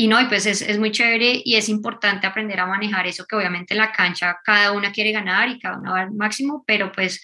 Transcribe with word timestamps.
y 0.00 0.08
no, 0.08 0.18
y 0.18 0.24
pues 0.24 0.46
es, 0.46 0.62
es, 0.62 0.78
muy 0.78 0.92
chévere 0.92 1.42
y 1.44 1.56
es 1.56 1.68
importante 1.68 2.26
aprender 2.26 2.58
a 2.58 2.66
manejar 2.66 3.06
eso, 3.06 3.26
que 3.26 3.36
obviamente 3.36 3.74
en 3.74 3.78
la 3.78 3.92
cancha 3.92 4.38
cada 4.42 4.72
una 4.72 4.92
quiere 4.92 5.12
ganar 5.12 5.50
y 5.50 5.58
cada 5.58 5.76
una 5.76 5.92
va 5.92 6.00
al 6.00 6.12
máximo, 6.12 6.64
pero 6.66 6.90
pues 6.90 7.22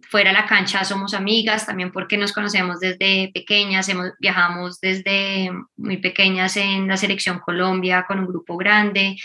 fuera 0.00 0.30
de 0.30 0.38
la 0.38 0.46
cancha 0.46 0.82
somos 0.86 1.12
amigas, 1.12 1.66
también 1.66 1.92
porque 1.92 2.16
nos 2.16 2.32
conocemos 2.32 2.80
desde 2.80 3.30
pequeñas, 3.34 3.90
hemos, 3.90 4.12
viajamos 4.18 4.80
desde 4.80 5.50
muy 5.76 5.98
pequeñas 5.98 6.56
en 6.56 6.88
la 6.88 6.96
selección 6.96 7.38
Colombia 7.38 8.06
con 8.08 8.18
un 8.20 8.26
grupo 8.26 8.56
grande, 8.56 9.16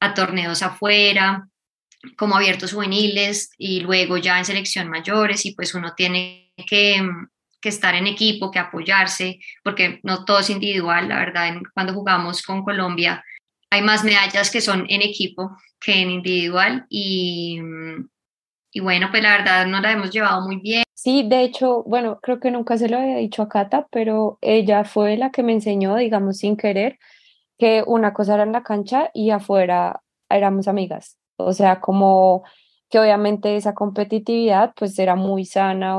a 0.00 0.14
torneos 0.14 0.62
afuera, 0.62 1.46
como 2.16 2.36
abiertos 2.36 2.72
juveniles 2.72 3.50
y 3.58 3.80
luego 3.80 4.16
ya 4.16 4.38
en 4.38 4.46
selección 4.46 4.88
mayores 4.88 5.44
y 5.44 5.54
pues 5.54 5.74
uno 5.74 5.92
tiene 5.94 6.54
que, 6.66 7.06
que 7.64 7.70
estar 7.70 7.94
en 7.94 8.06
equipo, 8.06 8.50
que 8.50 8.58
apoyarse, 8.58 9.40
porque 9.62 9.98
no 10.02 10.26
todo 10.26 10.40
es 10.40 10.50
individual, 10.50 11.08
la 11.08 11.16
verdad, 11.16 11.54
cuando 11.72 11.94
jugamos 11.94 12.42
con 12.42 12.62
Colombia 12.62 13.24
hay 13.70 13.80
más 13.80 14.04
medallas 14.04 14.50
que 14.50 14.60
son 14.60 14.84
en 14.90 15.00
equipo 15.00 15.56
que 15.80 16.02
en 16.02 16.10
individual 16.10 16.84
y, 16.90 17.58
y 18.70 18.80
bueno, 18.80 19.08
pues 19.10 19.22
la 19.22 19.38
verdad 19.38 19.66
no 19.66 19.80
la 19.80 19.92
hemos 19.92 20.10
llevado 20.10 20.42
muy 20.42 20.56
bien. 20.56 20.84
Sí, 20.92 21.24
de 21.26 21.42
hecho, 21.42 21.82
bueno, 21.84 22.18
creo 22.22 22.38
que 22.38 22.50
nunca 22.50 22.76
se 22.76 22.90
lo 22.90 22.98
había 22.98 23.16
dicho 23.16 23.40
a 23.40 23.48
Cata, 23.48 23.88
pero 23.90 24.38
ella 24.42 24.84
fue 24.84 25.16
la 25.16 25.30
que 25.30 25.42
me 25.42 25.52
enseñó, 25.52 25.96
digamos, 25.96 26.36
sin 26.36 26.58
querer, 26.58 26.98
que 27.58 27.82
una 27.86 28.12
cosa 28.12 28.34
era 28.34 28.42
en 28.42 28.52
la 28.52 28.62
cancha 28.62 29.10
y 29.14 29.30
afuera 29.30 30.02
éramos 30.28 30.68
amigas. 30.68 31.18
O 31.36 31.54
sea, 31.54 31.80
como 31.80 32.44
que 32.90 32.98
obviamente 33.00 33.56
esa 33.56 33.74
competitividad 33.74 34.72
pues 34.76 34.98
era 34.98 35.16
muy 35.16 35.46
sana. 35.46 35.98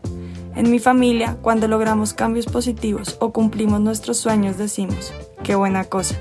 En 0.53 0.69
mi 0.69 0.79
familia, 0.79 1.37
cuando 1.41 1.69
logramos 1.69 2.13
cambios 2.13 2.45
positivos 2.45 3.15
o 3.21 3.31
cumplimos 3.31 3.79
nuestros 3.79 4.17
sueños, 4.17 4.57
decimos, 4.57 5.13
qué 5.43 5.55
buena 5.55 5.85
cosa. 5.85 6.15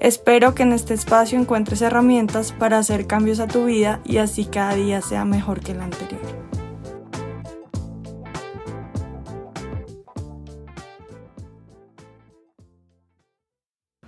Espero 0.00 0.54
que 0.54 0.62
en 0.62 0.72
este 0.72 0.94
espacio 0.94 1.38
encuentres 1.38 1.82
herramientas 1.82 2.52
para 2.52 2.78
hacer 2.78 3.08
cambios 3.08 3.40
a 3.40 3.48
tu 3.48 3.64
vida 3.64 4.00
y 4.04 4.18
así 4.18 4.44
cada 4.44 4.74
día 4.74 5.00
sea 5.00 5.24
mejor 5.24 5.60
que 5.60 5.72
el 5.72 5.80
anterior. 5.80 6.20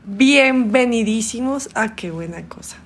Bienvenidísimos 0.05 1.69
a 1.75 1.95
Qué 1.97 2.11
Buena 2.11 2.49
Cosa. 2.49 2.77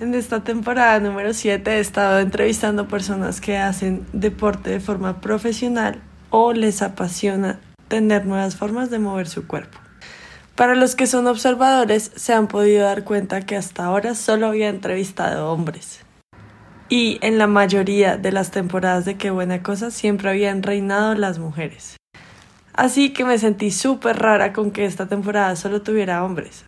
En 0.00 0.14
esta 0.14 0.42
temporada 0.42 0.98
número 0.98 1.34
7 1.34 1.72
he 1.72 1.78
estado 1.78 2.20
entrevistando 2.20 2.88
personas 2.88 3.42
que 3.42 3.58
hacen 3.58 4.06
deporte 4.14 4.70
de 4.70 4.80
forma 4.80 5.20
profesional 5.20 6.00
o 6.30 6.54
les 6.54 6.80
apasiona 6.80 7.60
tener 7.86 8.24
nuevas 8.24 8.56
formas 8.56 8.88
de 8.88 8.98
mover 8.98 9.28
su 9.28 9.46
cuerpo. 9.46 9.78
Para 10.54 10.74
los 10.74 10.94
que 10.94 11.06
son 11.06 11.26
observadores 11.26 12.12
se 12.16 12.32
han 12.32 12.48
podido 12.48 12.84
dar 12.84 13.04
cuenta 13.04 13.42
que 13.42 13.56
hasta 13.56 13.84
ahora 13.84 14.14
solo 14.14 14.46
había 14.46 14.70
entrevistado 14.70 15.52
hombres. 15.52 16.00
Y 16.88 17.18
en 17.20 17.36
la 17.36 17.46
mayoría 17.46 18.16
de 18.16 18.32
las 18.32 18.50
temporadas 18.50 19.04
de 19.04 19.18
Qué 19.18 19.30
Buena 19.30 19.62
Cosa 19.62 19.90
siempre 19.90 20.30
habían 20.30 20.62
reinado 20.62 21.14
las 21.14 21.38
mujeres. 21.38 21.98
Así 22.72 23.12
que 23.12 23.26
me 23.26 23.36
sentí 23.36 23.70
súper 23.70 24.18
rara 24.18 24.54
con 24.54 24.70
que 24.70 24.86
esta 24.86 25.08
temporada 25.08 25.56
solo 25.56 25.82
tuviera 25.82 26.24
hombres. 26.24 26.64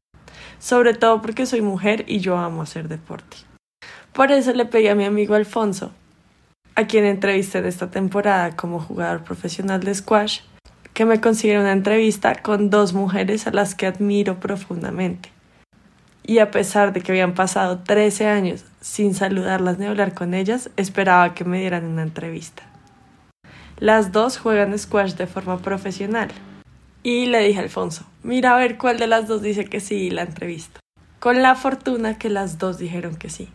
Sobre 0.63 0.95
todo 0.95 1.21
porque 1.21 1.45
soy 1.45 1.61
mujer 1.61 2.05
y 2.07 2.21
yo 2.21 2.39
amo 2.39 2.63
hacer 2.63 2.87
deporte. 2.87 3.37
Por 4.13 4.31
eso 4.31 4.53
le 4.53 4.65
pedí 4.65 4.87
a 4.87 4.95
mi 4.95 5.05
amigo 5.05 5.35
Alfonso, 5.35 5.91
a 6.77 6.87
quien 6.87 7.05
entrevisté 7.05 7.59
en 7.59 7.67
esta 7.67 7.91
temporada 7.91 8.55
como 8.55 8.79
jugador 8.79 9.25
profesional 9.25 9.83
de 9.83 9.93
squash, 9.93 10.43
que 10.95 11.05
me 11.05 11.21
consiguiera 11.21 11.63
una 11.63 11.73
entrevista 11.73 12.37
con 12.37 12.71
dos 12.71 12.93
mujeres 12.93 13.49
a 13.49 13.51
las 13.51 13.75
que 13.75 13.89
admiro 13.89 14.39
profundamente. 14.39 15.33
Y 16.23 16.39
a 16.39 16.53
pesar 16.53 16.93
de 16.93 17.01
que 17.01 17.11
habían 17.11 17.35
pasado 17.35 17.81
13 17.81 18.29
años 18.29 18.65
sin 18.81 19.15
saludarlas 19.15 19.79
ni 19.79 19.87
hablar 19.87 20.15
con 20.15 20.33
ellas, 20.33 20.71
esperaba 20.77 21.35
que 21.35 21.45
me 21.45 21.59
dieran 21.59 21.87
una 21.87 22.05
entrevista. 22.05 22.63
Las 23.81 24.13
dos 24.13 24.39
juegan 24.39 24.79
squash 24.79 25.15
de 25.15 25.27
forma 25.27 25.59
profesional. 25.59 26.29
Y 27.03 27.27
le 27.27 27.41
dije 27.41 27.59
a 27.59 27.63
Alfonso, 27.63 28.07
mira 28.23 28.55
a 28.55 28.59
ver 28.59 28.79
cuál 28.79 28.99
de 28.99 29.09
las 29.09 29.27
dos 29.27 29.43
dice 29.43 29.65
que 29.65 29.81
sí 29.81 30.11
la 30.11 30.23
entrevista. 30.23 30.81
Con 31.19 31.43
la 31.43 31.55
fortuna 31.57 32.19
que 32.19 32.29
las 32.29 32.59
dos 32.59 32.79
dijeron 32.79 33.17
que 33.17 33.29
sí. 33.29 33.49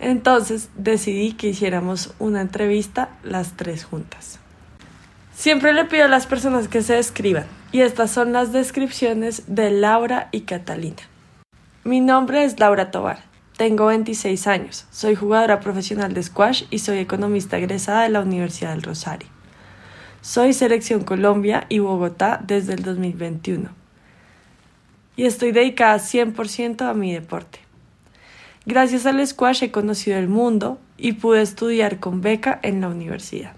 Entonces 0.00 0.70
decidí 0.76 1.32
que 1.32 1.48
hiciéramos 1.48 2.14
una 2.18 2.40
entrevista 2.40 3.10
las 3.22 3.56
tres 3.56 3.84
juntas. 3.84 4.38
Siempre 5.34 5.74
le 5.74 5.84
pido 5.84 6.04
a 6.06 6.08
las 6.08 6.26
personas 6.26 6.68
que 6.68 6.82
se 6.82 6.94
describan, 6.94 7.44
y 7.72 7.82
estas 7.82 8.10
son 8.10 8.32
las 8.32 8.52
descripciones 8.52 9.42
de 9.46 9.70
Laura 9.70 10.28
y 10.32 10.42
Catalina. 10.42 11.02
Mi 11.84 12.00
nombre 12.00 12.44
es 12.44 12.58
Laura 12.58 12.90
Tobar, 12.90 13.18
tengo 13.56 13.86
26 13.86 14.46
años, 14.46 14.86
soy 14.90 15.14
jugadora 15.14 15.60
profesional 15.60 16.14
de 16.14 16.22
squash 16.22 16.64
y 16.70 16.78
soy 16.78 16.98
economista 16.98 17.58
egresada 17.58 18.02
de 18.02 18.10
la 18.10 18.20
Universidad 18.20 18.70
del 18.70 18.82
Rosario. 18.82 19.35
Soy 20.26 20.54
Selección 20.54 21.04
Colombia 21.04 21.66
y 21.68 21.78
Bogotá 21.78 22.42
desde 22.44 22.74
el 22.74 22.82
2021 22.82 23.70
y 25.14 25.24
estoy 25.24 25.52
dedicada 25.52 25.98
100% 25.98 26.82
a 26.82 26.94
mi 26.94 27.14
deporte. 27.14 27.60
Gracias 28.64 29.06
al 29.06 29.24
squash 29.24 29.62
he 29.62 29.70
conocido 29.70 30.18
el 30.18 30.26
mundo 30.26 30.80
y 30.96 31.12
pude 31.12 31.42
estudiar 31.42 32.00
con 32.00 32.22
beca 32.22 32.58
en 32.64 32.80
la 32.80 32.88
universidad. 32.88 33.52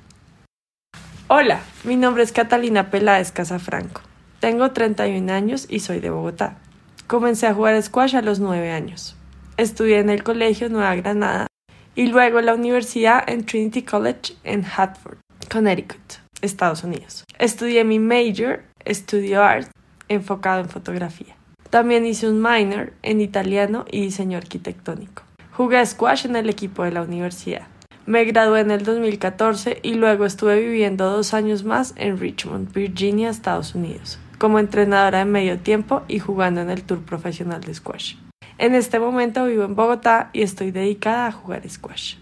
Hola, 1.29 1.63
mi 1.85 1.97
nombre 1.97 2.23
es 2.23 2.33
Catalina 2.33 2.91
Peláez 2.91 3.33
Casafranco. 3.33 4.03
Tengo 4.39 4.71
31 4.73 5.33
años 5.33 5.65
y 5.71 5.81
soy 5.81 6.01
de 6.01 6.11
Bogotá. 6.11 6.59
Comencé 7.07 7.47
a 7.47 7.55
jugar 7.55 7.83
squash 7.83 8.15
a 8.15 8.21
los 8.21 8.41
9 8.41 8.73
años 8.73 9.17
estudié 9.57 10.01
en 10.01 10.11
el 10.11 10.23
Colegio 10.23 10.69
Nueva 10.69 10.95
Granada 10.97 11.47
y 11.95 12.09
luego 12.09 12.41
en 12.41 12.47
la 12.47 12.55
universidad 12.55 13.25
en 13.27 13.47
Trinity 13.47 13.83
College 13.83 14.37
en 14.45 14.65
Hartford, 14.65 15.19
Connecticut, 15.51 16.28
Estados 16.43 16.85
Unidos. 16.85 17.25
Estudié 17.39 17.85
mi 17.85 17.99
major, 17.99 18.63
estudio 18.85 19.43
art, 19.43 19.69
enfocado 20.09 20.61
en 20.61 20.69
fotografía. 20.69 21.37
También 21.71 22.07
hice 22.07 22.29
un 22.29 22.41
minor 22.41 22.93
en 23.03 23.21
italiano 23.21 23.85
y 23.91 24.01
diseño 24.01 24.39
arquitectónico. 24.39 25.23
Jugué 25.53 25.85
squash 25.85 26.25
en 26.25 26.37
el 26.37 26.49
equipo 26.49 26.85
de 26.85 26.93
la 26.93 27.03
universidad. 27.03 27.67
Me 28.07 28.25
gradué 28.25 28.61
en 28.61 28.71
el 28.71 28.85
2014 28.85 29.81
y 29.83 29.95
luego 29.95 30.25
estuve 30.25 30.61
viviendo 30.61 31.11
dos 31.11 31.35
años 31.35 31.65
más 31.65 31.93
en 31.97 32.19
Richmond, 32.19 32.73
Virginia, 32.73 33.29
Estados 33.29 33.75
Unidos, 33.75 34.19
como 34.39 34.59
entrenadora 34.59 35.19
de 35.19 35.25
medio 35.27 35.59
tiempo 35.59 36.03
y 36.09 36.19
jugando 36.19 36.63
en 36.63 36.71
el 36.71 36.85
Tour 36.85 37.01
Profesional 37.01 37.61
de 37.61 37.75
Squash. 37.75 38.15
En 38.57 38.75
este 38.75 38.99
momento 38.99 39.45
vivo 39.45 39.65
en 39.65 39.77
Bogotá 39.77 40.31
y 40.33 40.43
estoy 40.43 40.71
dedicada 40.71 41.27
a 41.27 41.33
jugar 41.33 41.69
squash. 41.69 42.17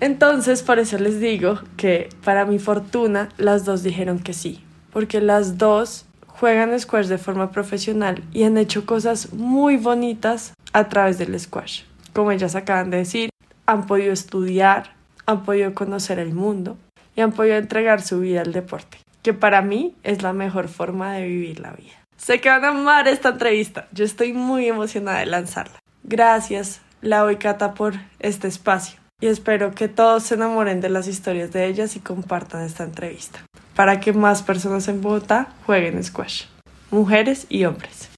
Entonces, 0.00 0.62
por 0.62 0.78
eso 0.78 0.98
les 0.98 1.20
digo 1.20 1.60
que 1.76 2.08
para 2.24 2.44
mi 2.44 2.58
fortuna 2.58 3.30
las 3.36 3.64
dos 3.64 3.82
dijeron 3.82 4.20
que 4.20 4.32
sí, 4.32 4.64
porque 4.92 5.20
las 5.20 5.58
dos 5.58 6.06
juegan 6.26 6.78
squash 6.78 7.06
de 7.06 7.18
forma 7.18 7.50
profesional 7.50 8.22
y 8.32 8.44
han 8.44 8.56
hecho 8.58 8.86
cosas 8.86 9.32
muy 9.32 9.76
bonitas 9.76 10.54
a 10.72 10.88
través 10.88 11.18
del 11.18 11.38
squash. 11.38 11.82
Como 12.12 12.30
ellas 12.30 12.54
acaban 12.54 12.90
de 12.90 12.98
decir, 12.98 13.30
han 13.66 13.86
podido 13.86 14.12
estudiar, 14.12 14.94
han 15.26 15.42
podido 15.42 15.74
conocer 15.74 16.20
el 16.20 16.32
mundo 16.32 16.76
y 17.16 17.20
han 17.20 17.32
podido 17.32 17.56
entregar 17.56 18.00
su 18.00 18.20
vida 18.20 18.42
al 18.42 18.52
deporte, 18.52 18.98
que 19.22 19.34
para 19.34 19.62
mí 19.62 19.96
es 20.04 20.22
la 20.22 20.32
mejor 20.32 20.68
forma 20.68 21.14
de 21.14 21.26
vivir 21.26 21.58
la 21.58 21.72
vida. 21.72 21.94
Sé 22.16 22.40
que 22.40 22.48
van 22.48 22.64
a 22.64 22.68
amar 22.68 23.08
esta 23.08 23.30
entrevista. 23.30 23.88
Yo 23.92 24.04
estoy 24.04 24.32
muy 24.32 24.66
emocionada 24.66 25.20
de 25.20 25.26
lanzarla. 25.26 25.78
Gracias, 26.04 26.80
Lau 27.00 27.30
y 27.30 27.36
Cata, 27.36 27.74
por 27.74 27.94
este 28.20 28.48
espacio. 28.48 28.97
Y 29.20 29.26
espero 29.26 29.72
que 29.72 29.88
todos 29.88 30.22
se 30.22 30.36
enamoren 30.36 30.80
de 30.80 30.90
las 30.90 31.08
historias 31.08 31.52
de 31.52 31.66
ellas 31.66 31.96
y 31.96 32.00
compartan 32.00 32.62
esta 32.62 32.84
entrevista. 32.84 33.40
Para 33.74 33.98
que 33.98 34.12
más 34.12 34.44
personas 34.44 34.86
en 34.86 35.02
Bogotá 35.02 35.52
jueguen 35.66 36.02
squash. 36.04 36.44
Mujeres 36.92 37.44
y 37.48 37.64
hombres. 37.64 38.14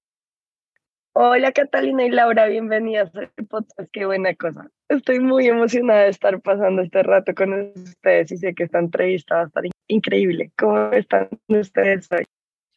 Hola 1.15 1.53
Catalina 1.53 2.05
y 2.05 2.11
Laura, 2.11 2.47
bienvenidas 2.47 3.15
al 3.15 3.31
podcast. 3.47 3.89
Qué 3.91 4.05
buena 4.05 4.35
cosa. 4.35 4.69
Estoy 4.91 5.21
muy 5.21 5.47
emocionada 5.47 6.03
de 6.03 6.11
estar 6.11 6.39
pasando 6.43 6.83
este 6.83 7.03
rato 7.03 7.35
con 7.35 7.73
ustedes 7.75 8.33
y 8.33 8.37
sé 8.37 8.55
que 8.55 8.65
esta 8.65 8.79
entrevista 8.79 9.37
va 9.37 9.43
a 9.43 9.47
estar 9.47 9.65
increíble. 9.89 10.53
¿Cómo 10.59 10.93
están 10.93 11.31
ustedes 11.49 12.09
hoy? 12.13 12.25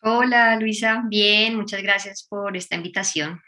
Hola 0.01 0.57
Luisa, 0.57 1.03
bien, 1.07 1.57
muchas 1.57 1.83
gracias 1.83 2.25
por 2.27 2.55
esta 2.55 2.75
invitación. 2.77 3.41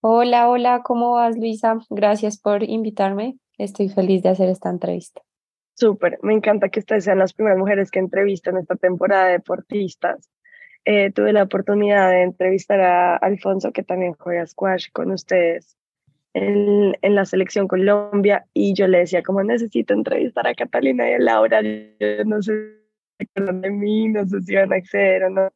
Hola, 0.00 0.48
hola, 0.48 0.82
¿cómo 0.82 1.12
vas 1.12 1.36
Luisa? 1.36 1.78
Gracias 1.88 2.36
por 2.38 2.64
invitarme. 2.64 3.36
Estoy 3.58 3.88
feliz 3.88 4.22
de 4.22 4.30
hacer 4.30 4.48
esta 4.48 4.70
entrevista. 4.70 5.22
Súper, 5.74 6.18
me 6.22 6.32
encanta 6.34 6.68
que 6.68 6.80
ustedes 6.80 7.04
sean 7.04 7.18
las 7.18 7.34
primeras 7.34 7.58
mujeres 7.58 7.90
que 7.90 7.98
entrevistan 7.98 8.56
esta 8.56 8.76
temporada 8.76 9.26
de 9.26 9.32
deportistas. 9.32 10.30
Eh, 10.84 11.10
tuve 11.12 11.32
la 11.32 11.42
oportunidad 11.42 12.10
de 12.10 12.22
entrevistar 12.22 12.80
a 12.80 13.16
Alfonso, 13.16 13.72
que 13.72 13.82
también 13.82 14.14
juega 14.14 14.46
squash 14.46 14.86
con 14.92 15.10
ustedes 15.10 15.76
en, 16.32 16.96
en, 17.02 17.14
la 17.14 17.24
selección 17.24 17.66
Colombia, 17.66 18.46
y 18.54 18.74
yo 18.74 18.86
le 18.86 18.98
decía, 18.98 19.22
como 19.22 19.42
necesito 19.42 19.94
entrevistar 19.94 20.46
a 20.46 20.54
Catalina 20.54 21.10
y 21.10 21.14
a 21.14 21.18
Laura, 21.18 21.62
yo 21.62 22.24
no 22.24 22.42
sé 22.42 22.52
de 23.34 23.70
mí, 23.70 24.08
no 24.08 24.26
sé 24.26 24.42
si 24.42 24.54
van 24.54 24.72
a 24.72 24.76
acceder 24.76 25.24
o 25.24 25.30
no, 25.30 25.52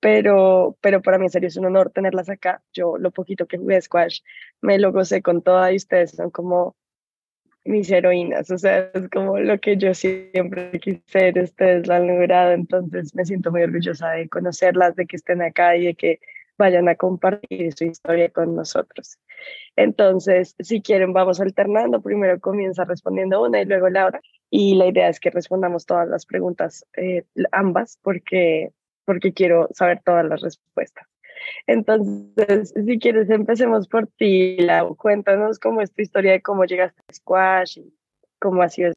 pero, 0.00 0.76
pero 0.80 1.02
para 1.02 1.18
mí 1.18 1.26
en 1.26 1.30
serio 1.30 1.48
es 1.48 1.56
un 1.56 1.66
honor 1.66 1.90
tenerlas 1.90 2.28
acá. 2.28 2.62
Yo 2.72 2.96
lo 2.96 3.10
poquito 3.10 3.46
que 3.46 3.58
jugué 3.58 3.80
squash 3.80 4.20
me 4.62 4.78
lo 4.78 4.92
gocé 4.92 5.22
con 5.22 5.42
todas 5.42 5.72
y 5.72 5.76
ustedes 5.76 6.12
son 6.12 6.30
como 6.30 6.76
mis 7.64 7.90
heroínas, 7.90 8.50
o 8.50 8.58
sea, 8.58 8.90
es 8.94 9.08
como 9.10 9.38
lo 9.38 9.58
que 9.58 9.76
yo 9.76 9.92
siempre 9.94 10.70
quise 10.80 11.02
ser, 11.06 11.38
ustedes 11.38 11.86
lo 11.86 11.94
han 11.94 12.06
logrado, 12.06 12.52
entonces 12.52 13.14
me 13.14 13.24
siento 13.24 13.50
muy 13.50 13.62
orgullosa 13.62 14.10
de 14.12 14.28
conocerlas, 14.28 14.96
de 14.96 15.06
que 15.06 15.16
estén 15.16 15.42
acá 15.42 15.76
y 15.76 15.86
de 15.86 15.94
que 15.94 16.20
vayan 16.60 16.88
a 16.88 16.94
compartir 16.94 17.72
su 17.72 17.84
historia 17.84 18.28
con 18.28 18.54
nosotros. 18.54 19.18
Entonces, 19.76 20.54
si 20.58 20.82
quieren, 20.82 21.12
vamos 21.14 21.40
alternando. 21.40 22.02
Primero 22.02 22.38
comienza 22.38 22.84
respondiendo 22.84 23.42
una 23.42 23.62
y 23.62 23.64
luego 23.64 23.88
Laura. 23.88 24.20
Y 24.50 24.74
la 24.74 24.86
idea 24.86 25.08
es 25.08 25.20
que 25.20 25.30
respondamos 25.30 25.86
todas 25.86 26.06
las 26.08 26.26
preguntas, 26.26 26.86
eh, 26.96 27.24
ambas, 27.52 27.98
porque, 28.02 28.72
porque 29.06 29.32
quiero 29.32 29.68
saber 29.72 30.02
todas 30.04 30.26
las 30.26 30.42
respuestas. 30.42 31.06
Entonces, 31.66 32.72
si 32.74 32.98
quieres, 32.98 33.30
empecemos 33.30 33.88
por 33.88 34.06
ti, 34.06 34.56
Lau. 34.58 34.96
Cuéntanos 34.96 35.58
cómo 35.58 35.80
es 35.80 35.92
tu 35.92 36.02
historia 36.02 36.32
de 36.32 36.42
cómo 36.42 36.64
llegaste 36.64 37.00
a 37.08 37.12
Squash 37.12 37.78
y 37.78 37.94
cómo 38.38 38.62
ha 38.62 38.68
sido. 38.68 38.92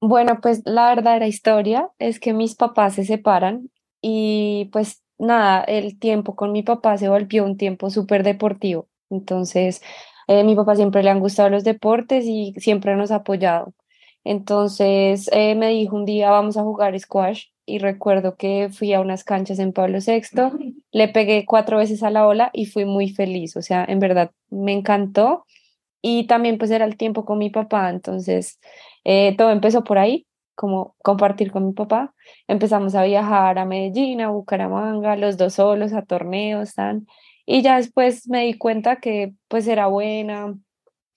Bueno, 0.00 0.40
pues 0.42 0.62
la 0.66 0.88
verdadera 0.88 1.26
historia 1.26 1.90
es 1.98 2.20
que 2.20 2.34
mis 2.34 2.54
papás 2.56 2.94
se 2.94 3.04
separan 3.04 3.70
y 4.02 4.68
pues 4.72 5.02
nada, 5.18 5.64
el 5.64 5.98
tiempo 5.98 6.36
con 6.36 6.52
mi 6.52 6.62
papá 6.62 6.98
se 6.98 7.08
volvió 7.08 7.44
un 7.44 7.56
tiempo 7.56 7.88
súper 7.90 8.22
deportivo. 8.22 8.88
Entonces, 9.08 9.82
eh, 10.28 10.44
mi 10.44 10.54
papá 10.54 10.76
siempre 10.76 11.02
le 11.02 11.10
han 11.10 11.20
gustado 11.20 11.48
los 11.50 11.64
deportes 11.64 12.26
y 12.26 12.54
siempre 12.58 12.96
nos 12.96 13.10
ha 13.10 13.16
apoyado. 13.16 13.72
Entonces, 14.24 15.30
eh, 15.32 15.54
me 15.54 15.68
dijo 15.70 15.96
un 15.96 16.04
día, 16.04 16.30
vamos 16.30 16.56
a 16.56 16.62
jugar 16.62 16.98
squash 16.98 17.46
y 17.66 17.78
recuerdo 17.78 18.36
que 18.36 18.68
fui 18.70 18.92
a 18.92 19.00
unas 19.00 19.24
canchas 19.24 19.58
en 19.58 19.72
Pablo 19.72 19.98
VI, 20.04 20.50
le 20.92 21.08
pegué 21.08 21.44
cuatro 21.46 21.78
veces 21.78 22.02
a 22.02 22.10
la 22.10 22.26
ola 22.26 22.50
y 22.52 22.66
fui 22.66 22.84
muy 22.84 23.10
feliz, 23.10 23.56
o 23.56 23.62
sea, 23.62 23.84
en 23.86 24.00
verdad 24.00 24.30
me 24.50 24.72
encantó. 24.72 25.44
Y 26.02 26.26
también 26.26 26.58
pues 26.58 26.70
era 26.70 26.84
el 26.84 26.98
tiempo 26.98 27.24
con 27.24 27.38
mi 27.38 27.48
papá, 27.50 27.88
entonces 27.88 28.60
eh, 29.04 29.34
todo 29.38 29.50
empezó 29.50 29.84
por 29.84 29.98
ahí, 29.98 30.26
como 30.54 30.94
compartir 31.02 31.50
con 31.50 31.66
mi 31.66 31.72
papá, 31.72 32.14
empezamos 32.46 32.94
a 32.94 33.04
viajar 33.04 33.58
a 33.58 33.64
Medellín, 33.64 34.20
a 34.20 34.28
Bucaramanga, 34.30 35.16
los 35.16 35.38
dos 35.38 35.54
solos, 35.54 35.94
a 35.94 36.02
torneos, 36.02 36.74
tan, 36.74 37.06
y 37.46 37.62
ya 37.62 37.76
después 37.76 38.28
me 38.28 38.44
di 38.44 38.54
cuenta 38.54 38.96
que 38.96 39.32
pues 39.48 39.66
era 39.66 39.86
buena, 39.86 40.54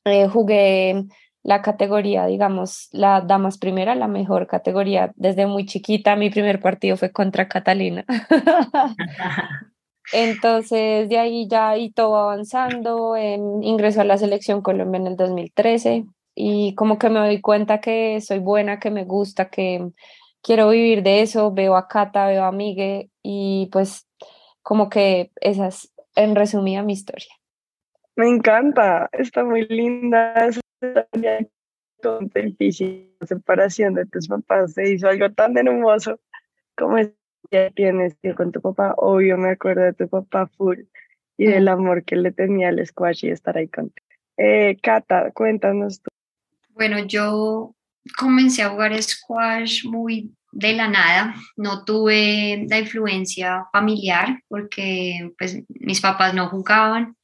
eh, 0.06 0.28
jugué 0.28 1.06
la 1.44 1.62
categoría, 1.62 2.26
digamos, 2.26 2.90
la 2.92 3.22
damas 3.22 3.58
primera, 3.58 3.96
la 3.96 4.08
mejor 4.08 4.48
categoría 4.48 5.12
desde 5.16 5.46
muy 5.46 5.66
chiquita. 5.66 6.16
Mi 6.16 6.30
primer 6.30 6.60
partido 6.60 6.98
fue 6.98 7.12
contra 7.12 7.48
Catalina. 7.48 8.06
Entonces, 10.14 11.10
de 11.10 11.18
ahí 11.18 11.48
ya 11.50 11.78
y 11.78 11.92
todo 11.92 12.18
avanzando, 12.18 13.16
ingresó 13.62 14.02
a 14.02 14.06
la 14.06 14.18
selección 14.18 14.62
Colombia 14.62 15.00
en 15.00 15.08
el 15.08 15.16
2013 15.18 16.06
y 16.36 16.76
como 16.76 16.98
que 16.98 17.10
me 17.10 17.20
doy 17.20 17.42
cuenta 17.42 17.82
que 17.82 18.22
soy 18.22 18.40
buena, 18.40 18.80
que 18.80 18.90
me 18.90 19.04
gusta, 19.04 19.50
que 19.50 19.90
quiero 20.42 20.70
vivir 20.70 21.04
de 21.04 21.22
eso, 21.22 21.52
veo 21.52 21.76
a 21.76 21.88
Cata, 21.88 22.28
veo 22.28 22.46
a 22.46 22.52
Migue 22.52 23.10
y 23.22 23.70
pues 23.72 24.08
como 24.62 24.90
que 24.90 25.32
esa 25.42 25.68
es 25.68 25.94
en 26.16 26.36
resumida 26.36 26.84
mi 26.84 26.94
historia. 26.94 27.34
Me 28.16 28.28
encanta, 28.28 29.10
está 29.12 29.44
muy 29.44 29.68
linda 29.68 30.34
con 32.02 32.30
difícil 32.30 33.16
separación 33.26 33.96
de 33.96 34.06
tus 34.06 34.28
papás 34.28 34.74
se 34.74 34.92
hizo 34.92 35.08
algo 35.08 35.32
tan 35.32 35.58
hermoso 35.58 36.20
como 36.76 36.98
es 36.98 37.12
que 37.50 37.72
tienes 37.76 38.16
con 38.36 38.52
tu 38.52 38.62
papá. 38.62 38.94
Obvio, 38.98 39.38
me 39.38 39.52
acuerdo 39.52 39.84
de 39.84 39.94
tu 39.94 40.08
papá 40.08 40.48
full 40.48 40.80
y 41.38 41.46
del 41.46 41.68
amor 41.68 42.04
que 42.04 42.16
le 42.16 42.32
tenía 42.32 42.70
al 42.70 42.86
squash 42.86 43.26
y 43.26 43.30
estar 43.30 43.58
ahí 43.58 43.68
contigo. 43.68 44.06
Eh, 44.38 44.78
Cata, 44.82 45.32
cuéntanos 45.32 46.02
tú. 46.02 46.10
Bueno, 46.70 47.00
yo 47.00 47.76
comencé 48.18 48.64
a 48.64 48.70
jugar 48.70 49.02
squash 49.02 49.86
muy 49.86 50.34
de 50.52 50.74
la 50.74 50.88
nada, 50.88 51.36
no 51.56 51.84
tuve 51.84 52.66
la 52.70 52.80
influencia 52.80 53.66
familiar 53.72 54.42
porque 54.48 55.32
pues 55.38 55.62
mis 55.70 56.02
papás 56.02 56.34
no 56.34 56.50
jugaban 56.50 57.16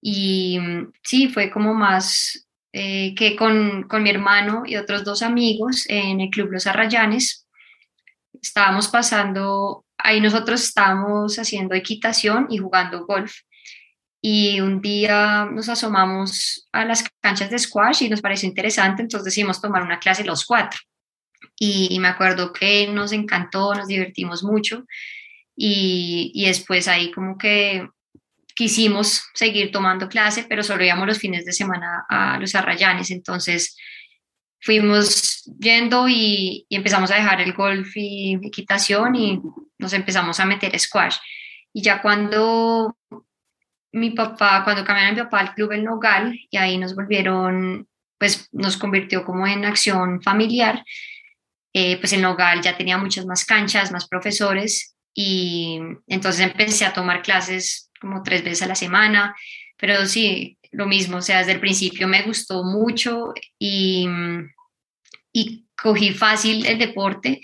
y 0.00 0.58
sí, 1.02 1.28
fue 1.28 1.50
como 1.50 1.72
más 1.72 2.48
eh, 2.72 3.14
que 3.14 3.36
con, 3.36 3.82
con, 3.82 4.02
mi 4.02 4.08
hermano 4.10 4.62
y 4.64 4.76
otros 4.76 5.04
dos 5.04 5.22
amigos 5.22 5.84
en 5.88 6.20
el 6.22 6.30
Club 6.30 6.52
Los 6.52 6.66
Arrayanes. 6.66 7.46
Estábamos 8.40 8.88
pasando, 8.88 9.84
ahí 9.98 10.20
nosotros 10.20 10.62
estábamos 10.62 11.38
haciendo 11.38 11.74
equitación 11.74 12.46
y 12.48 12.58
jugando 12.58 13.04
golf. 13.04 13.34
Y 14.22 14.60
un 14.60 14.80
día 14.80 15.46
nos 15.52 15.68
asomamos 15.68 16.66
a 16.72 16.84
las 16.84 17.04
canchas 17.20 17.50
de 17.50 17.58
squash 17.58 18.04
y 18.04 18.08
nos 18.08 18.22
pareció 18.22 18.48
interesante, 18.48 19.02
entonces 19.02 19.24
decidimos 19.26 19.60
tomar 19.60 19.82
una 19.82 19.98
clase 19.98 20.24
los 20.24 20.46
cuatro. 20.46 20.80
Y, 21.58 21.98
me 22.00 22.08
acuerdo 22.08 22.52
que 22.52 22.86
nos 22.88 23.12
encantó, 23.12 23.74
nos 23.74 23.86
divertimos 23.86 24.42
mucho. 24.42 24.84
Y, 25.54 26.32
y 26.34 26.46
después 26.46 26.88
ahí 26.88 27.10
como 27.12 27.36
que 27.36 27.86
quisimos 28.54 29.24
seguir 29.34 29.70
tomando 29.70 30.08
clase, 30.08 30.44
pero 30.48 30.62
solo 30.62 30.84
íbamos 30.84 31.06
los 31.06 31.18
fines 31.18 31.44
de 31.44 31.52
semana 31.52 32.04
a 32.08 32.38
los 32.38 32.54
arrayanes, 32.54 33.10
entonces 33.10 33.76
fuimos 34.60 35.44
yendo 35.58 36.08
y, 36.08 36.66
empezamos 36.70 37.10
a 37.10 37.16
dejar 37.16 37.40
el 37.40 37.52
golf 37.52 37.92
y 37.96 38.38
equitación 38.42 39.14
y 39.16 39.40
nos 39.78 39.92
empezamos 39.92 40.38
a 40.40 40.46
meter 40.46 40.78
squash. 40.78 41.16
Y 41.72 41.82
ya 41.82 42.00
cuando 42.00 42.96
mi 43.92 44.10
papá, 44.10 44.62
cuando 44.64 44.84
cambiaron 44.84 45.14
mi 45.14 45.22
papá 45.22 45.40
al 45.40 45.54
club 45.54 45.72
El 45.72 45.84
Nogal, 45.84 46.38
y 46.50 46.56
ahí 46.56 46.78
nos 46.78 46.94
volvieron, 46.94 47.88
pues 48.18 48.48
nos 48.52 48.76
convirtió 48.76 49.24
como 49.24 49.46
en 49.46 49.64
acción 49.64 50.22
familiar, 50.22 50.84
eh, 51.74 51.98
pues 51.98 52.12
el 52.12 52.22
Nogal 52.22 52.62
ya 52.62 52.76
tenía 52.76 52.98
muchas 52.98 53.26
más 53.26 53.44
canchas, 53.44 53.90
más 53.90 54.06
profesores, 54.06 54.94
y 55.14 55.80
entonces 56.06 56.40
empecé 56.40 56.86
a 56.86 56.92
tomar 56.92 57.22
clases 57.22 57.90
como 58.02 58.22
tres 58.22 58.44
veces 58.44 58.62
a 58.62 58.66
la 58.66 58.74
semana, 58.74 59.34
pero 59.78 60.04
sí, 60.04 60.58
lo 60.72 60.86
mismo, 60.86 61.18
o 61.18 61.22
sea, 61.22 61.38
desde 61.38 61.52
el 61.52 61.60
principio 61.60 62.08
me 62.08 62.22
gustó 62.22 62.64
mucho 62.64 63.32
y, 63.58 64.06
y 65.32 65.66
cogí 65.80 66.12
fácil 66.12 66.66
el 66.66 66.78
deporte. 66.78 67.40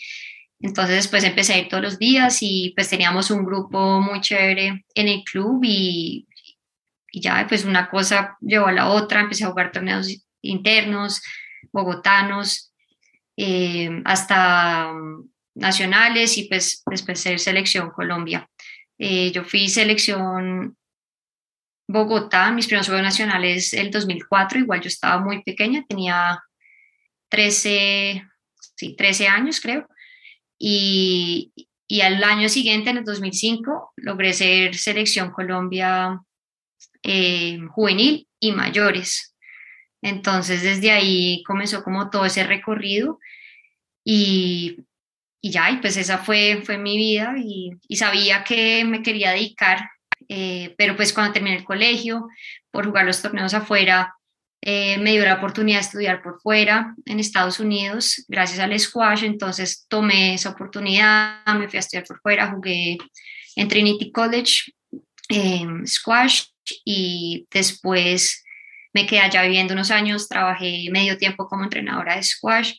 Entonces 0.60 0.96
después 0.96 1.24
empecé 1.24 1.54
a 1.54 1.58
ir 1.58 1.68
todos 1.68 1.82
los 1.82 1.98
días 1.98 2.38
y 2.40 2.72
pues 2.74 2.90
teníamos 2.90 3.30
un 3.30 3.44
grupo 3.44 4.00
muy 4.00 4.20
chévere 4.20 4.84
en 4.94 5.08
el 5.08 5.22
club 5.22 5.60
y, 5.62 6.26
y 7.12 7.20
ya 7.20 7.46
pues 7.48 7.64
una 7.64 7.88
cosa 7.88 8.36
llevó 8.40 8.66
a 8.66 8.72
la 8.72 8.88
otra, 8.88 9.20
empecé 9.20 9.44
a 9.44 9.48
jugar 9.48 9.70
torneos 9.70 10.08
internos, 10.42 11.22
bogotanos, 11.72 12.72
eh, 13.36 14.02
hasta 14.04 14.92
nacionales 15.54 16.38
y 16.38 16.48
pues 16.48 16.82
después 16.86 17.20
ser 17.20 17.38
selección 17.38 17.90
Colombia. 17.90 18.48
Eh, 18.98 19.30
yo 19.32 19.44
fui 19.44 19.68
selección 19.68 20.76
Bogotá, 21.88 22.50
mis 22.52 22.66
primeros 22.66 22.88
Juegos 22.88 23.04
Nacionales 23.04 23.72
el 23.72 23.90
2004, 23.90 24.58
igual 24.58 24.80
yo 24.80 24.88
estaba 24.88 25.20
muy 25.22 25.42
pequeña, 25.42 25.84
tenía 25.88 26.42
13, 27.30 28.22
sí, 28.76 28.96
13 28.96 29.28
años 29.28 29.60
creo, 29.60 29.88
y, 30.58 31.52
y 31.86 32.00
al 32.02 32.22
año 32.22 32.48
siguiente, 32.48 32.90
en 32.90 32.98
el 32.98 33.04
2005, 33.04 33.92
logré 33.96 34.34
ser 34.34 34.74
selección 34.74 35.30
Colombia 35.30 36.20
eh, 37.02 37.58
juvenil 37.70 38.28
y 38.40 38.52
mayores. 38.52 39.34
Entonces, 40.02 40.62
desde 40.62 40.90
ahí 40.90 41.42
comenzó 41.44 41.82
como 41.82 42.10
todo 42.10 42.26
ese 42.26 42.44
recorrido 42.44 43.18
y 44.04 44.84
y 45.40 45.50
ya, 45.50 45.70
y 45.70 45.76
pues 45.78 45.96
esa 45.96 46.18
fue, 46.18 46.62
fue 46.64 46.78
mi 46.78 46.96
vida 46.96 47.34
y, 47.38 47.70
y 47.86 47.96
sabía 47.96 48.44
que 48.44 48.84
me 48.84 49.02
quería 49.02 49.32
dedicar, 49.32 49.90
eh, 50.28 50.74
pero 50.76 50.96
pues 50.96 51.12
cuando 51.12 51.32
terminé 51.32 51.56
el 51.56 51.64
colegio, 51.64 52.28
por 52.70 52.86
jugar 52.86 53.06
los 53.06 53.22
torneos 53.22 53.54
afuera, 53.54 54.14
eh, 54.60 54.98
me 54.98 55.12
dio 55.12 55.24
la 55.24 55.34
oportunidad 55.34 55.78
de 55.78 55.84
estudiar 55.84 56.20
por 56.20 56.40
fuera 56.40 56.94
en 57.06 57.20
Estados 57.20 57.60
Unidos 57.60 58.24
gracias 58.26 58.58
al 58.58 58.78
squash, 58.78 59.22
entonces 59.22 59.86
tomé 59.88 60.34
esa 60.34 60.50
oportunidad, 60.50 61.44
me 61.56 61.68
fui 61.68 61.76
a 61.76 61.80
estudiar 61.80 62.04
por 62.04 62.20
fuera, 62.20 62.50
jugué 62.50 62.98
en 63.54 63.68
Trinity 63.68 64.10
College 64.10 64.72
squash 65.86 66.46
y 66.84 67.46
después 67.52 68.44
me 68.92 69.06
quedé 69.06 69.20
allá 69.20 69.42
viviendo 69.42 69.74
unos 69.74 69.92
años, 69.92 70.28
trabajé 70.28 70.88
medio 70.90 71.18
tiempo 71.18 71.46
como 71.46 71.64
entrenadora 71.64 72.16
de 72.16 72.22
squash, 72.24 72.74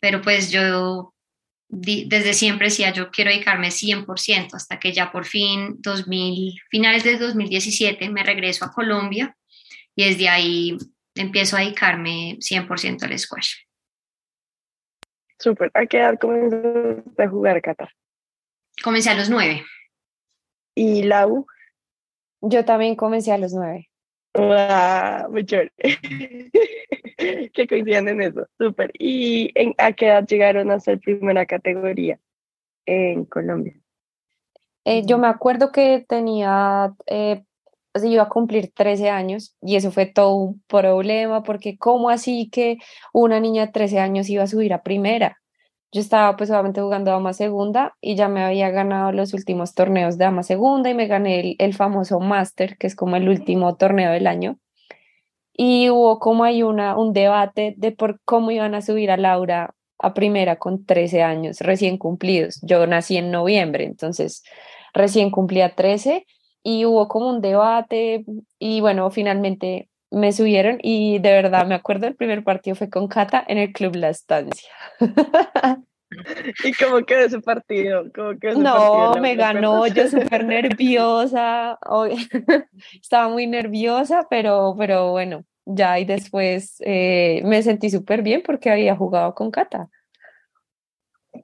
pero 0.00 0.22
pues 0.22 0.50
yo 0.50 1.12
desde 1.68 2.32
siempre 2.32 2.68
decía 2.68 2.92
yo 2.92 3.10
quiero 3.10 3.30
dedicarme 3.30 3.68
100% 3.68 4.54
hasta 4.54 4.80
que 4.80 4.92
ya 4.92 5.12
por 5.12 5.26
fin 5.26 5.76
2000 5.80 6.54
finales 6.70 7.04
de 7.04 7.18
2017 7.18 8.08
me 8.08 8.22
regreso 8.22 8.64
a 8.64 8.72
Colombia 8.72 9.36
y 9.94 10.04
desde 10.04 10.28
ahí 10.28 10.78
empiezo 11.14 11.56
a 11.56 11.60
dedicarme 11.60 12.38
100% 12.40 13.02
al 13.02 13.18
squash. 13.18 13.54
Súper. 15.38 15.70
¿A 15.74 15.86
qué 15.86 15.98
edad 15.98 16.18
comenzaste 16.18 17.22
a 17.22 17.28
jugar, 17.28 17.60
Cata? 17.62 17.88
Comencé 18.82 19.10
a 19.10 19.14
los 19.14 19.30
nueve. 19.30 19.64
¿Y 20.74 21.02
Lau? 21.02 21.46
Yo 22.40 22.64
también 22.64 22.96
comencé 22.96 23.32
a 23.32 23.38
los 23.38 23.52
nueve. 23.52 23.90
¡Wow! 24.34 25.30
Muy 25.30 25.44
chévere. 25.44 25.72
que 27.52 27.66
coincidan 27.66 28.08
en 28.08 28.22
eso. 28.22 28.46
Súper. 28.58 28.92
¿Y 28.98 29.50
en, 29.54 29.74
a 29.78 29.92
qué 29.92 30.06
edad 30.06 30.26
llegaron 30.26 30.70
a 30.70 30.80
ser 30.80 31.00
primera 31.00 31.46
categoría 31.46 32.18
en 32.86 33.24
Colombia? 33.24 33.74
Eh, 34.84 35.02
yo 35.04 35.18
me 35.18 35.26
acuerdo 35.26 35.70
que 35.70 36.04
tenía, 36.08 36.94
eh, 37.06 37.44
pues 37.92 38.04
iba 38.04 38.22
a 38.22 38.28
cumplir 38.28 38.72
13 38.72 39.10
años 39.10 39.54
y 39.60 39.76
eso 39.76 39.90
fue 39.90 40.06
todo 40.06 40.34
un 40.34 40.62
problema 40.66 41.42
porque 41.42 41.76
¿cómo 41.76 42.08
así 42.08 42.48
que 42.48 42.78
una 43.12 43.40
niña 43.40 43.66
de 43.66 43.72
13 43.72 43.98
años 43.98 44.30
iba 44.30 44.44
a 44.44 44.46
subir 44.46 44.72
a 44.72 44.82
primera? 44.82 45.38
Yo 45.90 46.00
estaba 46.00 46.36
pues 46.36 46.50
obviamente 46.50 46.80
jugando 46.80 47.10
dama 47.10 47.32
segunda 47.32 47.96
y 48.00 48.14
ya 48.14 48.28
me 48.28 48.42
había 48.42 48.70
ganado 48.70 49.10
los 49.12 49.34
últimos 49.34 49.74
torneos 49.74 50.18
de 50.18 50.24
dama 50.24 50.42
segunda 50.42 50.90
y 50.90 50.94
me 50.94 51.06
gané 51.06 51.40
el, 51.40 51.56
el 51.58 51.74
famoso 51.74 52.20
Master, 52.20 52.76
que 52.78 52.86
es 52.86 52.94
como 52.94 53.16
el 53.16 53.28
último 53.28 53.76
torneo 53.76 54.12
del 54.12 54.26
año. 54.26 54.58
Y 55.60 55.90
hubo 55.90 56.20
como 56.20 56.44
hay 56.44 56.62
una, 56.62 56.96
un 56.96 57.12
debate 57.12 57.74
de 57.76 57.90
por 57.90 58.20
cómo 58.24 58.52
iban 58.52 58.76
a 58.76 58.80
subir 58.80 59.10
a 59.10 59.16
Laura 59.16 59.74
a 59.98 60.14
primera 60.14 60.54
con 60.56 60.86
13 60.86 61.22
años 61.22 61.60
recién 61.60 61.98
cumplidos. 61.98 62.60
Yo 62.62 62.86
nací 62.86 63.16
en 63.16 63.32
noviembre, 63.32 63.84
entonces 63.84 64.44
recién 64.94 65.32
cumplía 65.32 65.74
13 65.74 66.24
y 66.62 66.84
hubo 66.84 67.08
como 67.08 67.28
un 67.28 67.40
debate 67.40 68.24
y 68.60 68.80
bueno, 68.80 69.10
finalmente 69.10 69.88
me 70.12 70.30
subieron 70.32 70.78
y 70.80 71.18
de 71.18 71.32
verdad 71.32 71.66
me 71.66 71.74
acuerdo 71.74 72.06
el 72.06 72.14
primer 72.14 72.44
partido 72.44 72.76
fue 72.76 72.88
con 72.88 73.08
Cata 73.08 73.44
en 73.48 73.58
el 73.58 73.72
Club 73.72 73.96
La 73.96 74.10
Estancia. 74.10 74.70
¿Y 76.64 76.72
cómo 76.72 77.04
quedó 77.04 77.20
ese 77.20 77.40
partido? 77.40 78.04
no, 78.56 79.14
me 79.20 79.34
ganó, 79.36 79.86
yo 79.86 80.08
súper 80.08 80.44
nerviosa, 80.44 81.78
estaba 83.00 83.28
muy 83.28 83.46
nerviosa, 83.46 84.26
pero, 84.30 84.74
pero 84.78 85.10
bueno, 85.10 85.44
ya 85.66 85.98
y 85.98 86.04
después 86.04 86.76
eh, 86.84 87.42
me 87.44 87.62
sentí 87.62 87.90
súper 87.90 88.22
bien 88.22 88.42
porque 88.44 88.70
había 88.70 88.96
jugado 88.96 89.34
con 89.34 89.50
Cata. 89.50 89.88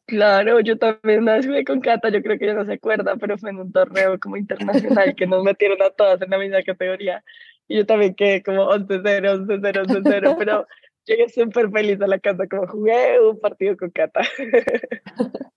Claro, 0.07 0.61
yo 0.61 0.79
también 0.79 1.21
una 1.21 1.35
vez 1.35 1.47
jugué 1.47 1.65
con 1.65 1.81
Cata, 1.81 2.09
yo 2.09 2.23
creo 2.23 2.39
que 2.39 2.47
ella 2.47 2.55
no 2.55 2.65
se 2.65 2.75
acuerda, 2.75 3.17
pero 3.17 3.39
fue 3.39 3.51
en 3.51 3.59
un 3.59 3.73
torneo 3.73 4.19
como 4.19 4.37
internacional 4.37 5.15
que 5.15 5.27
nos 5.27 5.45
metieron 5.45 5.81
a 5.83 5.91
todas 5.91 6.21
en 6.23 6.31
la 6.31 6.39
misma 6.39 6.63
categoría. 6.63 7.23
Y 7.69 7.79
yo 7.79 7.87
también 7.87 8.15
quedé 8.15 8.43
como 8.43 8.71
11-0, 8.71 9.47
11-0, 9.47 9.87
11-0, 9.87 10.37
pero 10.39 10.67
llegué 11.05 11.29
súper 11.29 11.71
feliz 11.71 12.01
a 12.01 12.07
la 12.07 12.19
casa, 12.19 12.47
como 12.47 12.67
jugué 12.67 13.21
un 13.21 13.41
partido 13.41 13.77
con 13.77 13.91
Cata. 13.91 14.23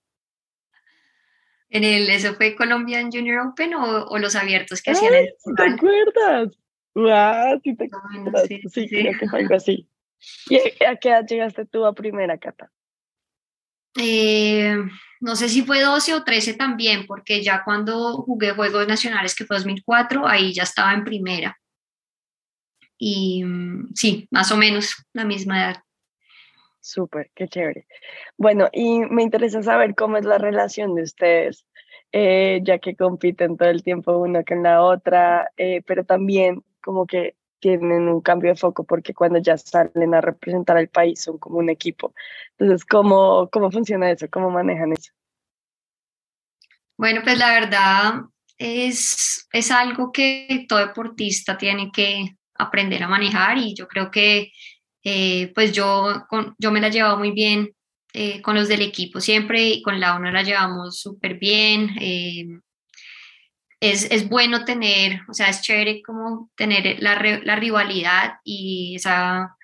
¿En 1.70 1.84
el, 1.84 2.08
eso 2.08 2.34
fue 2.34 2.56
Colombian 2.56 3.12
Junior 3.12 3.46
Open 3.46 3.74
o, 3.74 4.18
los 4.18 4.34
abiertos 4.36 4.80
que 4.80 4.92
hacían? 4.92 5.12
¿Te 5.12 5.62
acuerdas? 5.62 6.56
¡Wow! 6.94 7.60
Sí, 7.62 7.76
te 7.76 7.84
acuerdas. 7.84 8.46
Sí, 8.48 8.62
sí, 8.70 8.88
creo 8.88 9.18
que 9.18 9.28
fue 9.28 9.40
algo 9.40 9.54
así. 9.54 9.86
¿Y 10.48 10.56
a 10.84 10.96
qué 10.96 11.10
edad 11.10 11.26
llegaste 11.26 11.66
tú 11.66 11.84
a 11.84 11.94
primera, 11.94 12.38
Cata? 12.38 12.72
Eh, 14.00 14.76
no 15.20 15.36
sé 15.36 15.48
si 15.48 15.62
fue 15.62 15.82
12 15.82 16.14
o 16.14 16.24
13 16.24 16.54
también, 16.54 17.06
porque 17.06 17.42
ya 17.42 17.62
cuando 17.64 18.16
jugué 18.22 18.52
Juegos 18.52 18.88
Nacionales, 18.88 19.34
que 19.34 19.44
fue 19.44 19.56
2004, 19.56 20.26
ahí 20.26 20.52
ya 20.52 20.62
estaba 20.62 20.94
en 20.94 21.04
primera. 21.04 21.58
Y 22.98 23.44
mm, 23.44 23.94
sí, 23.94 24.28
más 24.30 24.50
o 24.52 24.56
menos 24.56 24.94
la 25.12 25.24
misma 25.24 25.58
edad. 25.58 25.82
Súper, 26.80 27.30
qué 27.34 27.48
chévere. 27.48 27.86
Bueno, 28.36 28.68
y 28.72 29.00
me 29.00 29.22
interesa 29.22 29.62
saber 29.62 29.94
cómo 29.94 30.16
es 30.16 30.24
la 30.24 30.38
relación 30.38 30.94
de 30.94 31.02
ustedes, 31.02 31.66
eh, 32.12 32.60
ya 32.62 32.78
que 32.78 32.96
compiten 32.96 33.56
todo 33.56 33.68
el 33.68 33.82
tiempo 33.82 34.16
una 34.16 34.42
con 34.42 34.62
la 34.62 34.82
otra, 34.82 35.50
eh, 35.56 35.82
pero 35.86 36.04
también 36.04 36.64
como 36.80 37.06
que 37.06 37.36
tienen 37.60 38.08
un 38.08 38.20
cambio 38.20 38.50
de 38.50 38.56
foco 38.56 38.84
porque 38.84 39.12
cuando 39.12 39.38
ya 39.38 39.58
salen 39.58 40.14
a 40.14 40.20
representar 40.20 40.76
al 40.76 40.88
país 40.88 41.20
son 41.20 41.38
como 41.38 41.58
un 41.58 41.70
equipo. 41.70 42.14
Entonces, 42.56 42.86
¿cómo, 42.86 43.48
cómo 43.50 43.70
funciona 43.70 44.10
eso? 44.10 44.26
¿Cómo 44.30 44.50
manejan 44.50 44.92
eso? 44.92 45.12
Bueno, 46.96 47.20
pues 47.22 47.38
la 47.38 47.52
verdad 47.52 48.14
es, 48.56 49.46
es 49.52 49.70
algo 49.70 50.10
que 50.10 50.66
todo 50.68 50.78
deportista 50.78 51.58
tiene 51.58 51.90
que 51.92 52.37
aprender 52.58 53.02
a 53.02 53.08
manejar 53.08 53.58
y 53.58 53.74
yo 53.74 53.88
creo 53.88 54.10
que 54.10 54.52
eh, 55.04 55.52
pues 55.54 55.72
yo, 55.72 56.26
con, 56.28 56.54
yo 56.58 56.70
me 56.70 56.80
la 56.80 56.88
he 56.88 56.90
llevado 56.90 57.16
muy 57.16 57.30
bien 57.30 57.70
eh, 58.12 58.42
con 58.42 58.56
los 58.56 58.68
del 58.68 58.82
equipo 58.82 59.20
siempre 59.20 59.62
y 59.64 59.82
con 59.82 60.00
la 60.00 60.16
ONU 60.16 60.30
la 60.30 60.42
llevamos 60.42 61.00
súper 61.00 61.38
bien. 61.38 61.96
Eh, 62.00 62.46
es, 63.80 64.10
es, 64.10 64.28
bueno 64.28 64.64
tener, 64.64 65.20
o 65.28 65.34
sea, 65.34 65.48
es 65.48 65.62
chévere 65.62 66.02
como 66.02 66.50
tener 66.56 67.00
la, 67.00 67.40
la 67.44 67.56
rivalidad 67.56 68.34
y 68.44 68.96
esa, 68.96 69.56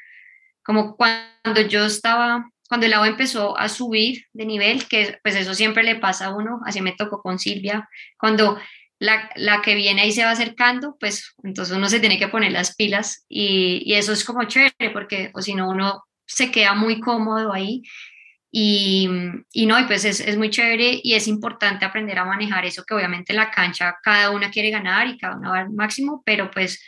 como 0.62 0.96
cuando 0.96 1.60
yo 1.68 1.84
estaba, 1.84 2.48
cuando 2.68 2.86
el 2.86 2.92
agua 2.92 3.08
empezó 3.08 3.58
a 3.58 3.68
subir 3.68 4.26
de 4.32 4.46
nivel, 4.46 4.86
que 4.86 5.18
pues 5.22 5.34
eso 5.34 5.54
siempre 5.54 5.82
le 5.82 5.96
pasa 5.96 6.26
a 6.26 6.34
uno, 6.34 6.60
así 6.64 6.80
me 6.80 6.92
tocó 6.92 7.22
con 7.22 7.38
Silvia, 7.40 7.88
cuando 8.16 8.58
la, 9.04 9.30
la, 9.36 9.62
que 9.62 9.74
viene 9.74 10.02
ahí 10.02 10.12
se 10.12 10.24
va 10.24 10.30
acercando, 10.30 10.96
pues 10.98 11.34
entonces 11.42 11.76
uno 11.76 11.88
se 11.88 12.00
tiene 12.00 12.18
que 12.18 12.28
poner 12.28 12.52
las 12.52 12.74
pilas 12.74 13.24
y, 13.28 13.82
y 13.84 13.94
eso 13.94 14.12
es 14.12 14.24
como 14.24 14.44
chévere 14.44 14.90
porque 14.92 15.30
o 15.34 15.42
si 15.42 15.54
no 15.54 15.68
uno 15.68 16.04
se 16.26 16.50
queda 16.50 16.74
muy 16.74 17.00
cómodo 17.00 17.52
ahí 17.52 17.82
y, 18.50 19.08
y 19.52 19.66
no, 19.66 19.78
y 19.80 19.84
pues 19.84 20.04
es, 20.04 20.20
es, 20.20 20.36
muy 20.36 20.48
chévere 20.48 21.00
y 21.02 21.14
es 21.14 21.26
importante 21.26 21.84
aprender 21.84 22.18
a 22.18 22.24
manejar 22.24 22.64
eso 22.64 22.84
que 22.84 22.94
obviamente 22.94 23.32
en 23.32 23.38
la 23.38 23.50
cancha 23.50 23.96
cada 24.02 24.30
una 24.30 24.50
quiere 24.50 24.70
ganar 24.70 25.08
y 25.08 25.18
cada 25.18 25.36
una 25.36 25.50
va 25.50 25.58
al 25.58 25.70
máximo, 25.70 26.22
pero 26.24 26.50
pues 26.50 26.82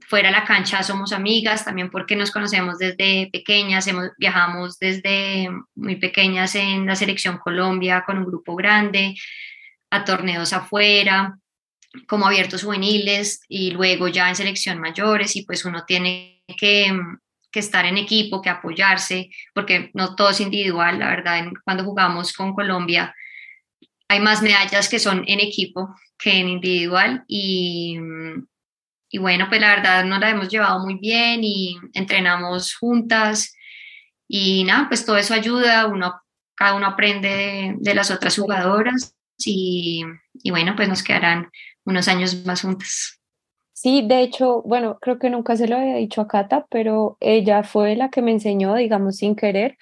fuera 0.00 0.28
de 0.28 0.36
la 0.36 0.44
cancha 0.44 0.82
somos 0.82 1.12
amigas 1.12 1.64
también 1.64 1.90
porque 1.90 2.16
nos 2.16 2.30
conocemos 2.30 2.78
desde 2.78 3.28
pequeñas, 3.32 3.86
hemos, 3.86 4.10
viajamos 4.18 4.78
desde 4.78 5.50
muy 5.74 5.96
pequeñas 5.96 6.54
en 6.54 6.86
la 6.86 6.96
selección 6.96 7.38
Colombia 7.38 8.04
con 8.06 8.18
un 8.18 8.24
grupo 8.24 8.54
grande, 8.54 9.14
a 9.90 10.04
torneos 10.04 10.52
afuera, 10.52 11.36
como 12.06 12.26
abiertos 12.26 12.62
juveniles 12.62 13.42
y 13.48 13.72
luego 13.72 14.08
ya 14.08 14.28
en 14.28 14.36
selección 14.36 14.78
mayores 14.78 15.36
y 15.36 15.42
pues 15.44 15.64
uno 15.64 15.84
tiene 15.86 16.44
que 16.56 16.92
que 17.52 17.58
estar 17.58 17.84
en 17.84 17.98
equipo, 17.98 18.40
que 18.40 18.48
apoyarse, 18.48 19.30
porque 19.54 19.90
no 19.94 20.14
todo 20.14 20.30
es 20.30 20.40
individual, 20.40 21.00
la 21.00 21.08
verdad, 21.08 21.44
cuando 21.64 21.82
jugamos 21.82 22.32
con 22.32 22.54
Colombia 22.54 23.12
hay 24.10 24.18
más 24.18 24.42
medallas 24.42 24.88
que 24.88 24.98
son 24.98 25.22
en 25.28 25.38
equipo 25.38 25.94
que 26.18 26.40
en 26.40 26.48
individual 26.48 27.22
y, 27.28 27.96
y 29.08 29.18
bueno, 29.18 29.46
pues 29.48 29.60
la 29.60 29.76
verdad 29.76 30.04
nos 30.04 30.18
la 30.18 30.30
hemos 30.30 30.48
llevado 30.48 30.80
muy 30.84 30.98
bien 30.98 31.44
y 31.44 31.78
entrenamos 31.94 32.74
juntas 32.74 33.54
y 34.26 34.64
nada, 34.64 34.88
pues 34.88 35.06
todo 35.06 35.16
eso 35.16 35.32
ayuda, 35.32 35.86
uno, 35.86 36.20
cada 36.56 36.74
uno 36.74 36.86
aprende 36.86 37.28
de, 37.28 37.74
de 37.78 37.94
las 37.94 38.10
otras 38.10 38.36
jugadoras 38.36 39.14
y, 39.38 40.04
y 40.42 40.50
bueno, 40.50 40.74
pues 40.74 40.88
nos 40.88 41.04
quedarán 41.04 41.48
unos 41.84 42.08
años 42.08 42.44
más 42.44 42.62
juntas. 42.62 43.20
Sí, 43.72 44.02
de 44.06 44.20
hecho, 44.20 44.62
bueno, 44.62 44.98
creo 45.00 45.18
que 45.18 45.30
nunca 45.30 45.56
se 45.56 45.66
lo 45.66 45.76
había 45.76 45.94
dicho 45.94 46.20
a 46.20 46.28
Cata, 46.28 46.66
pero 46.70 47.16
ella 47.20 47.62
fue 47.62 47.96
la 47.96 48.10
que 48.10 48.20
me 48.20 48.30
enseñó, 48.30 48.74
digamos, 48.74 49.16
sin 49.16 49.34
querer, 49.36 49.78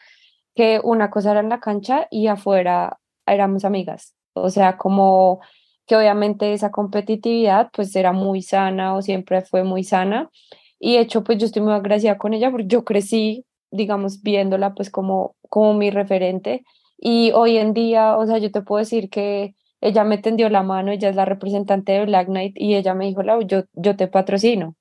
que 0.54 0.80
una 0.84 1.10
cosa 1.10 1.32
era 1.32 1.40
en 1.40 1.48
la 1.48 1.60
cancha 1.60 2.06
y 2.10 2.28
afuera 2.28 3.00
éramos 3.26 3.64
amigas. 3.64 4.14
O 4.34 4.50
sea, 4.50 4.76
como 4.76 5.40
que 5.86 5.96
obviamente 5.96 6.52
esa 6.52 6.70
competitividad 6.70 7.70
pues 7.72 7.96
era 7.96 8.12
muy 8.12 8.42
sana 8.42 8.94
o 8.94 9.02
siempre 9.02 9.42
fue 9.42 9.64
muy 9.64 9.82
sana. 9.84 10.30
Y 10.78 10.94
de 10.94 11.00
hecho, 11.00 11.24
pues 11.24 11.38
yo 11.38 11.46
estoy 11.46 11.62
muy 11.62 11.72
agradecida 11.72 12.18
con 12.18 12.34
ella 12.34 12.50
porque 12.50 12.68
yo 12.68 12.84
crecí, 12.84 13.46
digamos, 13.70 14.22
viéndola 14.22 14.74
pues 14.74 14.90
como, 14.90 15.34
como 15.48 15.74
mi 15.74 15.90
referente. 15.90 16.64
Y 16.98 17.32
hoy 17.32 17.58
en 17.58 17.74
día, 17.74 18.16
o 18.16 18.26
sea, 18.26 18.38
yo 18.38 18.52
te 18.52 18.62
puedo 18.62 18.78
decir 18.80 19.10
que 19.10 19.54
ella 19.80 20.04
me 20.04 20.18
tendió 20.18 20.48
la 20.48 20.62
mano, 20.62 20.92
ella 20.92 21.08
es 21.08 21.16
la 21.16 21.24
representante 21.24 21.92
de 21.92 22.06
Black 22.06 22.26
Knight 22.26 22.56
y 22.56 22.74
ella 22.74 22.94
me 22.94 23.06
dijo, 23.06 23.22
Lau, 23.22 23.42
yo, 23.42 23.62
yo 23.74 23.96
te 23.96 24.08
patrocino. 24.08 24.74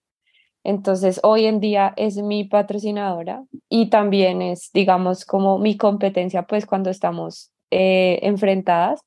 Entonces, 0.64 1.20
hoy 1.24 1.46
en 1.46 1.60
día 1.60 1.94
es 1.96 2.18
mi 2.18 2.44
patrocinadora 2.44 3.44
y 3.70 3.90
también 3.90 4.42
es, 4.42 4.70
digamos, 4.74 5.24
como 5.24 5.60
mi 5.60 5.78
competencia, 5.78 6.44
pues 6.44 6.66
cuando 6.66 6.90
estamos 6.90 7.52
eh, 7.72 8.20
enfrentadas. 8.24 9.02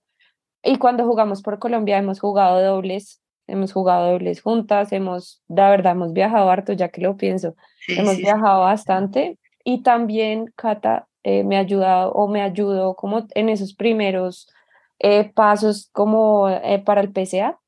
Y 0.62 0.76
cuando 0.76 1.04
jugamos 1.04 1.42
por 1.42 1.58
Colombia 1.58 1.98
hemos 1.98 2.20
jugado 2.20 2.62
dobles, 2.62 3.20
hemos 3.46 3.72
jugado 3.72 4.12
dobles 4.12 4.40
juntas, 4.40 4.92
hemos, 4.92 5.42
la 5.48 5.70
verdad, 5.70 5.92
hemos 5.92 6.12
viajado 6.12 6.50
harto, 6.50 6.72
ya 6.72 6.88
que 6.88 7.00
lo 7.00 7.16
pienso, 7.16 7.56
hemos 7.88 8.16
viajado 8.16 8.60
bastante. 8.60 9.38
Y 9.64 9.82
también 9.82 10.52
Cata 10.56 11.08
eh, 11.24 11.44
me 11.44 11.56
ha 11.56 11.60
ayudado 11.60 12.12
o 12.12 12.28
me 12.28 12.42
ayudó 12.42 12.94
como 12.94 13.26
en 13.34 13.48
esos 13.48 13.74
primeros 13.74 14.48
eh, 15.00 15.32
pasos 15.34 15.90
como 15.92 16.48
para 16.84 17.00
el 17.00 17.12
PCA, 17.12 17.58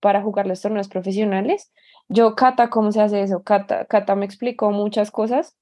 para 0.00 0.22
jugar 0.22 0.46
los 0.46 0.62
torneos 0.62 0.88
profesionales. 0.88 1.72
Yo, 2.08 2.34
Cata, 2.36 2.70
¿cómo 2.70 2.92
se 2.92 3.00
hace 3.00 3.22
eso? 3.22 3.42
Cata, 3.42 3.86
Cata 3.86 4.14
me 4.14 4.24
explicó 4.24 4.70
muchas 4.70 5.10
cosas 5.10 5.56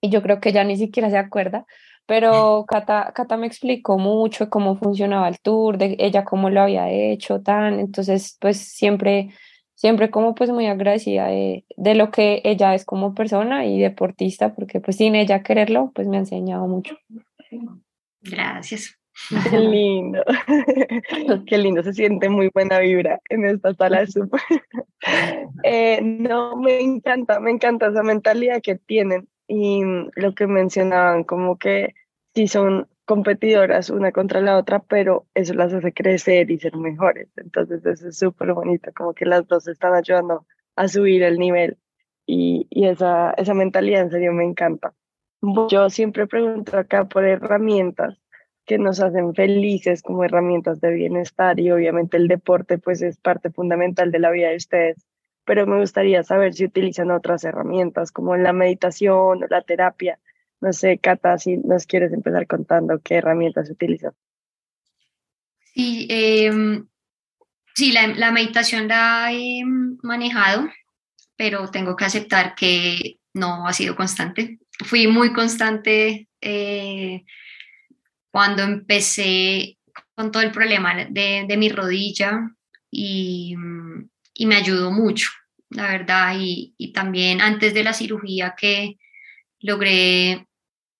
y 0.00 0.10
yo 0.10 0.22
creo 0.22 0.40
que 0.40 0.52
ya 0.52 0.64
ni 0.64 0.76
siquiera 0.76 1.10
se 1.10 1.18
acuerda, 1.18 1.66
pero 2.06 2.64
Cata, 2.68 3.12
Cata 3.14 3.36
me 3.36 3.46
explicó 3.46 3.98
mucho 3.98 4.48
cómo 4.48 4.76
funcionaba 4.76 5.28
el 5.28 5.38
tour, 5.40 5.78
de 5.78 5.96
ella 5.98 6.24
cómo 6.24 6.50
lo 6.50 6.62
había 6.62 6.90
hecho, 6.90 7.42
tan, 7.42 7.78
entonces 7.80 8.38
pues 8.40 8.56
siempre, 8.56 9.30
siempre 9.74 10.10
como 10.10 10.34
pues 10.34 10.50
muy 10.50 10.66
agradecida 10.66 11.26
de, 11.26 11.66
de 11.76 11.94
lo 11.94 12.10
que 12.10 12.40
ella 12.44 12.74
es 12.74 12.86
como 12.86 13.14
persona 13.14 13.66
y 13.66 13.80
deportista, 13.80 14.54
porque 14.54 14.80
pues 14.80 14.96
sin 14.96 15.14
ella 15.14 15.42
quererlo, 15.42 15.92
pues 15.94 16.08
me 16.08 16.16
ha 16.16 16.20
enseñado 16.20 16.66
mucho. 16.66 16.96
Gracias. 18.22 18.98
Qué 19.50 19.58
lindo, 19.58 20.22
qué 21.46 21.58
lindo, 21.58 21.82
se 21.82 21.92
siente 21.92 22.28
muy 22.28 22.50
buena 22.52 22.80
vibra 22.80 23.20
en 23.28 23.44
esta 23.44 23.74
sala 23.74 24.00
de 24.00 24.06
súper. 24.08 24.40
Eh, 25.62 26.00
no, 26.02 26.56
me 26.56 26.80
encanta, 26.80 27.40
me 27.40 27.50
encanta 27.50 27.88
esa 27.88 28.02
mentalidad 28.02 28.60
que 28.62 28.76
tienen 28.76 29.28
y 29.46 29.82
lo 30.16 30.34
que 30.34 30.46
mencionaban, 30.46 31.24
como 31.24 31.58
que 31.58 31.94
sí 32.34 32.48
son 32.48 32.88
competidoras 33.04 33.90
una 33.90 34.12
contra 34.12 34.40
la 34.40 34.56
otra, 34.56 34.80
pero 34.80 35.26
eso 35.34 35.54
las 35.54 35.72
hace 35.72 35.92
crecer 35.92 36.50
y 36.50 36.58
ser 36.58 36.76
mejores. 36.76 37.28
Entonces 37.36 37.84
eso 37.84 38.08
es 38.08 38.18
súper 38.18 38.52
bonito, 38.54 38.90
como 38.94 39.14
que 39.14 39.26
las 39.26 39.46
dos 39.46 39.68
están 39.68 39.94
ayudando 39.94 40.46
a 40.76 40.88
subir 40.88 41.22
el 41.22 41.38
nivel 41.38 41.78
y, 42.26 42.66
y 42.70 42.86
esa, 42.86 43.32
esa 43.32 43.54
mentalidad 43.54 44.02
en 44.02 44.10
serio 44.10 44.32
me 44.32 44.44
encanta. 44.44 44.94
Yo 45.68 45.90
siempre 45.90 46.26
pregunto 46.26 46.78
acá 46.78 47.04
por 47.06 47.24
herramientas 47.26 48.18
que 48.66 48.78
nos 48.78 49.00
hacen 49.00 49.34
felices 49.34 50.02
como 50.02 50.24
herramientas 50.24 50.80
de 50.80 50.92
bienestar 50.92 51.60
y 51.60 51.70
obviamente 51.70 52.16
el 52.16 52.28
deporte 52.28 52.78
pues 52.78 53.02
es 53.02 53.18
parte 53.18 53.50
fundamental 53.50 54.10
de 54.10 54.18
la 54.18 54.30
vida 54.30 54.48
de 54.48 54.56
ustedes, 54.56 55.06
pero 55.44 55.66
me 55.66 55.78
gustaría 55.78 56.22
saber 56.22 56.54
si 56.54 56.64
utilizan 56.64 57.10
otras 57.10 57.44
herramientas 57.44 58.10
como 58.10 58.36
la 58.36 58.52
meditación 58.52 59.42
o 59.42 59.46
la 59.48 59.62
terapia. 59.62 60.18
No 60.60 60.72
sé, 60.72 60.98
Cata, 60.98 61.36
si 61.36 61.58
nos 61.58 61.86
quieres 61.86 62.12
empezar 62.12 62.46
contando 62.46 63.00
qué 63.00 63.16
herramientas 63.16 63.70
utilizan. 63.70 64.12
Sí, 65.74 66.06
em, 66.08 66.86
sí 67.74 67.92
la, 67.92 68.06
la, 68.06 68.30
meditación 68.30 68.88
la 68.88 69.30
he 69.32 69.62
manejado, 70.02 70.68
pero 71.36 71.70
tengo 71.70 71.96
que 71.96 72.04
aceptar 72.04 72.54
que 72.54 73.18
no 73.34 73.66
ha 73.66 73.72
sido 73.72 73.96
constante. 73.96 74.60
Fui 74.84 75.06
muy 75.06 75.32
constante 75.32 76.28
eh, 76.40 77.24
cuando 78.34 78.64
empecé 78.64 79.78
con 80.16 80.32
todo 80.32 80.42
el 80.42 80.50
problema 80.50 80.92
de, 81.08 81.44
de 81.46 81.56
mi 81.56 81.68
rodilla 81.68 82.50
y, 82.90 83.54
y, 84.34 84.46
me 84.46 84.56
ayudó 84.56 84.90
mucho, 84.90 85.28
la 85.70 85.86
verdad, 85.86 86.34
y, 86.36 86.74
y, 86.76 86.92
también 86.92 87.40
antes 87.40 87.72
de 87.74 87.84
la 87.84 87.92
cirugía 87.92 88.56
que 88.58 88.98
logré 89.60 90.48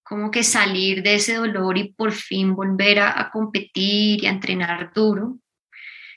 como 0.05 0.31
que 0.31 0.45
salir 0.45 1.03
de 1.03 1.17
ese 1.17 1.35
dolor 1.35 1.77
y 1.77 1.93
por 1.93 2.13
fin 2.13 2.55
volver 2.55 3.01
a, 3.01 3.21
a 3.21 3.33
competir 3.33 4.23
y 4.23 4.27
a 4.29 4.31
entrenar 4.31 4.93
duro, 4.95 5.41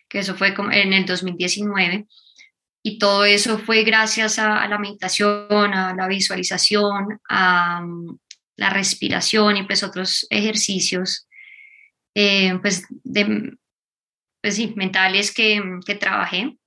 que 0.08 0.20
eso 0.20 0.36
fue 0.36 0.54
en 0.72 0.94
el 0.94 1.06
2019. 1.08 2.06
Y 2.84 3.00
todo 3.00 3.26
eso 3.26 3.58
fue 3.58 3.84
gracias 3.84 4.38
a, 4.38 4.62
a 4.62 4.68
la 4.68 4.78
meditación, 4.78 5.74
a 5.74 5.96
la 5.96 6.08
visualización, 6.08 7.20
a, 7.28 7.84
la 8.58 8.70
respiración 8.70 9.58
y 9.58 9.64
pues 9.64 9.84
otros 9.84 10.28
ejercicios 10.30 11.28
eh, 12.16 12.58
pues, 12.62 12.84
pues 14.42 14.76
mentales 14.76 15.32
que, 15.32 15.62
que 15.86 15.96
trabajé. 15.96 16.58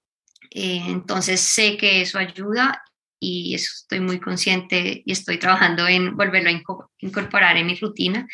Eh, 0.53 0.83
entonces 0.87 1.41
sé 1.41 1.77
que 1.77 2.01
eso 2.01 2.19
ayuda 2.19 2.83
y 3.21 3.55
eso 3.55 3.71
estoy 3.75 4.01
muy 4.01 4.19
consciente 4.19 5.03
y 5.05 5.13
estoy 5.13 5.39
trabajando 5.39 5.87
en 5.87 6.17
volverlo 6.17 6.51
a 6.51 6.89
incorporar 7.01 7.57
en 7.57 7.67
mi 7.67 7.75
rutina 7.75 8.27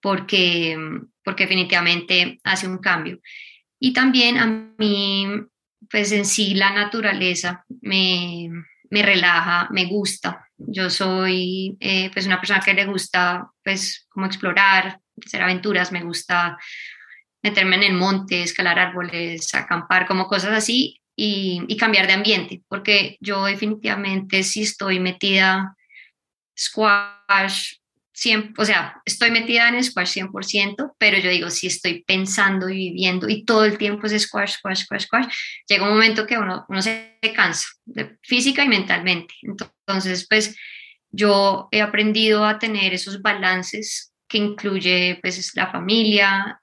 porque, 0.00 0.76
porque 1.22 1.44
definitivamente 1.44 2.38
hace 2.44 2.68
un 2.68 2.78
cambio. 2.78 3.20
Y 3.80 3.92
también 3.92 4.38
a 4.38 4.46
mí, 4.78 5.26
pues 5.90 6.12
en 6.12 6.24
sí 6.24 6.54
la 6.54 6.72
naturaleza 6.72 7.64
me, 7.80 8.50
me 8.94 9.02
relaja, 9.02 9.66
me 9.72 9.86
gusta. 9.86 10.48
Yo 10.56 10.88
soy 10.88 11.76
eh, 11.80 12.10
pues 12.12 12.26
una 12.26 12.40
persona 12.40 12.60
que 12.60 12.74
le 12.74 12.86
gusta 12.86 13.50
pues 13.64 14.06
como 14.08 14.26
explorar, 14.26 15.00
hacer 15.26 15.42
aventuras, 15.42 15.90
me 15.90 16.04
gusta 16.04 16.56
meterme 17.42 17.74
en 17.74 17.82
el 17.82 17.94
monte, 17.94 18.44
escalar 18.44 18.78
árboles, 18.78 19.52
acampar, 19.52 20.06
como 20.06 20.28
cosas 20.28 20.52
así 20.52 21.00
y, 21.16 21.64
y 21.66 21.76
cambiar 21.76 22.06
de 22.06 22.12
ambiente, 22.12 22.62
porque 22.68 23.16
yo 23.20 23.46
definitivamente 23.46 24.44
si 24.44 24.62
estoy 24.62 25.00
metida 25.00 25.74
squash, 26.56 27.74
o 28.56 28.64
sea, 28.64 29.02
estoy 29.04 29.30
metida 29.32 29.68
en 29.68 29.82
squash 29.82 30.18
100%, 30.18 30.94
pero 30.98 31.18
yo 31.18 31.30
digo, 31.30 31.50
si 31.50 31.66
estoy 31.66 32.04
pensando 32.04 32.68
y 32.68 32.90
viviendo 32.90 33.28
y 33.28 33.44
todo 33.44 33.64
el 33.64 33.76
tiempo 33.76 34.06
es 34.06 34.22
squash, 34.22 34.52
squash, 34.58 34.84
squash, 34.84 35.02
squash, 35.02 35.26
llega 35.68 35.84
un 35.84 35.90
momento 35.94 36.26
que 36.26 36.38
uno, 36.38 36.64
uno 36.68 36.80
se 36.80 37.18
cansa, 37.34 37.66
de, 37.84 38.16
física 38.22 38.64
y 38.64 38.68
mentalmente. 38.68 39.34
Entonces, 39.42 40.26
pues 40.28 40.56
yo 41.10 41.68
he 41.72 41.80
aprendido 41.80 42.44
a 42.44 42.58
tener 42.58 42.94
esos 42.94 43.20
balances 43.20 44.12
que 44.28 44.38
incluye 44.38 45.18
pues 45.20 45.52
la 45.56 45.70
familia, 45.70 46.60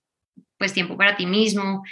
pues 0.58 0.74
tiempo 0.74 0.98
para 0.98 1.18
ti 1.18 1.26
mismo, 1.26 1.84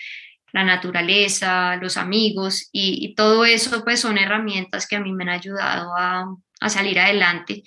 la 0.53 0.63
naturaleza, 0.63 1.75
los 1.75 1.97
amigos 1.97 2.69
y, 2.71 3.05
y 3.05 3.13
todo 3.13 3.43
eso 3.43 3.83
pues 3.83 3.99
son 3.99 4.17
herramientas 4.17 4.87
que 4.87 4.95
a 4.95 5.01
mí 5.01 5.11
me 5.11 5.23
han 5.23 5.29
ayudado 5.29 5.93
a, 5.97 6.33
a 6.61 6.69
salir 6.69 6.97
adelante 6.99 7.63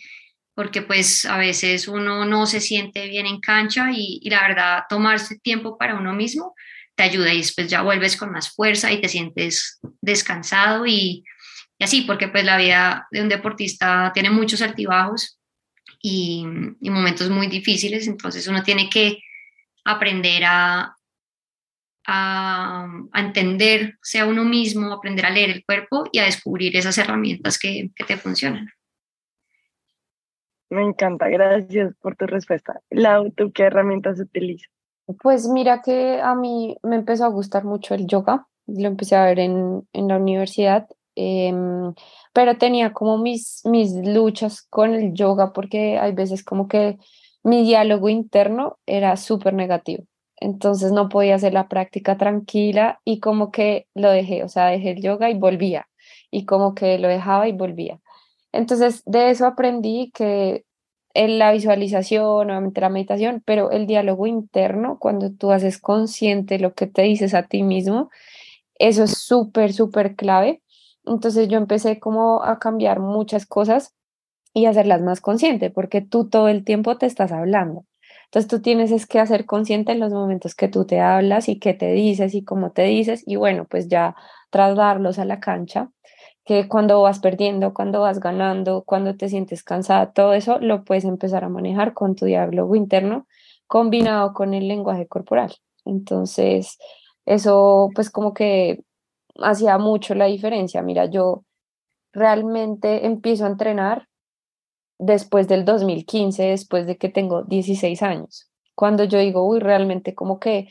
porque 0.54 0.82
pues 0.82 1.24
a 1.24 1.38
veces 1.38 1.88
uno 1.88 2.24
no 2.24 2.46
se 2.46 2.60
siente 2.60 3.08
bien 3.08 3.26
en 3.26 3.40
cancha 3.40 3.90
y, 3.92 4.20
la 4.28 4.42
verdad 4.42 4.82
tomarse 4.88 5.38
tiempo 5.38 5.78
para 5.78 5.96
uno 5.96 6.12
mismo 6.12 6.54
te 6.94 7.04
ayuda 7.04 7.32
y 7.32 7.38
después 7.38 7.68
ya 7.68 7.82
vuelves 7.82 8.16
con 8.16 8.32
más 8.32 8.50
fuerza 8.54 8.92
y 8.92 9.00
te 9.00 9.08
sientes 9.08 9.80
descansado 10.02 10.86
y, 10.86 11.24
así, 11.80 12.02
porque 12.02 12.28
pues 12.28 12.44
la 12.44 12.58
vida 12.58 13.08
de 13.10 13.22
un 13.22 13.28
deportista 13.28 14.12
tiene 14.12 14.30
muchos 14.30 14.60
altibajos 14.60 15.38
y, 16.02 16.44
y 16.80 16.90
momentos 16.90 17.30
muy 17.30 17.46
difíciles, 17.46 18.06
entonces 18.06 18.46
uno 18.46 18.62
tiene 18.62 18.90
que 18.90 19.18
aprender 19.84 20.44
a, 20.44 20.94
a, 22.06 22.84
a, 22.84 24.26
uno 24.26 24.44
mismo, 24.44 24.92
aprender 24.92 25.26
a 25.26 25.30
leer 25.30 25.50
el 25.50 25.64
cuerpo 25.64 26.08
y 26.12 26.18
a 26.18 26.24
descubrir 26.24 26.76
esas 26.76 26.98
herramientas 26.98 27.58
que 27.58 27.90
te 28.06 28.16
funcionan. 28.18 28.68
Me 30.72 30.82
encanta, 30.82 31.28
gracias 31.28 31.94
por 32.00 32.16
tu 32.16 32.26
respuesta. 32.26 32.80
Lau, 32.88 33.30
¿tú 33.30 33.52
qué 33.52 33.64
herramientas 33.64 34.18
utilizas? 34.18 34.70
Pues 35.22 35.46
mira 35.46 35.82
que 35.82 36.18
a 36.22 36.34
mí 36.34 36.78
me 36.82 36.96
empezó 36.96 37.26
a 37.26 37.28
gustar 37.28 37.64
mucho 37.64 37.94
el 37.94 38.06
yoga, 38.06 38.46
lo 38.66 38.88
empecé 38.88 39.16
a 39.16 39.26
ver 39.26 39.38
en, 39.38 39.86
en 39.92 40.08
la 40.08 40.16
universidad, 40.16 40.88
eh, 41.14 41.52
pero 42.32 42.56
tenía 42.56 42.94
como 42.94 43.18
mis, 43.18 43.60
mis 43.66 43.92
luchas 43.92 44.62
con 44.62 44.94
el 44.94 45.12
yoga 45.12 45.52
porque 45.52 45.98
hay 45.98 46.12
veces 46.12 46.42
como 46.42 46.68
que 46.68 46.96
mi 47.42 47.64
diálogo 47.64 48.08
interno 48.08 48.78
era 48.86 49.18
súper 49.18 49.52
negativo, 49.52 50.04
entonces 50.36 50.90
no 50.90 51.10
podía 51.10 51.34
hacer 51.34 51.52
la 51.52 51.68
práctica 51.68 52.16
tranquila 52.16 52.98
y 53.04 53.20
como 53.20 53.50
que 53.50 53.88
lo 53.94 54.10
dejé, 54.10 54.42
o 54.42 54.48
sea, 54.48 54.68
dejé 54.68 54.92
el 54.92 55.02
yoga 55.02 55.28
y 55.28 55.34
volvía, 55.34 55.86
y 56.30 56.46
como 56.46 56.74
que 56.74 56.96
lo 56.98 57.08
dejaba 57.08 57.46
y 57.46 57.52
volvía. 57.52 58.00
Entonces, 58.52 59.02
de 59.06 59.30
eso 59.30 59.46
aprendí 59.46 60.10
que 60.14 60.64
en 61.14 61.38
la 61.38 61.52
visualización, 61.52 62.50
obviamente 62.50 62.80
la 62.80 62.88
meditación, 62.88 63.42
pero 63.44 63.70
el 63.70 63.86
diálogo 63.86 64.26
interno, 64.26 64.98
cuando 64.98 65.30
tú 65.32 65.52
haces 65.52 65.78
consciente 65.78 66.58
lo 66.58 66.74
que 66.74 66.86
te 66.86 67.02
dices 67.02 67.34
a 67.34 67.44
ti 67.44 67.62
mismo, 67.62 68.10
eso 68.78 69.04
es 69.04 69.18
súper, 69.18 69.72
súper 69.72 70.16
clave. 70.16 70.62
Entonces 71.04 71.48
yo 71.48 71.58
empecé 71.58 72.00
como 72.00 72.42
a 72.44 72.58
cambiar 72.58 73.00
muchas 73.00 73.46
cosas 73.46 73.94
y 74.54 74.66
hacerlas 74.66 75.02
más 75.02 75.20
consciente, 75.20 75.70
porque 75.70 76.02
tú 76.02 76.28
todo 76.28 76.48
el 76.48 76.64
tiempo 76.64 76.98
te 76.98 77.06
estás 77.06 77.32
hablando. 77.32 77.86
Entonces 78.26 78.48
tú 78.48 78.62
tienes 78.62 78.90
es 78.92 79.06
que 79.06 79.20
hacer 79.20 79.46
consciente 79.46 79.92
en 79.92 80.00
los 80.00 80.12
momentos 80.12 80.54
que 80.54 80.68
tú 80.68 80.86
te 80.86 81.00
hablas 81.00 81.48
y 81.48 81.58
qué 81.58 81.74
te 81.74 81.92
dices 81.92 82.34
y 82.34 82.44
cómo 82.44 82.72
te 82.72 82.84
dices 82.84 83.22
y 83.26 83.36
bueno, 83.36 83.66
pues 83.68 83.88
ya 83.88 84.16
trasladarlos 84.50 85.18
a 85.18 85.24
la 85.26 85.40
cancha 85.40 85.90
que 86.44 86.68
cuando 86.68 87.02
vas 87.02 87.20
perdiendo, 87.20 87.72
cuando 87.72 88.00
vas 88.00 88.20
ganando, 88.20 88.82
cuando 88.82 89.16
te 89.16 89.28
sientes 89.28 89.62
cansada, 89.62 90.12
todo 90.12 90.32
eso 90.34 90.58
lo 90.58 90.84
puedes 90.84 91.04
empezar 91.04 91.44
a 91.44 91.48
manejar 91.48 91.94
con 91.94 92.16
tu 92.16 92.26
diálogo 92.26 92.74
interno 92.74 93.26
combinado 93.66 94.34
con 94.34 94.54
el 94.54 94.68
lenguaje 94.68 95.06
corporal. 95.06 95.54
Entonces, 95.84 96.78
eso 97.26 97.90
pues 97.94 98.10
como 98.10 98.34
que 98.34 98.82
hacía 99.38 99.78
mucho 99.78 100.14
la 100.14 100.26
diferencia. 100.26 100.82
Mira, 100.82 101.06
yo 101.06 101.44
realmente 102.12 103.06
empiezo 103.06 103.44
a 103.44 103.48
entrenar 103.48 104.08
después 104.98 105.48
del 105.48 105.64
2015, 105.64 106.42
después 106.44 106.86
de 106.86 106.96
que 106.96 107.08
tengo 107.08 107.44
16 107.44 108.02
años. 108.02 108.50
Cuando 108.74 109.04
yo 109.04 109.18
digo, 109.18 109.46
uy, 109.46 109.60
realmente 109.60 110.14
como 110.14 110.38
que 110.38 110.68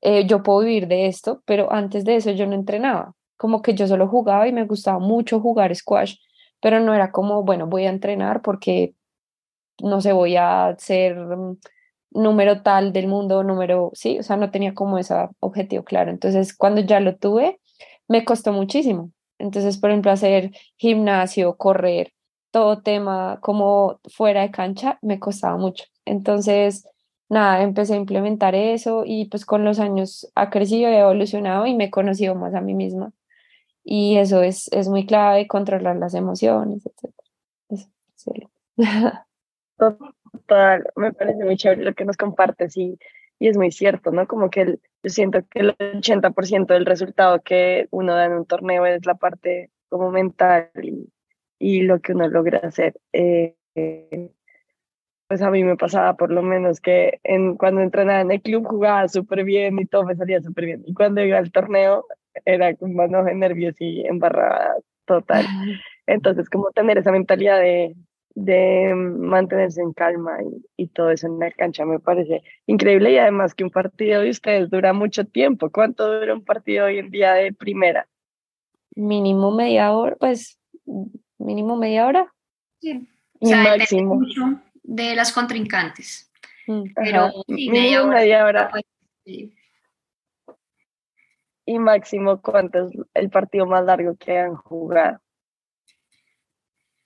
eh, 0.00 0.26
yo 0.26 0.42
puedo 0.42 0.60
vivir 0.60 0.88
de 0.88 1.06
esto, 1.06 1.42
pero 1.46 1.72
antes 1.72 2.04
de 2.04 2.16
eso 2.16 2.30
yo 2.32 2.46
no 2.46 2.54
entrenaba. 2.54 3.14
Como 3.42 3.60
que 3.60 3.74
yo 3.74 3.88
solo 3.88 4.06
jugaba 4.06 4.46
y 4.46 4.52
me 4.52 4.66
gustaba 4.66 5.00
mucho 5.00 5.40
jugar 5.40 5.74
squash, 5.74 6.14
pero 6.60 6.78
no 6.78 6.94
era 6.94 7.10
como, 7.10 7.42
bueno, 7.42 7.66
voy 7.66 7.86
a 7.86 7.90
entrenar 7.90 8.40
porque, 8.40 8.94
no 9.82 10.00
sé, 10.00 10.12
voy 10.12 10.36
a 10.36 10.76
ser 10.78 11.16
mm, 11.16 11.58
número 12.12 12.62
tal 12.62 12.92
del 12.92 13.08
mundo, 13.08 13.42
número, 13.42 13.90
sí, 13.94 14.20
o 14.20 14.22
sea, 14.22 14.36
no 14.36 14.52
tenía 14.52 14.74
como 14.74 14.96
ese 14.98 15.14
objetivo 15.40 15.82
claro. 15.84 16.12
Entonces, 16.12 16.56
cuando 16.56 16.82
ya 16.82 17.00
lo 17.00 17.16
tuve, 17.16 17.60
me 18.08 18.24
costó 18.24 18.52
muchísimo. 18.52 19.10
Entonces, 19.40 19.76
por 19.78 19.90
ejemplo, 19.90 20.12
hacer 20.12 20.52
gimnasio, 20.76 21.56
correr, 21.56 22.12
todo 22.52 22.82
tema 22.82 23.40
como 23.42 24.00
fuera 24.14 24.42
de 24.42 24.52
cancha, 24.52 25.00
me 25.02 25.18
costaba 25.18 25.56
mucho. 25.56 25.86
Entonces, 26.04 26.86
nada, 27.28 27.62
empecé 27.64 27.94
a 27.94 27.96
implementar 27.96 28.54
eso 28.54 29.02
y 29.04 29.24
pues 29.26 29.44
con 29.46 29.64
los 29.64 29.80
años 29.80 30.30
ha 30.36 30.50
crecido 30.50 30.92
y 30.92 30.94
evolucionado 30.94 31.66
y 31.66 31.74
me 31.74 31.86
he 31.86 31.90
conocido 31.90 32.36
más 32.36 32.54
a 32.54 32.60
mí 32.60 32.74
misma. 32.74 33.12
Y 33.84 34.18
eso 34.18 34.42
es, 34.42 34.68
es 34.72 34.88
muy 34.88 35.06
clave, 35.06 35.46
controlar 35.46 35.96
las 35.96 36.14
emociones, 36.14 36.84
etc. 36.86 38.48
Total, 39.76 40.84
me 40.96 41.12
parece 41.12 41.44
muy 41.44 41.56
chévere 41.56 41.84
lo 41.84 41.94
que 41.94 42.04
nos 42.04 42.16
compartes 42.16 42.76
y, 42.76 42.98
y 43.38 43.48
es 43.48 43.56
muy 43.56 43.72
cierto, 43.72 44.12
¿no? 44.12 44.26
Como 44.26 44.50
que 44.50 44.78
yo 45.02 45.10
siento 45.10 45.40
que 45.48 45.60
el 45.60 45.76
80% 45.76 46.66
del 46.66 46.86
resultado 46.86 47.42
que 47.42 47.88
uno 47.90 48.14
da 48.14 48.26
en 48.26 48.32
un 48.34 48.46
torneo 48.46 48.86
es 48.86 49.04
la 49.04 49.14
parte 49.14 49.70
como 49.88 50.10
mental 50.10 50.70
y, 50.80 51.12
y 51.58 51.82
lo 51.82 52.00
que 52.00 52.12
uno 52.12 52.28
logra 52.28 52.58
hacer. 52.58 52.94
Eh, 53.12 53.56
pues 55.26 55.42
a 55.42 55.50
mí 55.50 55.64
me 55.64 55.76
pasaba 55.76 56.14
por 56.16 56.30
lo 56.30 56.42
menos 56.42 56.80
que 56.80 57.20
en, 57.24 57.56
cuando 57.56 57.80
entrenaba 57.80 58.20
en 58.20 58.30
el 58.30 58.42
club 58.42 58.66
jugaba 58.66 59.08
súper 59.08 59.44
bien 59.44 59.78
y 59.78 59.86
todo 59.86 60.04
me 60.04 60.14
salía 60.14 60.40
súper 60.40 60.66
bien. 60.66 60.82
Y 60.86 60.94
cuando 60.94 61.24
iba 61.24 61.38
al 61.38 61.50
torneo 61.50 62.04
era 62.44 62.74
con 62.74 62.94
manos 62.94 63.24
de 63.26 63.34
nervios 63.34 63.76
y 63.78 64.06
embarrada 64.06 64.76
total. 65.04 65.46
Entonces, 66.06 66.48
como 66.48 66.70
tener 66.70 66.98
esa 66.98 67.12
mentalidad 67.12 67.58
de, 67.58 67.94
de 68.34 68.94
mantenerse 68.94 69.82
en 69.82 69.92
calma 69.92 70.38
y, 70.76 70.88
todo 70.88 71.10
eso 71.10 71.26
en 71.26 71.38
la 71.38 71.50
cancha 71.50 71.84
me 71.84 72.00
parece 72.00 72.42
increíble 72.66 73.12
y 73.12 73.18
además 73.18 73.54
que 73.54 73.64
un 73.64 73.70
partido 73.70 74.22
de 74.22 74.30
ustedes 74.30 74.70
dura 74.70 74.92
mucho 74.92 75.24
tiempo. 75.24 75.70
¿Cuánto 75.70 76.06
dura 76.06 76.34
un 76.34 76.44
partido 76.44 76.86
hoy 76.86 76.98
en 76.98 77.10
día 77.10 77.34
de 77.34 77.52
primera? 77.52 78.08
Mínimo 78.94 79.50
media 79.52 79.92
hora, 79.92 80.16
pues 80.16 80.58
mínimo 81.38 81.76
media 81.76 82.06
hora. 82.06 82.32
Sí. 82.80 83.08
O 83.40 83.46
sea, 83.46 83.62
máximo. 83.62 84.16
Mucho 84.16 84.60
de 84.82 85.14
las 85.14 85.32
contrincantes. 85.32 86.30
Mm. 86.66 86.84
Pero 86.94 87.30
mínimo 87.48 88.06
media 88.06 88.44
hora. 88.44 88.70
Pues, 88.70 88.84
y 91.64 91.78
máximo, 91.78 92.40
¿cuánto 92.40 92.86
es 92.86 92.92
el 93.14 93.30
partido 93.30 93.66
más 93.66 93.84
largo 93.84 94.16
que 94.16 94.38
han 94.38 94.56
jugado? 94.56 95.20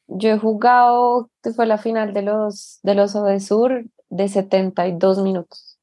Yo 0.09 0.31
he 0.31 0.39
jugado, 0.39 1.31
que 1.43 1.51
fue 1.51 1.67
la 1.67 1.79
final 1.79 2.13
de 2.13 2.23
los, 2.23 2.79
de 2.83 2.95
los 2.95 3.13
de 3.13 3.41
Sur, 3.41 3.85
de 4.09 4.29
72 4.29 5.23
minutos. 5.23 5.79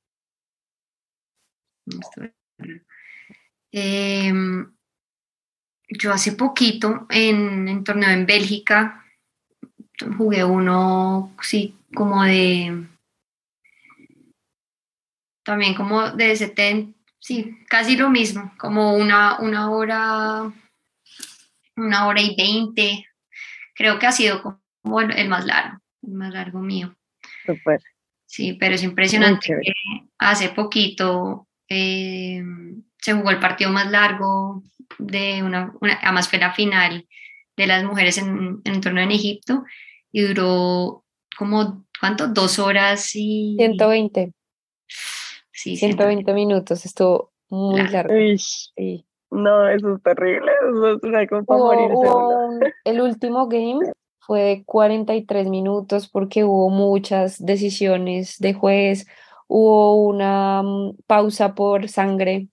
Em, 3.72 4.74
yo 5.90 6.14
hace 6.14 6.32
poquito 6.32 7.06
en, 7.10 7.68
en 7.68 7.84
torneo 7.84 8.12
en 8.12 8.26
Bélgica 8.26 9.04
jugué 10.18 10.44
uno, 10.44 11.36
sí, 11.42 11.78
como 11.94 12.24
de, 12.24 12.88
también 15.44 15.76
como 15.76 16.10
de 16.12 16.36
70, 16.36 16.98
sí, 17.24 17.58
casi 17.70 17.96
lo 17.96 18.10
mismo, 18.10 18.54
como 18.58 18.96
una, 18.96 19.40
una 19.40 19.72
hora, 19.72 20.54
una 21.78 22.08
hora 22.08 22.22
y 22.22 22.36
veinte, 22.36 23.06
creo 23.74 23.98
que 23.98 24.06
ha 24.06 24.12
sido 24.12 24.42
como 24.42 25.00
el, 25.00 25.30
más 25.30 25.46
largo, 25.46 25.80
el 26.04 26.14
más 26.14 26.34
largo 26.34 26.60
mío. 26.60 26.96
Super. 27.46 27.82
Sí, 28.26 28.54
pero 28.54 28.76
es 28.76 28.84
impresionante 28.84 29.56
que 29.62 29.74
hace 30.18 30.50
poquito 30.50 31.48
eh, 31.70 32.44
se 32.98 33.14
jugó 33.14 33.32
el 33.32 33.40
partido 33.40 33.72
más 33.72 33.90
largo 33.90 34.64
de 34.98 35.44
una, 35.44 35.74
además 36.02 36.28
fue 36.28 36.40
la 36.40 36.54
final 36.54 37.08
de 37.56 37.68
las 37.68 37.84
mujeres 37.84 38.18
en, 38.18 38.62
en 38.64 38.74
un 38.74 38.82
torneo 38.82 39.04
en 39.04 39.12
Egipto 39.12 39.64
y 40.12 40.22
duró 40.24 41.06
como, 41.38 41.86
¿cuánto? 42.00 42.28
Dos 42.28 42.60
horas 42.60 43.12
y... 43.16 43.56
120. 43.58 44.34
Sí, 45.64 45.78
120 45.78 46.34
minutos, 46.34 46.86
estuvo 46.86 47.32
muy 47.48 47.88
largo. 47.88 48.14
Sí. 48.76 49.06
No, 49.32 49.66
eso 49.70 49.96
es 49.96 50.04
terrible, 50.04 50.52
eso 50.52 50.96
es 50.96 51.04
una 51.04 51.26
cosa 51.26 51.46
El 52.84 53.00
último 53.00 53.48
game 53.48 53.80
fue 54.20 54.42
de 54.42 54.64
43 54.66 55.48
minutos 55.48 56.10
porque 56.10 56.44
hubo 56.44 56.70
muchas 56.70 57.44
decisiones 57.44 58.40
de 58.40 58.54
juez, 58.54 59.08
hubo 59.48 60.06
una 60.06 60.64
mm, 60.64 60.98
pausa 61.08 61.56
por 61.56 61.88
sangre. 61.88 62.50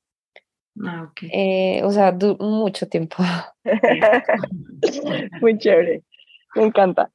Ah, 0.81 1.09
okay. 1.11 1.31
Eh, 1.33 1.83
o 1.83 1.91
sea, 1.91 2.17
mucho 2.39 2.89
tiempo. 2.89 3.17
Muy 5.41 5.59
chévere, 5.59 6.05
me 6.55 6.63
encanta. 6.63 7.11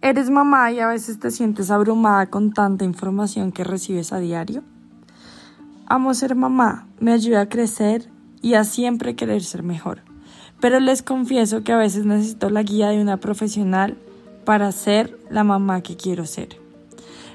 ¿Eres 0.00 0.30
mamá 0.30 0.70
y 0.70 0.78
a 0.78 0.86
veces 0.86 1.18
te 1.18 1.32
sientes 1.32 1.72
abrumada 1.72 2.26
con 2.26 2.52
tanta 2.52 2.84
información 2.84 3.50
que 3.50 3.64
recibes 3.64 4.12
a 4.12 4.20
diario? 4.20 4.62
Amo 5.86 6.14
ser 6.14 6.36
mamá, 6.36 6.86
me 7.00 7.12
ayuda 7.12 7.40
a 7.40 7.48
crecer 7.48 8.08
y 8.40 8.54
a 8.54 8.62
siempre 8.62 9.16
querer 9.16 9.42
ser 9.42 9.64
mejor. 9.64 10.02
Pero 10.60 10.78
les 10.78 11.02
confieso 11.02 11.64
que 11.64 11.72
a 11.72 11.76
veces 11.76 12.06
necesito 12.06 12.48
la 12.48 12.62
guía 12.62 12.90
de 12.90 13.02
una 13.02 13.16
profesional 13.16 13.98
para 14.44 14.70
ser 14.70 15.18
la 15.30 15.42
mamá 15.42 15.80
que 15.80 15.96
quiero 15.96 16.26
ser. 16.26 16.60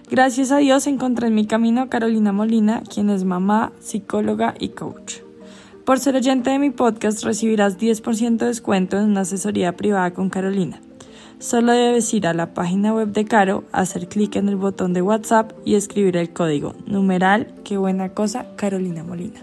Gracias 0.10 0.52
a 0.52 0.58
Dios 0.58 0.88
encontré 0.88 1.28
en 1.28 1.36
mi 1.36 1.46
camino 1.46 1.82
a 1.82 1.90
Carolina 1.90 2.32
Molina, 2.32 2.82
quien 2.84 3.10
es 3.10 3.26
mamá, 3.26 3.74
psicóloga 3.82 4.56
y 4.58 4.70
coach. 4.70 5.16
Por 5.86 6.00
ser 6.00 6.16
oyente 6.16 6.52
de 6.52 6.60
mi 6.60 6.70
podcast 6.70 7.24
recibirás 7.26 7.78
10% 7.78 8.38
de 8.38 8.46
descuento 8.46 8.98
en 8.98 9.04
una 9.04 9.22
asesoría 9.22 9.76
privada 9.76 10.14
con 10.14 10.30
Carolina. 10.30 10.80
Solo 11.44 11.74
debes 11.74 12.14
ir 12.14 12.26
a 12.26 12.34
la 12.34 12.54
página 12.54 12.94
web 12.94 13.10
de 13.10 13.26
Caro, 13.26 13.66
hacer 13.74 14.08
clic 14.08 14.38
en 14.38 14.48
el 14.48 14.56
botón 14.56 14.94
de 14.94 15.02
WhatsApp 15.02 15.52
y 15.66 15.76
escribir 15.76 16.16
el 16.16 16.32
código 16.32 16.74
numeral, 16.86 17.54
qué 17.66 17.76
buena 17.76 18.14
cosa, 18.14 18.46
Carolina 18.56 19.04
Molina. 19.04 19.42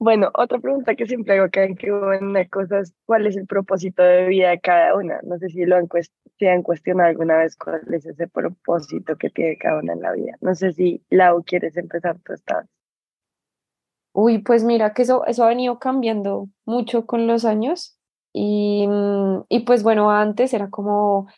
Bueno, 0.00 0.30
otra 0.34 0.60
pregunta 0.60 0.94
que 0.94 1.06
siempre 1.06 1.36
hago 1.38 1.50
cada 1.50 1.74
que 1.74 1.90
una 1.90 2.48
cosa 2.48 2.78
es 2.80 2.94
cuál 3.04 3.26
es 3.26 3.36
el 3.36 3.46
propósito 3.46 4.02
de 4.02 4.28
vida 4.28 4.50
de 4.50 4.60
cada 4.60 4.94
una. 4.94 5.20
No 5.24 5.38
sé 5.38 5.48
si 5.48 5.64
lo 5.64 5.76
han, 5.76 5.88
se 6.38 6.62
cuestionado 6.62 7.08
alguna 7.10 7.38
vez 7.38 7.56
cuál 7.56 7.82
es 7.92 8.06
ese 8.06 8.28
propósito 8.28 9.16
que 9.16 9.28
tiene 9.30 9.58
cada 9.58 9.80
una 9.80 9.94
en 9.94 10.02
la 10.02 10.12
vida. 10.12 10.36
No 10.40 10.54
sé 10.54 10.72
si 10.72 11.02
Lau 11.10 11.42
quieres 11.44 11.76
empezar 11.76 12.18
tu 12.20 12.32
estado. 12.32 12.68
Uy, 14.12 14.38
pues 14.38 14.62
mira 14.62 14.94
que 14.94 15.02
eso, 15.02 15.26
eso 15.26 15.44
ha 15.44 15.48
venido 15.48 15.78
cambiando 15.80 16.48
mucho 16.64 17.06
con 17.06 17.26
los 17.26 17.44
años 17.44 17.98
y, 18.32 18.86
mm, 18.86 19.44
y 19.48 19.60
pues 19.60 19.82
bueno, 19.82 20.10
antes 20.10 20.54
era 20.54 20.70
como 20.70 21.28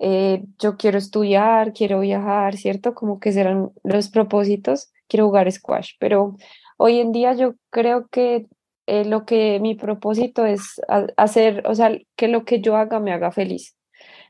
eh, 0.00 0.44
yo 0.58 0.76
quiero 0.76 0.98
estudiar, 0.98 1.72
quiero 1.72 2.00
viajar, 2.00 2.56
¿cierto? 2.56 2.94
Como 2.94 3.18
que 3.20 3.30
eran 3.30 3.70
los 3.84 4.08
propósitos, 4.10 4.92
quiero 5.08 5.26
jugar 5.26 5.50
squash, 5.50 5.92
pero 5.98 6.36
Hoy 6.78 7.00
en 7.00 7.12
día 7.12 7.34
yo 7.34 7.54
creo 7.70 8.08
que 8.08 8.46
eh, 8.86 9.04
lo 9.04 9.26
que 9.26 9.60
mi 9.60 9.74
propósito 9.74 10.46
es 10.46 10.80
hacer, 11.16 11.62
o 11.66 11.74
sea, 11.74 11.92
que 12.16 12.28
lo 12.28 12.44
que 12.44 12.60
yo 12.60 12.76
haga 12.76 13.00
me 13.00 13.12
haga 13.12 13.32
feliz. 13.32 13.76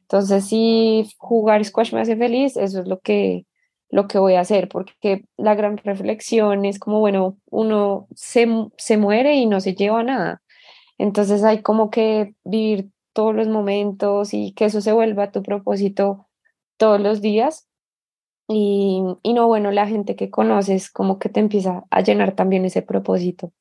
Entonces, 0.03 0.47
si 0.49 1.09
jugar 1.19 1.65
squash 1.65 1.93
me 1.95 2.01
hace 2.01 2.17
feliz, 2.17 2.57
eso 2.57 2.81
es 2.81 2.89
lo 2.89 3.01
que, 3.01 3.47
lo 3.91 4.09
que 4.09 4.19
voy 4.19 4.35
a 4.35 4.41
hacer, 4.41 4.69
porque 4.69 5.25
la 5.37 5.55
gran 5.55 5.77
reflexión 5.79 6.65
es 6.65 6.79
como, 6.79 7.01
bueno, 7.01 7.39
uno 7.51 8.09
se, 8.15 8.49
se 8.79 8.97
muere 8.97 9.37
y 9.37 9.47
no 9.47 9.61
se 9.61 9.75
lleva 9.75 10.03
nada. 10.03 10.43
Entonces 10.99 11.45
hay 11.45 11.63
como 11.63 11.91
que 11.91 12.35
vivir 12.45 12.91
todos 13.15 13.35
los 13.35 13.49
momentos 13.49 14.35
y 14.35 14.53
que 14.55 14.67
eso 14.67 14.81
se 14.81 14.93
vuelva 14.93 15.33
tu 15.33 15.43
propósito 15.43 16.29
todos 16.79 17.01
los 17.01 17.21
días. 17.23 17.68
Y, 18.49 19.03
y 19.23 19.35
no, 19.35 19.47
bueno, 19.47 19.71
la 19.71 19.87
gente 19.87 20.17
que 20.17 20.31
conoces 20.31 20.91
como 20.91 21.19
que 21.19 21.29
te 21.29 21.41
empieza 21.41 21.85
a 21.91 22.01
llenar 22.01 22.35
también 22.35 22.65
ese 22.65 22.81
propósito. 22.83 23.53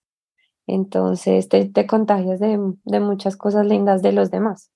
Entonces 0.65 1.49
te, 1.49 1.65
te 1.65 1.85
contagias 1.85 2.39
de, 2.39 2.57
de 2.85 2.99
muchas 2.99 3.35
cosas 3.35 3.65
lindas 3.65 4.01
de 4.01 4.13
los 4.13 4.31
demás. 4.31 4.71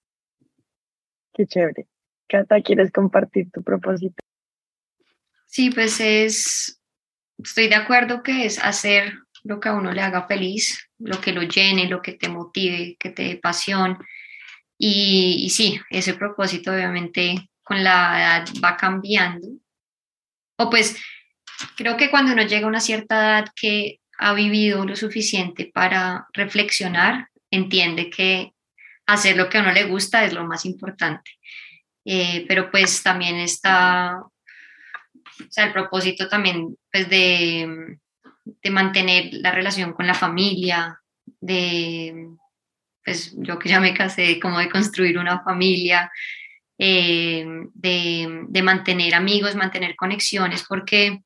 Qué 1.34 1.48
chévere. 1.48 1.88
Cata, 2.28 2.62
¿quieres 2.62 2.92
compartir 2.92 3.52
tu 3.52 3.64
propósito? 3.64 4.16
Sí, 5.48 5.70
pues 5.70 6.00
es, 6.00 6.82
estoy 7.38 7.68
de 7.68 7.76
acuerdo 7.76 8.24
que 8.24 8.46
es 8.46 8.58
hacer 8.64 9.14
lo 9.44 9.60
que 9.60 9.70
a 9.70 9.74
uno 9.74 9.92
le 9.92 10.02
haga 10.02 10.28
feliz, 10.28 10.90
lo 10.98 11.20
que 11.20 11.34
lo 11.34 11.42
llene, 11.42 11.88
lo 11.88 12.02
que 12.02 12.14
te 12.14 12.30
motive, 12.30 12.96
que 13.00 13.10
te 13.10 13.24
dé 13.24 13.36
pasión. 13.38 13.98
Y, 14.78 15.44
y 15.44 15.50
sí, 15.50 15.80
ese 15.90 16.14
propósito 16.14 16.72
obviamente 16.72 17.50
con 17.64 17.84
la 17.84 18.20
edad 18.20 18.46
va 18.64 18.78
cambiando. 18.78 19.48
O 20.62 20.70
pues 20.70 20.96
creo 21.76 21.98
que 21.98 22.12
cuando 22.12 22.34
uno 22.34 22.44
llega 22.44 22.66
a 22.66 22.70
una 22.70 22.80
cierta 22.80 23.16
edad 23.16 23.46
que 23.56 24.00
ha 24.20 24.34
vivido 24.34 24.86
lo 24.86 24.96
suficiente 24.96 25.72
para 25.74 26.28
reflexionar, 26.34 27.30
entiende 27.50 28.12
que 28.12 28.54
hacer 29.08 29.38
lo 29.38 29.50
que 29.50 29.58
a 29.58 29.62
uno 29.62 29.72
le 29.72 29.86
gusta 29.86 30.24
es 30.24 30.34
lo 30.34 30.46
más 30.46 30.66
importante. 30.66 31.32
Eh, 32.06 32.46
pero 32.48 32.70
pues 32.70 33.02
también 33.02 33.38
está, 33.38 34.20
o 34.22 34.32
sea, 35.50 35.66
el 35.66 35.74
propósito 35.74 36.28
también 36.30 36.78
pues 36.92 37.10
de, 37.10 37.98
de 38.46 38.70
mantener 38.70 39.30
la 39.32 39.52
relación 39.52 39.94
con 39.94 40.06
la 40.06 40.14
familia, 40.14 41.02
de, 41.40 42.28
pues 43.04 43.34
yo 43.38 43.58
que 43.58 43.70
ya 43.70 43.80
me 43.80 43.96
casé, 43.96 44.40
como 44.40 44.60
de 44.60 44.70
construir 44.70 45.18
una 45.18 45.42
familia, 45.44 46.12
eh, 46.84 47.46
de, 47.76 48.46
de, 48.48 48.62
mantener 48.64 49.14
amigos, 49.14 49.56
mantener 49.56 49.96
conexiones, 49.96 50.66
porque 50.68 51.22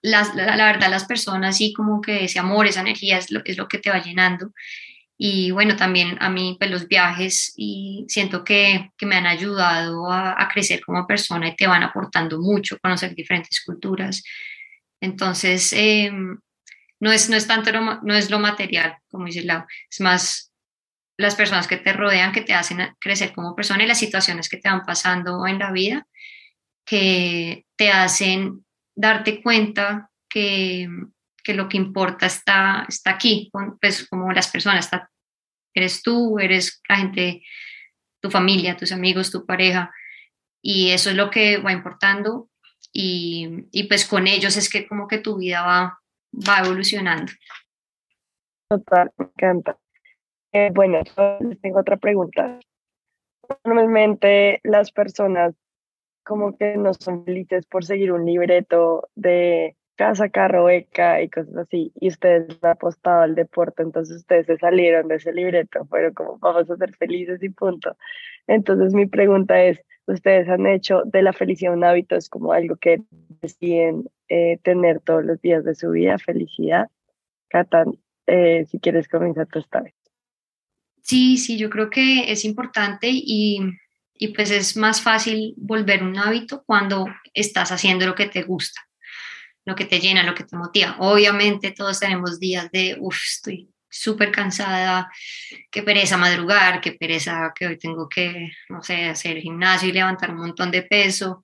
las, 0.00 0.34
la, 0.34 0.56
la, 0.56 0.72
verdad 0.72 0.88
las 0.88 1.04
personas 1.04 1.60
y 1.60 1.74
como 1.74 2.00
que 2.00 2.24
ese 2.24 2.38
amor, 2.38 2.66
esa 2.66 2.80
energía 2.80 3.18
es 3.18 3.30
lo, 3.30 3.42
es 3.44 3.58
lo 3.58 3.68
que 3.68 3.76
te 3.76 3.90
va 3.90 4.02
llenando. 4.02 4.54
Y 5.18 5.50
bueno, 5.50 5.76
también 5.76 6.16
a 6.20 6.30
mí 6.30 6.56
pues 6.58 6.70
los 6.70 6.88
viajes 6.88 7.52
y 7.56 8.06
siento 8.08 8.42
que, 8.42 8.90
que 8.96 9.04
me 9.04 9.16
han 9.16 9.26
ayudado 9.26 10.10
a, 10.10 10.42
a, 10.42 10.48
crecer 10.48 10.80
como 10.80 11.06
persona 11.06 11.48
y 11.48 11.54
te 11.56 11.66
van 11.66 11.82
aportando 11.82 12.40
mucho, 12.40 12.78
conocer 12.78 13.14
diferentes 13.14 13.62
culturas. 13.62 14.24
Entonces, 14.98 15.74
eh, 15.74 16.10
no, 17.00 17.12
es, 17.12 17.28
no 17.28 17.36
es 17.36 17.46
tanto 17.46 17.70
lo, 17.70 18.00
no 18.00 18.14
es 18.14 18.30
lo 18.30 18.38
material, 18.38 18.96
como 19.10 19.26
dice 19.26 19.42
Lau, 19.42 19.66
es 19.90 20.00
más 20.00 20.52
las 21.18 21.34
personas 21.34 21.66
que 21.66 21.76
te 21.76 21.92
rodean, 21.92 22.32
que 22.32 22.42
te 22.42 22.54
hacen 22.54 22.94
crecer 23.00 23.32
como 23.32 23.56
persona 23.56 23.82
y 23.82 23.86
las 23.86 23.98
situaciones 23.98 24.48
que 24.48 24.56
te 24.56 24.70
van 24.70 24.84
pasando 24.84 25.46
en 25.46 25.58
la 25.58 25.72
vida, 25.72 26.06
que 26.86 27.66
te 27.76 27.90
hacen 27.90 28.64
darte 28.94 29.42
cuenta 29.42 30.10
que, 30.30 30.88
que 31.42 31.54
lo 31.54 31.68
que 31.68 31.76
importa 31.76 32.26
está, 32.26 32.86
está 32.88 33.10
aquí, 33.10 33.50
pues 33.80 34.08
como 34.08 34.32
las 34.32 34.48
personas, 34.48 34.84
está, 34.84 35.10
eres 35.74 36.02
tú, 36.02 36.38
eres 36.38 36.80
la 36.88 36.96
gente, 36.96 37.42
tu 38.22 38.30
familia, 38.30 38.76
tus 38.76 38.92
amigos, 38.92 39.32
tu 39.32 39.44
pareja, 39.44 39.92
y 40.62 40.90
eso 40.90 41.10
es 41.10 41.16
lo 41.16 41.30
que 41.30 41.58
va 41.58 41.72
importando 41.72 42.48
y, 42.92 43.66
y 43.72 43.84
pues 43.84 44.06
con 44.06 44.28
ellos 44.28 44.56
es 44.56 44.68
que 44.68 44.86
como 44.86 45.08
que 45.08 45.18
tu 45.18 45.36
vida 45.36 45.62
va, 45.62 45.98
va 46.32 46.60
evolucionando. 46.60 47.32
Total, 48.68 49.10
me 49.16 49.24
encanta. 49.24 49.78
Eh, 50.52 50.70
bueno, 50.72 51.02
tengo 51.62 51.80
otra 51.80 51.96
pregunta. 51.96 52.58
Normalmente 53.64 54.60
las 54.64 54.92
personas 54.92 55.54
como 56.24 56.56
que 56.56 56.76
no 56.76 56.92
son 56.94 57.24
felices 57.24 57.66
por 57.66 57.84
seguir 57.84 58.12
un 58.12 58.26
libreto 58.26 59.08
de 59.14 59.76
casa, 59.96 60.28
carro, 60.28 60.64
beca 60.64 61.20
y 61.22 61.28
cosas 61.28 61.56
así, 61.56 61.92
y 61.96 62.08
ustedes 62.08 62.56
han 62.62 62.70
apostado 62.70 63.22
al 63.22 63.34
deporte, 63.34 63.82
entonces 63.82 64.18
ustedes 64.18 64.46
se 64.46 64.56
salieron 64.58 65.08
de 65.08 65.16
ese 65.16 65.32
libreto, 65.32 65.88
pero 65.90 66.14
como 66.14 66.38
vamos 66.38 66.70
a 66.70 66.76
ser 66.76 66.94
felices 66.96 67.42
y 67.42 67.48
punto. 67.48 67.96
Entonces 68.46 68.94
mi 68.94 69.06
pregunta 69.06 69.60
es, 69.60 69.80
¿ustedes 70.06 70.48
han 70.48 70.66
hecho 70.66 71.02
de 71.04 71.22
la 71.22 71.32
felicidad 71.32 71.72
un 71.72 71.82
hábito? 71.82 72.14
¿Es 72.14 72.28
como 72.28 72.52
algo 72.52 72.76
que 72.76 73.02
deciden 73.42 74.08
eh, 74.28 74.58
tener 74.62 75.00
todos 75.00 75.24
los 75.24 75.40
días 75.42 75.64
de 75.64 75.74
su 75.74 75.90
vida, 75.90 76.18
felicidad? 76.18 76.88
Catan, 77.48 77.98
eh, 78.26 78.66
si 78.66 78.78
quieres 78.78 79.08
comenzar 79.08 79.46
tú 79.48 79.58
esta 79.58 79.80
vez. 79.80 79.97
Sí, 81.08 81.38
sí, 81.38 81.56
yo 81.56 81.70
creo 81.70 81.90
que 81.90 82.30
es 82.30 82.44
importante 82.44 83.08
y 83.10 83.60
y 84.18 84.28
pues 84.28 84.50
es 84.50 84.76
más 84.76 85.00
fácil 85.00 85.54
volver 85.56 86.02
un 86.02 86.18
hábito 86.18 86.64
cuando 86.66 87.06
estás 87.32 87.70
haciendo 87.70 88.04
lo 88.04 88.14
que 88.14 88.26
te 88.26 88.42
gusta, 88.42 88.80
lo 89.64 89.76
que 89.76 89.84
te 89.84 90.00
llena, 90.00 90.24
lo 90.24 90.34
que 90.34 90.44
te 90.44 90.56
motiva. 90.56 90.96
Obviamente 90.98 91.70
todos 91.70 92.00
tenemos 92.00 92.40
días 92.40 92.70
de, 92.72 92.96
uff, 92.98 93.16
estoy 93.24 93.70
súper 93.88 94.32
cansada, 94.32 95.10
qué 95.70 95.82
pereza 95.82 96.16
madrugar, 96.16 96.80
qué 96.80 96.92
pereza 96.92 97.52
que 97.54 97.68
hoy 97.68 97.78
tengo 97.78 98.08
que, 98.08 98.50
no 98.68 98.82
sé, 98.82 99.06
hacer 99.06 99.38
gimnasio 99.38 99.88
y 99.88 99.92
levantar 99.92 100.30
un 100.30 100.38
montón 100.38 100.70
de 100.70 100.82
peso, 100.82 101.42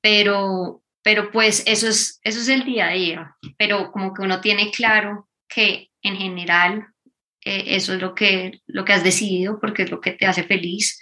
pero, 0.00 0.82
pero 1.02 1.32
pues 1.32 1.64
eso 1.66 1.88
es, 1.88 2.20
eso 2.22 2.40
es 2.40 2.48
el 2.48 2.64
día 2.64 2.88
a 2.88 2.92
día, 2.92 3.36
pero 3.56 3.90
como 3.90 4.12
que 4.12 4.22
uno 4.22 4.40
tiene 4.40 4.70
claro 4.70 5.28
que 5.48 5.90
en 6.02 6.16
general 6.16 6.86
eh, 7.48 7.76
eso 7.76 7.94
es 7.94 8.00
lo 8.00 8.14
que, 8.14 8.60
lo 8.66 8.84
que 8.84 8.92
has 8.92 9.02
decidido 9.02 9.58
porque 9.58 9.84
es 9.84 9.90
lo 9.90 10.00
que 10.00 10.12
te 10.12 10.26
hace 10.26 10.42
feliz 10.42 11.00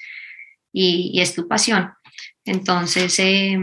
y, 0.72 1.10
y 1.12 1.20
es 1.20 1.34
tu 1.34 1.48
pasión. 1.48 1.92
Entonces, 2.44 3.18
eh, 3.18 3.58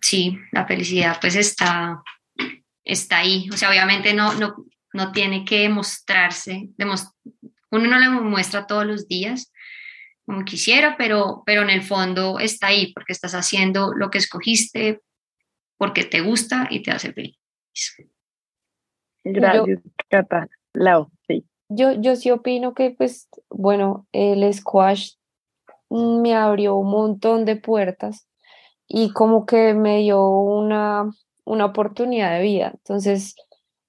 sí, 0.00 0.38
la 0.52 0.66
felicidad 0.66 1.18
pues 1.20 1.34
está, 1.34 2.00
está 2.84 3.18
ahí. 3.18 3.48
O 3.52 3.56
sea, 3.56 3.70
obviamente 3.70 4.14
no, 4.14 4.34
no, 4.34 4.54
no 4.92 5.10
tiene 5.10 5.44
que 5.44 5.68
mostrarse, 5.68 6.68
uno 7.70 7.88
no 7.88 7.98
le 7.98 8.08
muestra 8.08 8.66
todos 8.66 8.86
los 8.86 9.08
días 9.08 9.52
como 10.24 10.44
quisiera, 10.44 10.96
pero, 10.96 11.42
pero 11.46 11.62
en 11.62 11.70
el 11.70 11.82
fondo 11.82 12.40
está 12.40 12.68
ahí 12.68 12.92
porque 12.92 13.12
estás 13.12 13.34
haciendo 13.34 13.92
lo 13.94 14.10
que 14.10 14.18
escogiste, 14.18 15.00
porque 15.76 16.04
te 16.04 16.20
gusta 16.20 16.66
y 16.68 16.82
te 16.82 16.90
hace 16.90 17.12
feliz. 17.12 17.38
Gracias, 19.24 19.80
Cata. 20.08 20.48
Lau. 20.72 21.10
Yo, 21.68 21.92
yo 21.92 22.14
sí 22.16 22.30
opino 22.30 22.74
que, 22.74 22.90
pues, 22.92 23.28
bueno, 23.50 24.06
el 24.12 24.52
squash 24.54 25.14
me 25.90 26.34
abrió 26.34 26.76
un 26.76 26.90
montón 26.90 27.44
de 27.44 27.56
puertas 27.56 28.28
y 28.88 29.12
como 29.12 29.46
que 29.46 29.74
me 29.74 29.98
dio 29.98 30.28
una, 30.28 31.10
una 31.44 31.66
oportunidad 31.66 32.32
de 32.36 32.42
vida. 32.42 32.72
Entonces, 32.74 33.34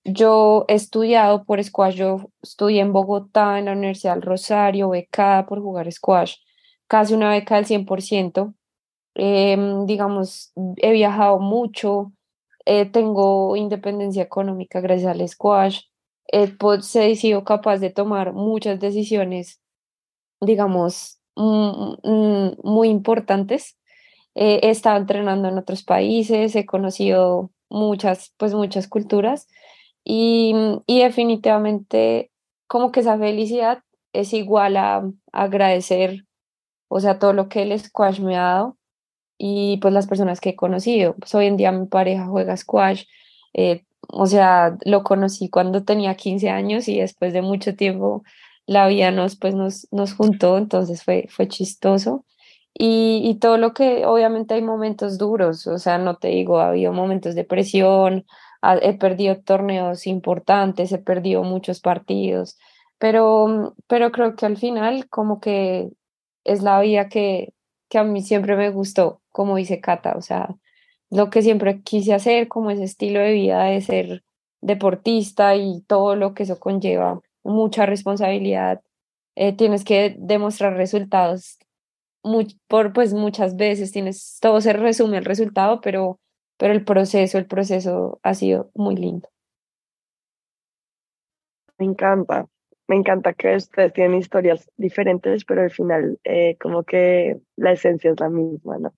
yo 0.03 0.65
he 0.69 0.75
estudiado 0.75 1.43
por 1.45 1.63
squash, 1.63 1.95
yo 1.95 2.31
estudié 2.41 2.81
en 2.81 2.93
Bogotá, 2.93 3.59
en 3.59 3.65
la 3.65 3.73
Universidad 3.73 4.13
del 4.15 4.23
Rosario, 4.23 4.89
becada 4.89 5.45
por 5.45 5.61
jugar 5.61 5.91
squash, 5.91 6.35
casi 6.87 7.13
una 7.13 7.31
beca 7.31 7.55
del 7.55 7.65
100%. 7.65 8.55
Eh, 9.15 9.57
digamos, 9.85 10.53
he 10.77 10.91
viajado 10.93 11.39
mucho, 11.39 12.13
eh, 12.65 12.85
tengo 12.85 13.55
independencia 13.57 14.23
económica 14.23 14.81
gracias 14.81 15.11
al 15.11 15.27
squash, 15.27 15.81
pues, 16.59 16.95
he 16.95 17.15
sido 17.15 17.43
capaz 17.43 17.77
de 17.79 17.89
tomar 17.89 18.33
muchas 18.33 18.79
decisiones, 18.79 19.61
digamos, 20.41 21.19
muy 21.35 22.89
importantes. 22.89 23.77
Eh, 24.35 24.59
he 24.63 24.69
estado 24.69 24.97
entrenando 24.97 25.47
en 25.47 25.57
otros 25.57 25.83
países, 25.83 26.55
he 26.55 26.65
conocido 26.65 27.51
muchas, 27.69 28.33
pues 28.37 28.53
muchas 28.53 28.87
culturas 28.87 29.47
y, 30.03 30.53
y 30.85 30.99
definitivamente 31.01 32.31
como 32.67 32.91
que 32.91 32.99
esa 32.99 33.17
felicidad 33.17 33.83
es 34.13 34.33
igual 34.33 34.77
a, 34.77 35.09
agradecer, 35.31 36.25
o 36.89 36.99
sea, 36.99 37.19
todo 37.19 37.33
lo 37.33 37.49
que 37.49 37.63
el 37.63 37.77
squash 37.79 38.19
me 38.19 38.37
ha 38.37 38.41
dado 38.41 38.77
y 39.37 39.77
pues 39.77 39.93
las 39.93 40.07
personas 40.07 40.41
que 40.41 40.49
he 40.49 40.55
conocido. 40.55 41.15
Pues 41.15 41.33
hoy 41.35 41.47
en 41.47 41.57
día 41.57 41.71
mi 41.71 41.87
pareja 41.87 42.27
juega 42.27 42.57
squash, 42.57 43.05
eh, 43.53 43.85
o 44.09 44.25
sea, 44.27 44.77
lo 44.85 45.03
conocí 45.03 45.49
cuando 45.49 45.83
tenía 45.83 46.15
15 46.15 46.49
años 46.49 46.87
y 46.87 46.99
después 46.99 47.33
de 47.33 47.41
mucho 47.41 47.75
tiempo 47.75 48.23
la 48.65 48.87
vida 48.87 49.11
nos, 49.11 49.37
pues, 49.37 49.55
nos, 49.55 49.87
nos 49.91 50.13
juntó, 50.13 50.57
entonces 50.57 51.03
fue, 51.03 51.27
fue 51.29 51.47
chistoso. 51.47 52.25
Y, 52.73 53.21
y, 53.25 53.39
todo 53.39 53.57
lo 53.57 53.73
que, 53.73 54.05
obviamente 54.05 54.53
hay 54.53 54.61
momentos 54.61 55.17
duros, 55.17 55.65
o 55.67 55.79
sea, 55.79 55.97
no 55.97 56.17
te 56.17 56.27
digo, 56.29 56.59
ha 56.59 56.69
habido 56.69 56.93
momentos 56.93 57.33
de 57.35 57.43
presión, 57.43 58.25
he 58.81 58.93
perdido 58.97 59.37
torneos 59.41 60.07
importantes, 60.07 60.91
he 60.91 60.99
perdido 60.99 61.43
muchos 61.43 61.79
partidos, 61.81 62.57
pero, 62.99 63.75
pero 63.87 64.11
creo 64.11 64.35
que 64.35 64.45
al 64.45 64.57
final 64.57 65.07
como 65.09 65.39
que 65.39 65.89
es 66.43 66.63
la 66.63 66.79
vida 66.81 67.09
que, 67.09 67.53
que 67.89 67.97
a 67.99 68.03
mí 68.03 68.21
siempre 68.21 68.55
me 68.55 68.69
gustó, 68.69 69.21
como 69.31 69.55
dice 69.57 69.81
Cata, 69.81 70.15
o 70.17 70.21
sea, 70.21 70.55
lo 71.09 71.29
que 71.29 71.41
siempre 71.41 71.81
quise 71.81 72.13
hacer, 72.13 72.47
como 72.47 72.71
ese 72.71 72.83
estilo 72.83 73.19
de 73.19 73.33
vida 73.33 73.63
de 73.65 73.81
ser 73.81 74.23
deportista 74.61 75.55
y 75.55 75.81
todo 75.81 76.15
lo 76.15 76.33
que 76.33 76.43
eso 76.43 76.59
conlleva 76.59 77.21
mucha 77.43 77.85
responsabilidad, 77.85 78.81
eh, 79.35 79.55
tienes 79.55 79.83
que 79.83 80.15
demostrar 80.19 80.75
resultados 80.75 81.59
por 82.67 82.93
pues 82.93 83.13
muchas 83.13 83.55
veces, 83.55 83.91
tienes, 83.91 84.39
todo 84.41 84.61
se 84.61 84.73
resume 84.73 85.17
al 85.17 85.25
resultado, 85.25 85.81
pero, 85.81 86.19
pero 86.57 86.73
el 86.73 86.83
proceso, 86.83 87.37
el 87.37 87.45
proceso 87.45 88.19
ha 88.23 88.33
sido 88.33 88.69
muy 88.73 88.95
lindo. 88.95 89.29
Me 91.77 91.85
encanta, 91.85 92.47
me 92.87 92.95
encanta 92.95 93.33
que 93.33 93.55
ustedes 93.55 93.93
tienen 93.93 94.19
historias 94.19 94.69
diferentes, 94.77 95.45
pero 95.45 95.61
al 95.61 95.71
final 95.71 96.19
eh, 96.23 96.57
como 96.59 96.83
que 96.83 97.37
la 97.55 97.73
esencia 97.73 98.11
es 98.11 98.19
la 98.19 98.29
misma, 98.29 98.79
¿no? 98.79 98.93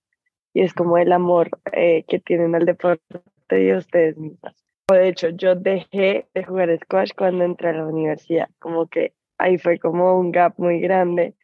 Y 0.52 0.62
es 0.62 0.74
como 0.74 0.98
el 0.98 1.12
amor 1.12 1.50
eh, 1.72 2.04
que 2.08 2.18
tienen 2.18 2.54
al 2.54 2.64
deporte 2.64 3.22
de 3.48 3.76
ustedes 3.76 4.16
mismas. 4.18 4.54
De 4.88 5.08
hecho, 5.08 5.28
yo 5.28 5.54
dejé 5.54 6.26
de 6.34 6.44
jugar 6.44 6.76
squash 6.78 7.12
cuando 7.16 7.44
entré 7.44 7.68
a 7.68 7.74
la 7.74 7.86
universidad, 7.86 8.48
como 8.58 8.88
que 8.88 9.14
ahí 9.38 9.56
fue 9.56 9.78
como 9.78 10.18
un 10.18 10.32
gap 10.32 10.54
muy 10.58 10.80
grande. 10.80 11.34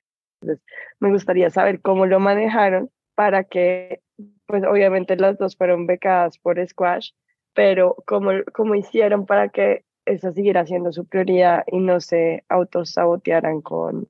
Entonces, 0.40 0.64
me 0.98 1.10
gustaría 1.10 1.50
saber 1.50 1.80
cómo 1.80 2.06
lo 2.06 2.18
manejaron 2.18 2.90
para 3.14 3.44
que, 3.44 4.00
pues 4.46 4.64
obviamente 4.64 5.16
las 5.16 5.38
dos 5.38 5.56
fueron 5.56 5.86
becadas 5.86 6.38
por 6.38 6.64
squash, 6.66 7.12
pero 7.54 7.96
cómo, 8.06 8.30
cómo 8.52 8.74
hicieron 8.74 9.26
para 9.26 9.48
que 9.48 9.84
esa 10.04 10.32
siguiera 10.32 10.66
siendo 10.66 10.92
su 10.92 11.06
prioridad 11.06 11.64
y 11.66 11.78
no 11.78 12.00
se 12.00 12.44
autosabotearan 12.48 13.60
con 13.60 14.08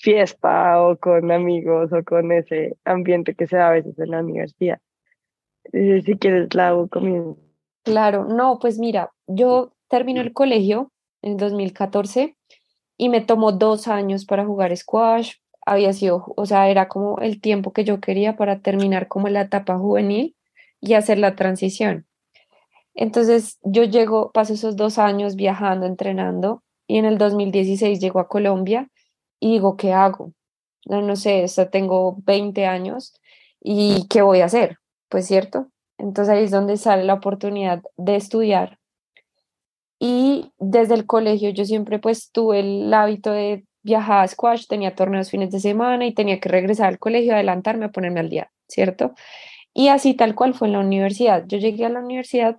fiesta 0.00 0.82
o 0.82 0.96
con 0.96 1.30
amigos 1.30 1.92
o 1.92 2.02
con 2.02 2.32
ese 2.32 2.76
ambiente 2.84 3.34
que 3.34 3.46
se 3.46 3.56
da 3.56 3.68
a 3.68 3.72
veces 3.72 3.98
en 3.98 4.10
la 4.10 4.20
universidad. 4.20 4.80
Si 5.72 6.16
quieres, 6.18 6.52
la 6.54 6.68
hago 6.68 6.88
Claro, 7.84 8.24
no, 8.24 8.58
pues 8.58 8.78
mira, 8.78 9.12
yo 9.26 9.72
terminé 9.88 10.20
el 10.20 10.32
colegio 10.32 10.90
en 11.22 11.36
2014 11.36 12.36
y 12.96 13.08
me 13.10 13.20
tomó 13.20 13.52
dos 13.52 13.88
años 13.88 14.24
para 14.24 14.44
jugar 14.44 14.74
squash. 14.76 15.34
Había 15.66 15.92
sido, 15.92 16.32
o 16.36 16.46
sea, 16.46 16.70
era 16.70 16.88
como 16.88 17.18
el 17.20 17.40
tiempo 17.40 17.72
que 17.72 17.84
yo 17.84 18.00
quería 18.00 18.36
para 18.36 18.60
terminar 18.60 19.06
como 19.06 19.28
la 19.28 19.42
etapa 19.42 19.78
juvenil 19.78 20.34
y 20.80 20.94
hacer 20.94 21.18
la 21.18 21.36
transición. 21.36 22.06
Entonces 22.94 23.58
yo 23.62 23.84
llego, 23.84 24.32
paso 24.32 24.54
esos 24.54 24.76
dos 24.76 24.98
años 24.98 25.36
viajando, 25.36 25.86
entrenando 25.86 26.62
y 26.86 26.98
en 26.98 27.04
el 27.04 27.18
2016 27.18 28.00
llego 28.00 28.18
a 28.18 28.28
Colombia 28.28 28.88
y 29.40 29.52
digo, 29.52 29.76
¿qué 29.76 29.92
hago? 29.92 30.32
No, 30.86 31.02
no 31.02 31.16
sé, 31.16 31.46
tengo 31.72 32.16
20 32.24 32.66
años 32.66 33.14
y 33.60 34.06
¿qué 34.08 34.22
voy 34.22 34.40
a 34.40 34.46
hacer? 34.46 34.78
Pues 35.08 35.26
cierto. 35.26 35.68
Entonces 35.98 36.34
ahí 36.34 36.44
es 36.44 36.50
donde 36.50 36.76
sale 36.76 37.04
la 37.04 37.14
oportunidad 37.14 37.82
de 37.96 38.16
estudiar 38.16 38.80
y 40.00 40.50
desde 40.58 40.94
el 40.94 41.06
colegio 41.06 41.50
yo 41.50 41.64
siempre 41.66 41.98
pues 41.98 42.32
tuve 42.32 42.60
el 42.60 42.92
hábito 42.92 43.30
de 43.32 43.66
viajar 43.82 44.24
a 44.24 44.28
squash, 44.28 44.66
tenía 44.66 44.94
torneos 44.94 45.30
fines 45.30 45.50
de 45.50 45.60
semana 45.60 46.06
y 46.06 46.14
tenía 46.14 46.40
que 46.40 46.48
regresar 46.48 46.88
al 46.88 46.98
colegio, 46.98 47.34
adelantarme 47.34 47.84
a 47.84 47.90
ponerme 47.90 48.20
al 48.20 48.30
día, 48.30 48.50
¿cierto? 48.66 49.14
Y 49.74 49.88
así 49.88 50.14
tal 50.14 50.34
cual 50.34 50.54
fue 50.54 50.68
en 50.68 50.72
la 50.72 50.80
universidad. 50.80 51.44
Yo 51.46 51.58
llegué 51.58 51.84
a 51.84 51.90
la 51.90 52.00
universidad 52.00 52.56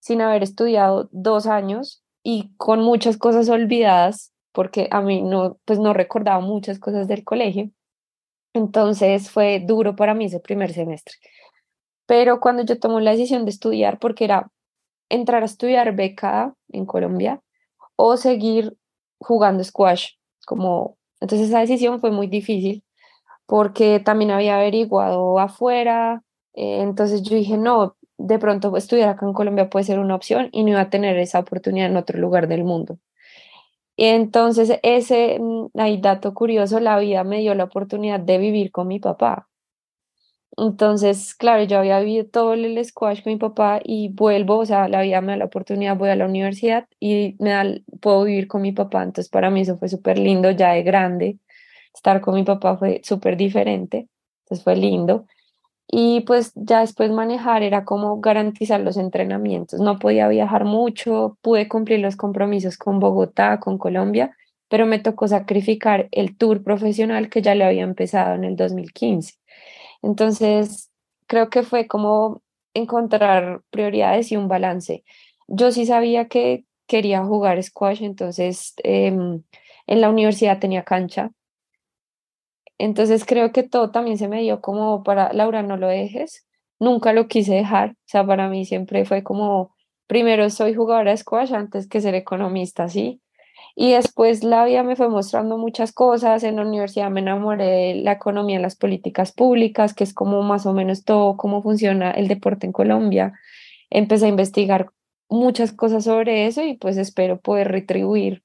sin 0.00 0.20
haber 0.20 0.42
estudiado 0.42 1.08
dos 1.12 1.46
años 1.46 2.02
y 2.24 2.52
con 2.56 2.80
muchas 2.80 3.16
cosas 3.16 3.48
olvidadas, 3.48 4.29
porque 4.52 4.88
a 4.90 5.00
mí 5.00 5.22
no, 5.22 5.58
pues 5.64 5.78
no 5.78 5.92
recordaba 5.94 6.40
muchas 6.40 6.78
cosas 6.78 7.08
del 7.08 7.24
colegio. 7.24 7.70
Entonces 8.54 9.30
fue 9.30 9.60
duro 9.60 9.96
para 9.96 10.14
mí 10.14 10.26
ese 10.26 10.40
primer 10.40 10.72
semestre. 10.72 11.16
Pero 12.06 12.40
cuando 12.40 12.64
yo 12.64 12.78
tomé 12.80 13.02
la 13.02 13.12
decisión 13.12 13.44
de 13.44 13.50
estudiar, 13.52 13.98
porque 13.98 14.24
era 14.24 14.50
entrar 15.08 15.42
a 15.42 15.46
estudiar 15.46 15.94
beca 15.94 16.54
en 16.68 16.86
Colombia 16.86 17.42
o 17.96 18.16
seguir 18.16 18.76
jugando 19.20 19.62
squash. 19.64 20.12
Como, 20.46 20.96
entonces 21.20 21.48
esa 21.48 21.60
decisión 21.60 22.00
fue 22.00 22.10
muy 22.10 22.26
difícil 22.26 22.84
porque 23.46 24.00
también 24.00 24.30
había 24.30 24.56
averiguado 24.56 25.38
afuera. 25.38 26.22
Eh, 26.54 26.82
entonces 26.82 27.22
yo 27.22 27.36
dije, 27.36 27.58
no, 27.58 27.96
de 28.18 28.38
pronto 28.38 28.76
estudiar 28.76 29.10
acá 29.10 29.26
en 29.26 29.32
Colombia 29.32 29.70
puede 29.70 29.84
ser 29.84 29.98
una 29.98 30.14
opción 30.14 30.48
y 30.52 30.62
no 30.64 30.70
iba 30.70 30.80
a 30.82 30.90
tener 30.90 31.18
esa 31.18 31.40
oportunidad 31.40 31.88
en 31.88 31.96
otro 31.96 32.18
lugar 32.18 32.48
del 32.48 32.64
mundo. 32.64 32.98
Y 33.96 34.06
entonces 34.06 34.72
ese, 34.82 35.38
mm, 35.40 35.68
hay 35.78 36.00
dato 36.00 36.34
curioso, 36.34 36.80
la 36.80 36.98
vida 36.98 37.24
me 37.24 37.40
dio 37.40 37.54
la 37.54 37.64
oportunidad 37.64 38.20
de 38.20 38.38
vivir 38.38 38.70
con 38.72 38.88
mi 38.88 38.98
papá. 39.00 39.48
Entonces, 40.56 41.34
claro, 41.34 41.62
yo 41.64 41.78
había 41.78 42.00
vivido 42.00 42.26
todo 42.26 42.54
el 42.54 42.84
squash 42.84 43.22
con 43.22 43.32
mi 43.32 43.38
papá 43.38 43.80
y 43.84 44.08
vuelvo, 44.12 44.58
o 44.58 44.66
sea, 44.66 44.88
la 44.88 45.00
vida 45.02 45.20
me 45.20 45.32
da 45.32 45.38
la 45.38 45.44
oportunidad, 45.46 45.96
voy 45.96 46.08
a 46.10 46.16
la 46.16 46.26
universidad 46.26 46.86
y 46.98 47.36
me 47.38 47.82
puedo 48.00 48.24
vivir 48.24 48.48
con 48.48 48.62
mi 48.62 48.72
papá. 48.72 49.02
Entonces, 49.02 49.30
para 49.30 49.50
mí 49.50 49.60
eso 49.62 49.78
fue 49.78 49.88
súper 49.88 50.18
lindo, 50.18 50.50
ya 50.50 50.72
de 50.72 50.82
grande. 50.82 51.38
Estar 51.94 52.20
con 52.20 52.34
mi 52.34 52.44
papá 52.44 52.76
fue 52.78 53.00
súper 53.04 53.36
diferente, 53.36 54.08
entonces 54.44 54.64
fue 54.64 54.76
lindo. 54.76 55.26
Y 55.92 56.20
pues 56.20 56.52
ya 56.54 56.80
después 56.80 57.10
manejar 57.10 57.64
era 57.64 57.84
como 57.84 58.20
garantizar 58.20 58.80
los 58.80 58.96
entrenamientos. 58.96 59.80
No 59.80 59.98
podía 59.98 60.28
viajar 60.28 60.64
mucho, 60.64 61.36
pude 61.42 61.68
cumplir 61.68 61.98
los 61.98 62.14
compromisos 62.14 62.76
con 62.78 63.00
Bogotá, 63.00 63.58
con 63.58 63.76
Colombia, 63.76 64.36
pero 64.68 64.86
me 64.86 65.00
tocó 65.00 65.26
sacrificar 65.26 66.08
el 66.12 66.36
tour 66.36 66.62
profesional 66.62 67.28
que 67.28 67.42
ya 67.42 67.56
le 67.56 67.64
había 67.64 67.82
empezado 67.82 68.36
en 68.36 68.44
el 68.44 68.54
2015. 68.54 69.34
Entonces, 70.02 70.90
creo 71.26 71.50
que 71.50 71.64
fue 71.64 71.88
como 71.88 72.42
encontrar 72.74 73.62
prioridades 73.70 74.30
y 74.32 74.36
un 74.36 74.46
balance. 74.48 75.04
Yo 75.48 75.72
sí 75.72 75.86
sabía 75.86 76.28
que 76.28 76.64
quería 76.86 77.24
jugar 77.24 77.62
squash, 77.62 78.02
entonces 78.02 78.74
em, 78.84 79.42
en 79.88 80.00
la 80.00 80.08
universidad 80.10 80.60
tenía 80.60 80.84
cancha. 80.84 81.32
Entonces 82.80 83.26
creo 83.26 83.52
que 83.52 83.62
todo 83.62 83.90
también 83.90 84.16
se 84.16 84.26
me 84.26 84.40
dio 84.40 84.62
como 84.62 85.02
para, 85.02 85.34
Laura, 85.34 85.62
no 85.62 85.76
lo 85.76 85.86
dejes. 85.86 86.46
Nunca 86.78 87.12
lo 87.12 87.28
quise 87.28 87.54
dejar. 87.54 87.90
O 87.90 87.94
sea, 88.06 88.24
para 88.26 88.48
mí 88.48 88.64
siempre 88.64 89.04
fue 89.04 89.22
como, 89.22 89.74
primero 90.06 90.48
soy 90.48 90.74
jugadora 90.74 91.10
de 91.10 91.18
squash 91.18 91.52
antes 91.52 91.88
que 91.88 92.00
ser 92.00 92.14
economista, 92.14 92.88
¿sí? 92.88 93.20
Y 93.76 93.92
después 93.92 94.42
la 94.44 94.64
vida 94.64 94.82
me 94.82 94.96
fue 94.96 95.10
mostrando 95.10 95.58
muchas 95.58 95.92
cosas. 95.92 96.42
En 96.42 96.56
la 96.56 96.62
universidad 96.62 97.10
me 97.10 97.20
enamoré 97.20 97.66
de 97.66 97.94
la 97.96 98.12
economía 98.12 98.58
y 98.58 98.62
las 98.62 98.76
políticas 98.76 99.32
públicas, 99.32 99.92
que 99.92 100.04
es 100.04 100.14
como 100.14 100.42
más 100.42 100.64
o 100.64 100.72
menos 100.72 101.04
todo 101.04 101.36
cómo 101.36 101.62
funciona 101.62 102.10
el 102.12 102.28
deporte 102.28 102.64
en 102.66 102.72
Colombia. 102.72 103.34
Empecé 103.90 104.24
a 104.24 104.28
investigar 104.30 104.88
muchas 105.28 105.72
cosas 105.72 106.04
sobre 106.04 106.46
eso 106.46 106.62
y 106.62 106.78
pues 106.78 106.96
espero 106.96 107.40
poder 107.40 107.68
retribuir 107.68 108.42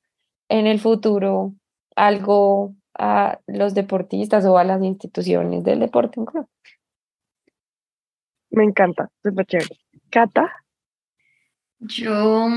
en 0.50 0.67
el 0.67 0.80
futuro 0.80 1.54
algo 1.95 2.74
a 2.97 3.39
los 3.47 3.73
deportistas 3.73 4.45
o 4.45 4.58
a 4.58 4.63
las 4.63 4.81
instituciones 4.81 5.63
del 5.63 5.79
deporte 5.79 6.19
en 6.19 6.25
Colombia. 6.25 6.51
Me 8.51 8.63
encanta, 8.63 9.10
súper 9.21 9.45
chévere. 9.45 9.77
Cata. 10.10 10.63
Yo 11.79 12.47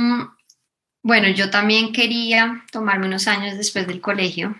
bueno, 1.02 1.28
yo 1.28 1.48
también 1.48 1.92
quería 1.92 2.64
tomarme 2.72 3.06
unos 3.06 3.28
años 3.28 3.56
después 3.56 3.86
del 3.86 4.00
colegio 4.00 4.54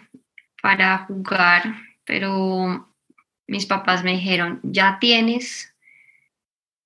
para 0.62 0.98
jugar, 0.98 1.74
pero 2.04 2.88
mis 3.46 3.66
papás 3.66 4.04
me 4.04 4.12
dijeron, 4.12 4.60
ya 4.62 4.98
tienes 5.00 5.74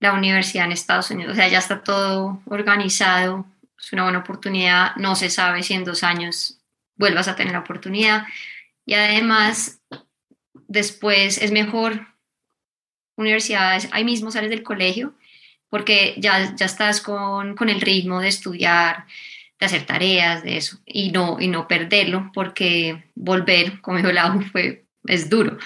la 0.01 0.15
universidad 0.15 0.65
en 0.65 0.73
Estados 0.73 1.11
Unidos, 1.11 1.35
o 1.35 1.37
sea, 1.37 1.49
ya 1.49 1.59
está 1.59 1.85
todo 1.85 2.43
organizado, 2.47 3.47
es 3.79 3.93
una 3.93 4.05
buena 4.05 4.19
oportunidad, 4.19 4.97
no 4.97 5.15
se 5.15 5.31
sabe 5.31 5.63
si 5.63 5.75
en 5.75 5.85
dos 5.85 6.03
años 6.03 6.59
vuelvas 6.97 7.29
a 7.29 7.37
tener 7.37 7.53
la 7.53 7.61
oportunidad 7.61 8.25
y 8.85 8.95
además 8.95 9.83
después 10.69 11.39
es 11.39 11.53
mejor 11.53 12.07
universidades, 13.17 13.89
ahí 13.93 14.05
mismo 14.05 14.31
sales 14.31 14.51
del 14.51 14.63
colegio 14.63 15.15
porque 15.73 16.17
ya, 16.19 16.55
ya 16.55 16.67
estás 16.67 17.01
con, 17.01 17.57
con 17.57 17.71
el 17.71 17.81
ritmo 17.81 18.21
de 18.21 18.29
estudiar, 18.29 19.07
de 19.59 19.65
hacer 19.65 19.87
tareas, 19.87 20.43
de 20.43 20.59
eso, 20.59 20.79
y 20.85 21.11
no, 21.13 21.39
y 21.41 21.49
no 21.49 21.67
perderlo, 21.67 22.31
porque 22.35 23.05
volver, 23.15 23.81
como 23.81 23.97
dijo 23.97 24.13
Lau, 24.13 24.39
fue, 24.53 24.85
es 25.07 25.31
duro. 25.31 25.57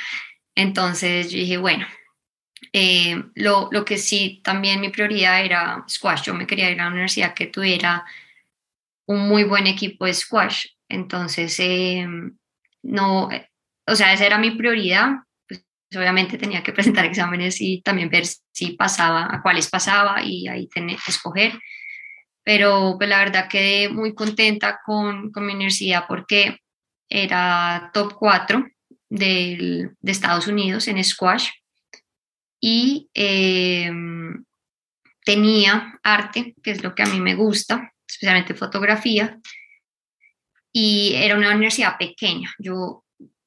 Entonces 0.55 1.33
yo 1.33 1.39
dije, 1.39 1.57
bueno, 1.57 1.89
eh, 2.73 3.21
lo, 3.35 3.69
lo, 3.73 3.85
que 3.85 3.99
sí 3.99 4.41
también 4.45 4.81
mi 4.81 4.91
prioridad 4.91 5.45
era 5.45 5.85
squash. 5.89 6.23
Yo 6.23 6.35
me 6.35 6.47
quería 6.47 6.71
ir 6.71 6.81
a 6.81 6.85
la 6.85 6.91
universidad 6.91 7.35
que 7.35 7.49
tuviera 7.49 8.05
un 9.07 9.27
muy 9.29 9.43
buen 9.43 9.67
equipo 9.67 10.05
de 10.05 10.15
squash. 10.15 10.67
Entonces, 10.89 11.59
eh, 11.59 12.07
no, 12.87 13.29
o 13.87 13.95
sea, 13.95 14.13
esa 14.13 14.27
era 14.27 14.39
mi 14.39 14.53
prioridad. 14.53 15.11
Pues 15.47 15.65
obviamente 15.97 16.39
tenía 16.39 16.63
que 16.63 16.73
presentar 16.73 17.05
exámenes 17.05 17.61
y 17.61 17.83
también 17.83 18.11
ver 18.11 18.25
si 18.53 18.73
pasaba, 18.73 19.29
a 19.31 19.43
cuáles 19.43 19.69
pasaba 19.69 20.23
y 20.23 20.49
ahí 20.49 20.69
tener 20.69 20.99
escoger 21.07 21.53
pero 22.47 22.95
pues 22.97 23.11
la 23.11 23.19
verdad 23.19 23.49
quedé 23.49 23.89
muy 23.89 24.15
contenta 24.15 24.79
con, 24.87 25.33
con 25.33 25.45
mi 25.45 25.53
universidad 25.53 26.05
porque 26.07 26.61
era 27.11 27.91
top 27.93 28.15
4 28.15 28.65
de 29.09 29.91
Estados 30.05 30.47
Unidos 30.47 30.87
en 30.87 31.03
squash 31.03 31.49
y 32.61 33.11
em, 33.15 34.45
tenía 35.25 35.99
arte, 36.05 36.55
que 36.63 36.71
es 36.71 36.85
lo 36.85 36.95
que 36.95 37.03
a 37.03 37.07
mí 37.07 37.21
me 37.21 37.35
gusta, 37.35 37.93
especialmente 38.09 38.55
fotografía, 38.55 39.41
y 40.79 41.15
era 41.15 41.39
una 41.39 41.55
universidad 41.55 41.97
pequeña. 41.97 42.53
Yo, 42.59 43.03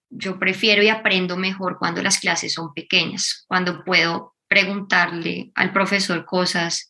yo 0.10 0.40
prefiero 0.40 0.82
y 0.82 0.90
aprendo 0.90 1.38
mejor 1.38 1.78
cuando 1.78 2.02
las 2.02 2.18
clases 2.18 2.54
son 2.54 2.74
pequeñas, 2.74 3.46
cuando 3.48 3.84
puedo 3.84 4.34
preguntarle 4.48 5.52
al 5.54 5.72
profesor 5.72 6.26
cosas 6.26 6.90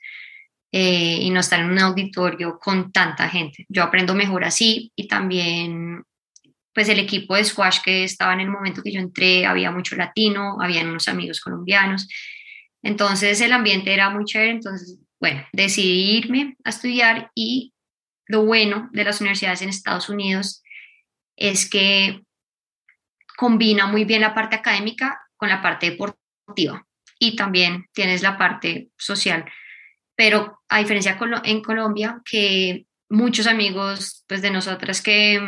eh, 0.72 1.18
y 1.20 1.30
no 1.30 1.42
estar 1.42 1.60
en 1.60 1.70
un 1.70 1.80
auditorio 1.80 2.58
con 2.58 2.94
tanta 2.94 3.28
gente. 3.28 3.66
Yo 3.68 3.84
aprendo 3.84 4.16
mejor 4.16 4.46
así 4.46 4.94
y 4.96 5.10
también 5.10 6.04
pues 6.74 6.88
el 6.88 7.00
equipo 7.00 7.36
de 7.36 7.44
squash 7.44 7.80
que 7.84 8.06
estaba 8.06 8.32
en 8.32 8.40
el 8.40 8.50
momento 8.50 8.82
que 8.82 8.94
yo 8.94 9.02
entré, 9.02 9.46
había 9.46 9.72
mucho 9.72 9.98
latino, 9.98 10.62
habían 10.62 10.88
unos 10.88 11.10
amigos 11.10 11.42
colombianos, 11.42 12.08
entonces 12.82 13.42
el 13.42 13.52
ambiente 13.52 13.94
era 13.94 14.10
muy 14.10 14.24
chévere, 14.24 14.52
entonces 14.52 15.02
bueno, 15.20 15.46
decidí 15.52 16.16
irme 16.18 16.56
a 16.64 16.70
estudiar 16.70 17.30
y 17.36 17.74
lo 18.30 18.46
bueno 18.46 18.90
de 18.94 19.04
las 19.04 19.20
universidades 19.22 19.64
en 19.64 19.70
Estados 19.70 20.08
Unidos 20.08 20.64
es 21.36 21.68
que 21.68 22.22
combina 23.36 23.88
muy 23.88 24.06
bien 24.06 24.22
la 24.22 24.36
parte 24.36 24.56
académica 24.56 25.20
con 25.36 25.50
la 25.50 25.64
parte 25.64 25.90
deportiva 25.90 26.86
y 27.18 27.36
también 27.36 27.88
tienes 27.92 28.22
la 28.22 28.38
parte 28.38 28.90
social. 28.98 29.46
Pero 30.16 30.62
a 30.70 30.78
diferencia 30.78 31.18
en 31.44 31.62
Colombia, 31.64 32.22
que 32.24 32.86
muchos 33.10 33.48
amigos 33.48 34.26
pues, 34.28 34.44
de 34.44 34.52
nosotras 34.52 35.02
que, 35.02 35.42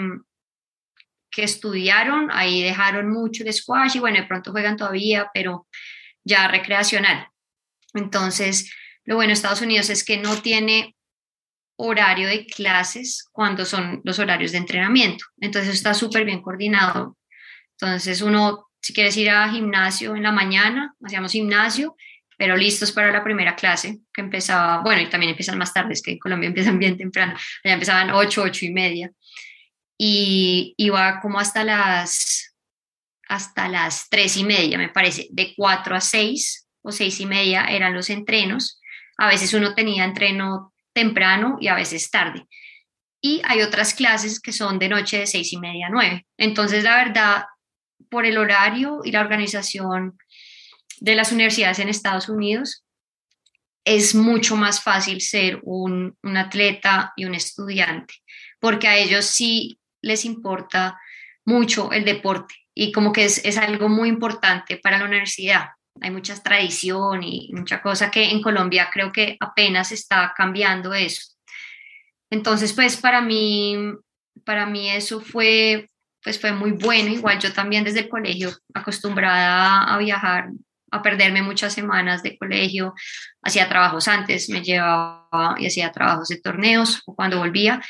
que 1.29 1.43
estudiaron, 1.43 2.29
ahí 2.31 2.63
dejaron 2.63 3.11
mucho 3.11 3.43
de 3.43 3.53
squash 3.53 3.97
y 3.97 3.99
bueno, 3.99 4.17
de 4.17 4.27
pronto 4.27 4.51
juegan 4.51 4.75
todavía, 4.75 5.29
pero 5.35 5.67
ya 6.23 6.47
recreacional. 6.47 7.27
Entonces, 7.93 8.73
lo 9.03 9.15
bueno 9.15 9.27
de 9.27 9.33
Estados 9.33 9.61
Unidos 9.61 9.91
es 9.91 10.03
que 10.03 10.17
no 10.17 10.41
tiene 10.41 10.95
horario 11.81 12.27
de 12.27 12.45
clases 12.45 13.27
cuando 13.31 13.65
son 13.65 14.01
los 14.03 14.19
horarios 14.19 14.51
de 14.51 14.59
entrenamiento. 14.59 15.25
Entonces 15.39 15.73
está 15.73 15.93
súper 15.93 16.25
bien 16.25 16.41
coordinado. 16.41 17.17
Entonces 17.71 18.21
uno, 18.21 18.67
si 18.79 18.93
quieres 18.93 19.17
ir 19.17 19.29
a 19.29 19.49
gimnasio 19.49 20.15
en 20.15 20.23
la 20.23 20.31
mañana, 20.31 20.93
hacíamos 21.03 21.31
gimnasio, 21.31 21.95
pero 22.37 22.55
listos 22.55 22.91
para 22.91 23.11
la 23.11 23.23
primera 23.23 23.55
clase, 23.55 23.99
que 24.13 24.21
empezaba, 24.21 24.81
bueno, 24.83 25.01
y 25.01 25.09
también 25.09 25.31
empiezan 25.31 25.57
más 25.57 25.73
tarde, 25.73 25.93
es 25.93 26.01
que 26.01 26.11
en 26.11 26.19
Colombia 26.19 26.47
empiezan 26.53 26.79
bien 26.79 26.97
temprano, 26.97 27.35
ya 27.63 27.73
empezaban 27.73 28.11
8, 28.11 28.43
8 28.43 28.65
y 28.65 28.71
media. 28.71 29.11
Y 29.97 30.73
iba 30.77 31.19
como 31.19 31.39
hasta 31.39 31.63
las, 31.63 32.55
hasta 33.27 33.67
las 33.67 34.07
3 34.09 34.37
y 34.37 34.43
media, 34.43 34.77
me 34.77 34.89
parece, 34.89 35.27
de 35.31 35.53
4 35.55 35.95
a 35.95 36.01
6 36.01 36.67
o 36.83 36.91
6 36.91 37.19
y 37.19 37.25
media 37.25 37.65
eran 37.65 37.93
los 37.93 38.09
entrenos. 38.09 38.79
A 39.17 39.27
veces 39.27 39.53
uno 39.53 39.75
tenía 39.75 40.03
entreno 40.03 40.70
temprano 40.93 41.57
y 41.59 41.67
a 41.67 41.75
veces 41.75 42.09
tarde. 42.09 42.47
Y 43.21 43.41
hay 43.45 43.61
otras 43.61 43.93
clases 43.93 44.39
que 44.39 44.51
son 44.51 44.79
de 44.79 44.89
noche 44.89 45.19
de 45.19 45.27
seis 45.27 45.53
y 45.53 45.57
media 45.57 45.87
a 45.87 45.89
nueve. 45.89 46.25
Entonces, 46.37 46.83
la 46.83 46.97
verdad, 46.97 47.45
por 48.09 48.25
el 48.25 48.37
horario 48.37 49.01
y 49.03 49.11
la 49.11 49.21
organización 49.21 50.17
de 50.99 51.15
las 51.15 51.31
universidades 51.31 51.79
en 51.79 51.89
Estados 51.89 52.29
Unidos, 52.29 52.83
es 53.83 54.13
mucho 54.13 54.55
más 54.55 54.83
fácil 54.83 55.21
ser 55.21 55.59
un, 55.63 56.15
atleta 56.35 57.13
y 57.15 57.25
un 57.25 57.33
estudiante, 57.33 58.13
porque 58.59 58.87
a 58.87 58.97
ellos 58.97 59.25
sí 59.25 59.79
les 60.01 60.25
importa 60.25 60.99
mucho 61.45 61.91
el 61.91 62.05
deporte 62.05 62.53
y 62.75 62.91
como 62.91 63.11
que 63.11 63.25
es, 63.25 63.43
es 63.43 63.57
algo 63.57 63.89
muy 63.89 64.09
importante 64.09 64.77
para 64.77 64.99
la 64.99 65.05
universidad 65.05 65.69
hay 66.01 66.11
mucha 66.11 66.35
tradición 66.41 67.23
y 67.23 67.51
mucha 67.53 67.81
cosa 67.81 68.09
que 68.09 68.31
en 68.31 68.41
Colombia 68.41 68.89
creo 68.91 69.11
que 69.11 69.37
apenas 69.39 69.91
está 69.91 70.33
cambiando 70.35 70.93
eso. 70.93 71.21
Entonces, 72.31 72.73
pues 72.73 72.97
para 72.97 73.21
mí, 73.21 73.75
para 74.45 74.65
mí 74.65 74.89
eso 74.89 75.21
fue, 75.21 75.89
pues 76.23 76.39
fue 76.39 76.51
muy 76.53 76.71
bueno. 76.71 77.09
Igual 77.09 77.39
yo 77.39 77.53
también 77.53 77.83
desde 77.83 78.01
el 78.01 78.09
colegio 78.09 78.51
acostumbrada 78.73 79.83
a 79.83 79.97
viajar, 79.97 80.49
a 80.91 81.01
perderme 81.01 81.41
muchas 81.41 81.73
semanas 81.73 82.23
de 82.23 82.37
colegio, 82.37 82.93
hacía 83.41 83.69
trabajos 83.69 84.07
antes, 84.07 84.49
me 84.49 84.61
llevaba 84.61 85.55
y 85.57 85.67
hacía 85.67 85.91
trabajos 85.91 86.29
de 86.29 86.41
torneos 86.41 87.01
o 87.05 87.15
cuando 87.15 87.37
volvía. 87.37 87.81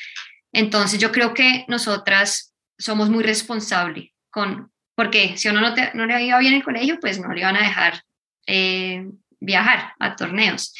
Entonces 0.52 1.00
yo 1.00 1.12
creo 1.12 1.34
que 1.34 1.66
nosotras 1.68 2.54
somos 2.78 3.10
muy 3.10 3.24
responsables 3.24 4.10
con, 4.32 4.71
porque 5.02 5.36
si 5.36 5.50
uno 5.50 5.62
no, 5.62 5.74
no 5.96 6.06
le 6.06 6.24
iba 6.24 6.38
bien 6.38 6.54
en 6.54 6.60
el 6.60 6.64
colegio, 6.64 7.00
pues 7.00 7.20
no 7.20 7.34
le 7.34 7.40
iban 7.40 7.56
a 7.56 7.64
dejar 7.64 8.04
eh, 8.46 9.04
viajar 9.40 9.94
a 9.98 10.16
torneos. 10.16 10.76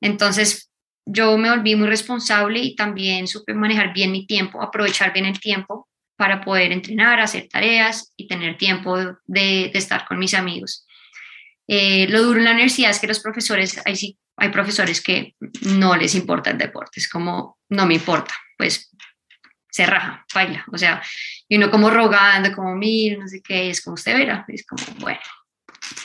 Entonces, 0.00 0.68
yo 1.04 1.38
me 1.38 1.50
volví 1.50 1.76
muy 1.76 1.86
responsable 1.86 2.58
y 2.58 2.74
también 2.74 3.28
supe 3.28 3.54
manejar 3.54 3.92
bien 3.94 4.10
mi 4.10 4.26
tiempo, 4.26 4.60
aprovechar 4.60 5.12
bien 5.12 5.26
el 5.26 5.38
tiempo 5.38 5.88
para 6.16 6.40
poder 6.40 6.72
entrenar, 6.72 7.20
hacer 7.20 7.46
tareas 7.48 8.12
y 8.16 8.26
tener 8.26 8.58
tiempo 8.58 8.98
de, 9.26 9.70
estar 9.72 10.06
con 10.08 10.18
mis 10.18 10.34
amigos. 10.34 10.84
Eh, 11.68 12.08
lo 12.08 12.24
duro 12.24 12.40
en 12.40 12.46
la 12.46 12.50
universidad 12.50 12.90
es 12.90 12.98
que 12.98 13.06
los 13.06 13.20
profesores, 13.20 13.80
hay, 13.86 14.18
hay 14.38 14.48
profesores 14.48 15.00
que 15.00 15.36
no 15.60 15.94
les 15.94 16.16
importa 16.16 16.50
el 16.50 16.58
deporte, 16.58 16.98
es 16.98 17.08
como, 17.08 17.58
no 17.68 17.86
me 17.86 17.94
importa, 17.94 18.34
pues 18.58 18.90
se 19.76 19.84
raja, 19.84 20.24
baila, 20.34 20.64
o 20.72 20.78
sea, 20.78 21.02
y 21.46 21.56
uno 21.58 21.70
como 21.70 21.90
rogando, 21.90 22.50
como 22.54 22.74
mil, 22.74 23.18
no 23.18 23.28
sé 23.28 23.42
qué, 23.42 23.68
es 23.68 23.82
como 23.82 23.92
usted 23.92 24.16
verá, 24.16 24.42
es 24.48 24.64
como, 24.64 24.82
bueno, 25.00 25.20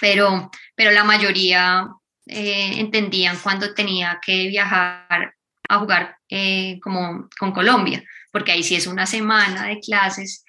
pero, 0.02 0.52
pero 0.76 0.92
la 0.92 1.06
mayoría 1.06 1.88
eh, 2.26 2.74
entendían 2.80 3.38
cuando 3.42 3.74
tenía 3.74 4.20
que 4.22 4.48
viajar 4.48 5.36
a 5.70 5.80
jugar 5.80 6.18
eh, 6.30 6.82
como 6.82 7.30
con 7.40 7.54
Colombia, 7.54 8.04
porque 8.30 8.52
ahí 8.52 8.62
sí 8.62 8.76
es 8.76 8.88
una 8.88 9.06
semana 9.06 9.68
de 9.68 9.80
clases 9.80 10.44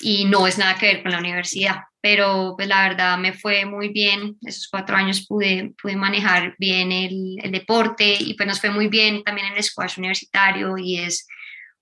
y 0.00 0.24
no 0.24 0.46
es 0.46 0.56
nada 0.56 0.76
que 0.78 0.86
ver 0.86 1.02
con 1.02 1.12
la 1.12 1.18
universidad, 1.18 1.82
pero 2.00 2.54
pues 2.56 2.66
la 2.66 2.88
verdad 2.88 3.18
me 3.18 3.34
fue 3.34 3.66
muy 3.66 3.90
bien, 3.90 4.38
esos 4.40 4.68
cuatro 4.68 4.96
años 4.96 5.26
pude, 5.26 5.74
pude 5.82 5.96
manejar 5.96 6.54
bien 6.58 6.92
el, 6.92 7.36
el 7.42 7.52
deporte 7.52 8.16
y 8.18 8.32
pues 8.32 8.46
nos 8.46 8.58
fue 8.58 8.70
muy 8.70 8.88
bien 8.88 9.22
también 9.22 9.48
en 9.48 9.56
el 9.58 9.62
squash 9.62 9.98
universitario 9.98 10.78
y 10.78 10.96
es 10.96 11.26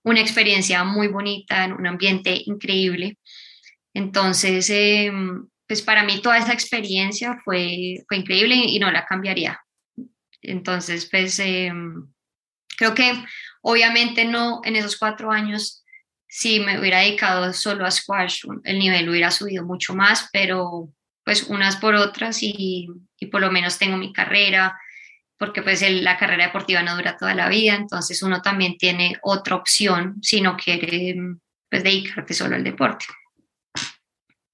una 0.07 0.21
experiencia 0.21 0.85
muy 0.85 1.07
bonita, 1.09 1.65
en 1.65 1.73
un 1.73 1.85
ambiente 1.85 2.41
increíble. 2.45 3.17
Entonces, 3.93 4.69
em, 4.69 5.47
pues 5.67 5.81
para 5.81 6.03
mí 6.03 6.21
toda 6.21 6.37
esa 6.37 6.53
experiencia 6.53 7.37
fue, 7.43 8.05
fue 8.07 8.17
increíble 8.17 8.55
y 8.55 8.79
no 8.79 8.89
la 8.89 9.05
cambiaría. 9.05 9.59
Entonces, 10.41 11.09
pues 11.11 11.37
em, 11.39 12.07
creo 12.77 12.95
que 12.95 13.11
obviamente 13.61 14.23
no 14.23 14.61
en 14.63 14.77
esos 14.77 14.97
cuatro 14.97 15.29
años, 15.29 15.83
si 16.29 16.61
me 16.61 16.79
hubiera 16.79 16.99
dedicado 16.99 17.51
solo 17.51 17.85
a 17.85 17.91
squash, 17.91 18.43
el 18.63 18.79
nivel 18.79 19.09
hubiera 19.09 19.29
subido 19.29 19.65
mucho 19.65 19.93
más, 19.93 20.29
pero 20.31 20.89
pues 21.25 21.43
unas 21.43 21.75
por 21.75 21.95
otras 21.95 22.41
y, 22.41 22.87
y 23.19 23.25
por 23.25 23.41
lo 23.41 23.51
menos 23.51 23.77
tengo 23.77 23.97
mi 23.97 24.13
carrera, 24.13 24.79
porque 25.37 25.61
pues 25.61 25.83
la 26.01 26.17
carrera 26.17 26.45
deportiva 26.45 26.81
no 26.81 26.95
dura 26.95 27.17
toda 27.17 27.35
la 27.35 27.49
vida, 27.49 27.75
entonces 27.75 28.21
uno 28.23 28.41
también 28.41 28.77
tiene 28.77 29.17
otra 29.21 29.55
opción 29.55 30.15
si 30.21 30.41
no 30.41 30.57
quiere 30.57 31.15
pues 31.69 31.83
dedicarte 31.83 32.33
solo 32.33 32.55
al 32.55 32.63
deporte. 32.63 33.05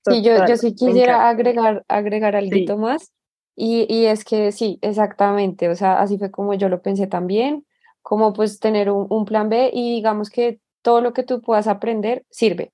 Sí, 0.05 0.21
yo, 0.21 0.45
yo 0.45 0.57
sí 0.57 0.75
quisiera 0.75 1.29
agregar, 1.29 1.85
agregar 1.87 2.35
algo 2.35 2.77
más 2.77 3.11
y, 3.55 3.85
y 3.89 4.07
es 4.07 4.25
que 4.25 4.51
sí, 4.51 4.79
exactamente, 4.81 5.69
o 5.69 5.75
sea, 5.75 6.01
así 6.01 6.17
fue 6.17 6.31
como 6.31 6.53
yo 6.55 6.67
lo 6.67 6.81
pensé 6.81 7.07
también, 7.07 7.65
como 8.01 8.33
pues 8.33 8.59
tener 8.59 8.89
un, 8.89 9.07
un 9.09 9.23
plan 9.23 9.47
B 9.47 9.71
y 9.73 9.95
digamos 9.95 10.29
que 10.29 10.59
todo 10.81 10.99
lo 10.99 11.13
que 11.13 11.23
tú 11.23 11.41
puedas 11.41 11.67
aprender 11.67 12.25
sirve. 12.29 12.73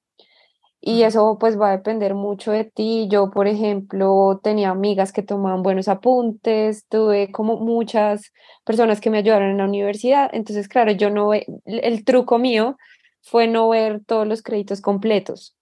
Y 0.82 1.04
eso 1.04 1.38
pues 1.40 1.60
va 1.60 1.70
a 1.70 1.78
depender 1.78 2.16
mucho 2.16 2.52
de 2.52 2.64
ti. 2.64 3.08
Yo, 3.12 3.32
por 3.32 3.48
ejemplo, 3.48 4.40
tenía 4.44 4.70
amigas 4.70 5.12
que 5.12 5.22
tomaban 5.24 5.62
buenos 5.62 5.90
apuntes, 5.90 6.86
tuve 6.88 7.32
como 7.32 7.58
muchas 7.58 8.32
personas 8.64 9.02
que 9.02 9.10
me 9.10 9.18
ayudaron 9.18 9.50
en 9.52 9.58
la 9.58 9.66
universidad. 9.66 10.30
Entonces, 10.34 10.70
claro, 10.70 10.92
yo 10.94 11.10
no, 11.10 11.32
el 11.34 12.06
truco 12.06 12.40
mío 12.40 12.78
fue 13.22 13.48
no 13.48 13.68
ver 13.70 14.02
todos 14.06 14.26
los 14.28 14.42
créditos 14.42 14.80
completos, 14.82 15.58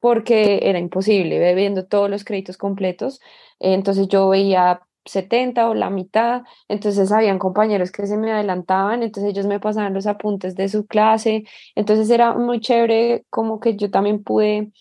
porque 0.00 0.60
era 0.62 0.78
imposible, 0.78 1.54
viendo 1.54 1.86
todos 1.86 2.10
los 2.10 2.24
créditos 2.24 2.56
completos. 2.56 3.20
Entonces 3.60 4.08
yo 4.08 4.28
veía 4.30 4.82
70 5.04 5.68
o 5.68 5.74
la 5.74 5.90
mitad, 5.90 6.42
entonces 6.68 7.10
habían 7.12 7.38
compañeros 7.38 7.90
que 7.90 8.06
se 8.06 8.16
me 8.16 8.32
adelantaban, 8.32 9.02
entonces 9.02 9.32
ellos 9.32 9.46
me 9.46 9.60
pasaban 9.60 9.94
los 9.94 10.06
apuntes 10.06 10.54
de 10.56 10.68
su 10.68 10.86
clase, 10.86 11.44
entonces 11.74 12.10
era 12.10 12.34
muy 12.34 12.60
chévere 12.60 13.24
como 13.30 13.60
que 13.60 13.76
yo 13.76 13.90
también 13.90 14.22
pude 14.22 14.72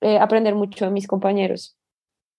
eh, 0.00 0.18
aprender 0.18 0.54
mucho 0.54 0.84
de 0.84 0.90
mis 0.90 1.06
compañeros 1.06 1.76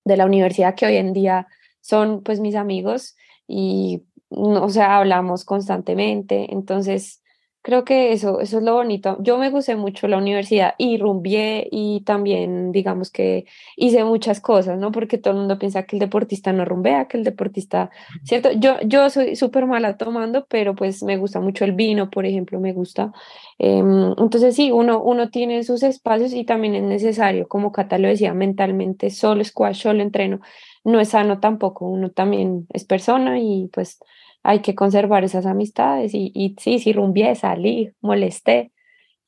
de 0.05 0.17
la 0.17 0.25
universidad 0.25 0.75
que 0.75 0.85
hoy 0.85 0.97
en 0.97 1.13
día 1.13 1.47
son 1.81 2.23
pues 2.23 2.39
mis 2.39 2.55
amigos 2.55 3.15
y 3.47 4.03
o 4.29 4.69
sea, 4.69 4.97
hablamos 4.97 5.43
constantemente, 5.43 6.53
entonces 6.53 7.18
creo 7.61 7.83
que 7.83 8.13
eso, 8.13 8.39
eso 8.39 8.57
es 8.59 8.63
lo 8.63 8.73
bonito. 8.73 9.17
Yo 9.21 9.37
me 9.37 9.49
gusté 9.49 9.75
mucho 9.75 10.07
la 10.07 10.17
universidad 10.17 10.75
y 10.77 10.97
rumbié 10.97 11.67
y 11.71 12.01
también, 12.05 12.71
digamos 12.71 13.11
que 13.11 13.45
hice 13.75 14.03
muchas 14.03 14.39
cosas, 14.39 14.77
¿no? 14.79 14.91
Porque 14.91 15.17
todo 15.17 15.33
el 15.33 15.39
mundo 15.39 15.59
piensa 15.59 15.83
que 15.83 15.95
el 15.95 15.99
deportista 15.99 16.53
no 16.53 16.65
rumbea, 16.65 17.07
que 17.07 17.17
el 17.17 17.23
deportista, 17.23 17.89
¿cierto? 18.23 18.51
Yo, 18.53 18.79
yo 18.81 19.09
soy 19.09 19.35
súper 19.35 19.65
mala 19.65 19.97
tomando, 19.97 20.45
pero 20.47 20.75
pues 20.75 21.03
me 21.03 21.17
gusta 21.17 21.39
mucho 21.41 21.65
el 21.65 21.73
vino, 21.73 22.09
por 22.09 22.25
ejemplo, 22.25 22.59
me 22.59 22.73
gusta. 22.73 23.11
Em, 23.57 24.13
entonces 24.17 24.55
sí, 24.55 24.71
uno, 24.71 25.01
uno 25.03 25.29
tiene 25.29 25.63
sus 25.63 25.83
espacios 25.83 26.33
y 26.33 26.45
también 26.45 26.75
es 26.75 26.83
necesario, 26.83 27.47
como 27.47 27.71
Cata 27.71 27.97
lo 27.97 28.07
decía, 28.07 28.33
mentalmente, 28.33 29.09
solo 29.09 29.43
squash, 29.43 29.81
solo 29.81 30.01
entreno. 30.01 30.39
No 30.85 30.99
es 31.01 31.09
sano 31.09 31.39
tampoco, 31.39 31.85
uno 31.85 32.09
también 32.11 32.67
es 32.73 32.85
persona 32.85 33.37
y 33.39 33.69
pues 33.73 33.99
hay 34.43 34.61
que 34.61 34.75
conservar 34.75 35.23
esas 35.23 35.45
amistades 35.45 36.13
y, 36.13 36.31
y 36.33 36.55
sí, 36.59 36.79
si 36.79 36.93
rumbié, 36.93 37.35
salí, 37.35 37.91
molesté. 38.01 38.71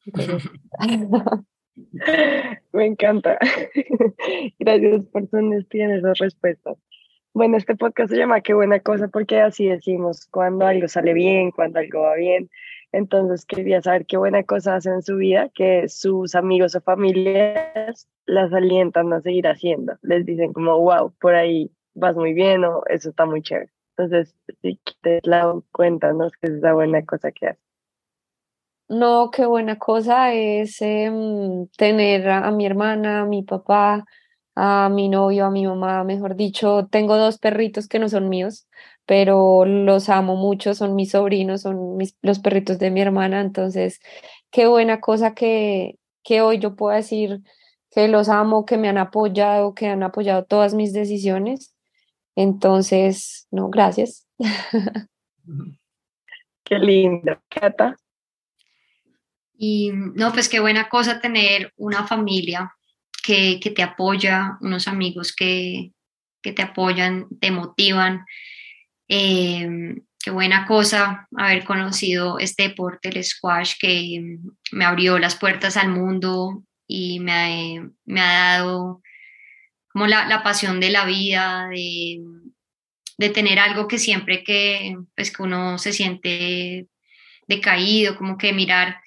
Me 2.74 2.86
encanta. 2.86 3.38
Gracias 4.60 5.06
por 5.08 5.28
tu 5.28 5.38
honestidad 5.38 5.92
en 5.92 5.98
esas 5.98 6.18
respuestas. 6.20 6.78
Bueno, 7.34 7.58
este 7.58 7.76
podcast 7.76 8.12
se 8.12 8.18
llama 8.18 8.42
Qué 8.42 8.54
buena 8.54 8.80
cosa 8.82 9.08
porque 9.08 9.40
así 9.40 9.68
decimos 9.68 10.28
cuando 10.32 10.66
algo 10.66 10.88
sale 10.88 11.14
bien, 11.14 11.52
cuando 11.52 11.80
algo 11.80 12.02
va 12.02 12.16
bien. 12.16 12.50
Entonces 12.92 13.46
quería 13.46 13.82
saber 13.82 14.06
qué 14.06 14.18
buena 14.18 14.44
cosa 14.44 14.76
hacen 14.76 14.96
en 14.96 15.02
su 15.02 15.16
vida 15.16 15.50
que 15.56 15.88
sus 15.88 16.36
amigos 16.36 16.76
o 16.76 16.82
familias 16.82 18.10
las 18.26 18.52
alientan 18.52 19.14
a 19.14 19.22
seguir 19.22 19.48
haciendo. 19.48 19.98
Les 20.02 20.26
dicen 20.26 20.52
como, 20.52 20.78
wow, 20.78 21.14
por 21.22 21.36
ahí 21.36 21.72
vas 21.94 22.18
muy 22.18 22.34
bien 22.34 22.66
o 22.66 22.84
eso 22.88 23.10
está 23.10 23.26
muy 23.26 23.42
chévere. 23.42 23.72
Entonces, 23.98 24.36
si 24.62 24.80
te 25.02 25.20
la 25.24 25.54
cuéntanos 25.72 26.34
qué 26.42 26.48
es 26.48 26.62
la 26.62 26.74
buena 26.74 27.06
cosa 27.06 27.32
que 27.32 27.48
haces. 27.48 27.72
No, 28.88 29.32
qué 29.32 29.46
buena 29.46 29.80
cosa 29.80 30.34
es 30.34 30.82
em, 30.82 31.68
tener 31.78 32.28
a, 32.30 32.52
mi 32.52 32.66
hermana, 32.66 33.22
a 33.22 33.26
mi 33.26 33.42
papá, 33.42 34.06
a 34.56 34.90
mi 34.90 35.08
novio, 35.08 35.46
a 35.46 35.50
mi 35.52 35.66
mamá, 35.66 36.04
mejor 36.04 36.36
dicho. 36.36 36.88
Tengo 36.92 37.16
dos 37.18 37.38
perritos 37.40 37.88
que 37.88 38.00
no 38.00 38.10
son 38.10 38.28
míos, 38.28 38.68
pero 39.06 39.66
los 39.66 40.10
amo 40.10 40.36
mucho, 40.36 40.74
son 40.74 40.96
mis 40.96 41.12
sobrinos, 41.12 41.62
son 41.62 41.96
mis, 41.96 42.18
los 42.22 42.40
perritos 42.40 42.80
de 42.80 42.92
mi 42.92 43.02
hermana. 43.02 43.40
Entonces, 43.42 44.02
qué 44.52 44.68
buena 44.68 45.00
cosa 45.00 45.34
que, 45.34 45.98
que 46.24 46.42
hoy 46.42 46.60
yo 46.60 46.76
pueda 46.76 46.98
decir 46.98 47.42
que 47.92 48.08
los 48.10 48.30
amo, 48.30 48.66
que 48.66 48.78
me 48.78 48.90
han 48.90 48.98
apoyado, 48.98 49.74
que 49.74 49.88
han 49.88 50.04
apoyado 50.04 50.44
todas 50.46 50.74
mis 50.74 50.94
decisiones 50.94 51.74
entonces, 52.36 53.48
no, 53.52 53.70
gracias. 53.70 54.28
Qué 56.64 56.80
lindo, 56.80 57.42
Cata. 57.50 57.96
Y 59.58 59.92
no, 59.94 60.32
pues 60.34 60.50
qué 60.50 60.60
buena 60.60 60.90
cosa 60.90 61.22
tener 61.22 61.72
una 61.78 62.08
familia 62.08 62.74
que, 63.22 63.60
que 63.60 63.70
te 63.70 63.84
apoya, 63.84 64.58
unos 64.62 64.88
amigos 64.88 65.36
que, 65.36 65.92
que, 66.42 66.52
te 66.52 66.64
apoyan, 66.64 67.28
te 67.40 67.52
motivan. 67.52 68.26
Eh, 69.08 69.96
qué 70.24 70.32
buena 70.32 70.66
cosa 70.66 71.28
haber 71.36 71.64
conocido 71.64 72.40
este 72.40 72.70
deporte, 72.70 73.10
el 73.10 73.24
squash, 73.24 73.74
que 73.80 74.40
me 74.72 74.86
abrió 74.86 75.20
las 75.20 75.36
puertas 75.36 75.78
al 75.78 75.90
mundo 75.90 76.64
y 76.88 77.20
me, 77.20 77.92
me 78.06 78.22
ha 78.22 78.58
dado 78.58 79.02
como 79.94 80.08
la, 80.08 80.28
la 80.28 80.44
pasión 80.44 80.80
de 80.80 80.90
la 80.90 81.06
vida, 81.06 81.68
de, 81.70 82.22
de, 83.18 83.30
tener 83.30 83.60
algo 83.60 83.88
que 83.88 83.98
siempre 83.98 84.44
que, 84.44 84.98
pues, 85.16 85.32
que 85.36 85.44
uno 85.44 85.78
se 85.78 85.94
siente 85.94 86.88
decaído, 87.48 88.18
como 88.18 88.38
que 88.38 88.54
mirar, 88.54 88.98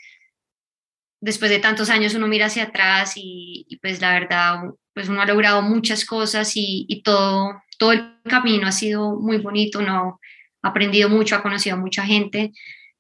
después 1.25 1.51
de 1.51 1.59
tantos 1.59 1.89
años 1.89 2.15
uno 2.15 2.29
mira 2.29 2.47
hacia 2.47 2.65
atrás 2.65 3.15
y, 3.17 3.79
pues 3.81 3.99
la 4.03 4.13
verdad, 4.13 4.61
pues 4.93 5.09
uno 5.09 5.23
ha 5.23 5.27
logrado 5.27 5.63
muchas 5.63 6.05
cosas 6.05 6.53
y, 6.55 7.01
todo, 7.03 7.63
todo 7.79 7.93
el 7.93 8.21
camino 8.25 8.67
ha 8.67 8.73
sido 8.73 9.19
muy 9.19 9.39
bonito, 9.39 9.79
uno 9.79 10.21
ha 10.63 10.69
aprendido 10.69 11.09
mucho, 11.09 11.35
ha 11.35 11.43
conocido 11.43 11.77
a 11.77 11.81
mucha 11.81 12.05
gente, 12.05 12.53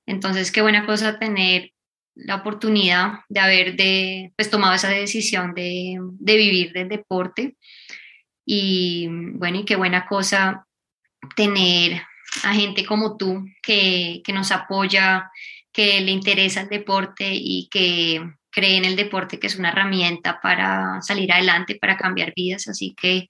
entonces 0.07 0.51
qué 0.51 0.62
buena 0.62 0.87
cosa 0.87 1.18
tener 1.18 1.74
la 2.15 2.37
oportunidad 2.37 3.21
de 3.29 3.41
haber 3.41 3.77
de, 3.77 4.33
pues, 4.37 4.51
tomado 4.51 4.75
esa 4.75 4.89
decisión 4.89 5.55
de, 5.55 5.99
de, 6.01 6.37
vivir 6.37 6.73
del 6.73 6.89
deporte. 6.89 7.57
Y 8.47 9.09
bueno, 9.11 9.61
y 9.61 9.65
qué 9.65 9.77
buena 9.77 10.07
cosa 10.07 10.67
tener 11.37 12.03
a 12.43 12.55
gente 12.55 12.85
como 12.85 13.17
tú 13.17 13.45
que, 13.62 14.23
que 14.25 14.33
nos 14.33 14.53
apoya, 14.53 15.31
que 15.73 16.01
le 16.01 16.12
interesa 16.12 16.62
el 16.62 16.69
deporte 16.69 17.31
y 17.33 17.69
que 17.71 18.23
cree 18.51 18.77
en 18.77 18.85
el 18.85 18.97
deporte 18.97 19.41
que 19.41 19.49
es 19.49 19.57
una 19.57 19.71
herramienta 19.71 20.41
para 20.41 21.03
salir 21.03 21.33
adelante, 21.33 21.77
para 21.81 21.97
cambiar 21.97 22.33
vidas. 22.35 22.69
Así 22.69 22.95
que 23.01 23.27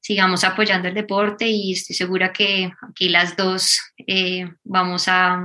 sigamos 0.00 0.44
apoyando 0.44 0.88
el 0.88 0.94
deporte 0.94 1.48
y 1.48 1.72
estoy 1.72 1.96
segura 1.96 2.32
que 2.32 2.72
aquí 2.88 3.08
las 3.08 3.36
dos 3.36 3.80
eh, 4.06 4.46
vamos 4.64 5.08
a, 5.08 5.40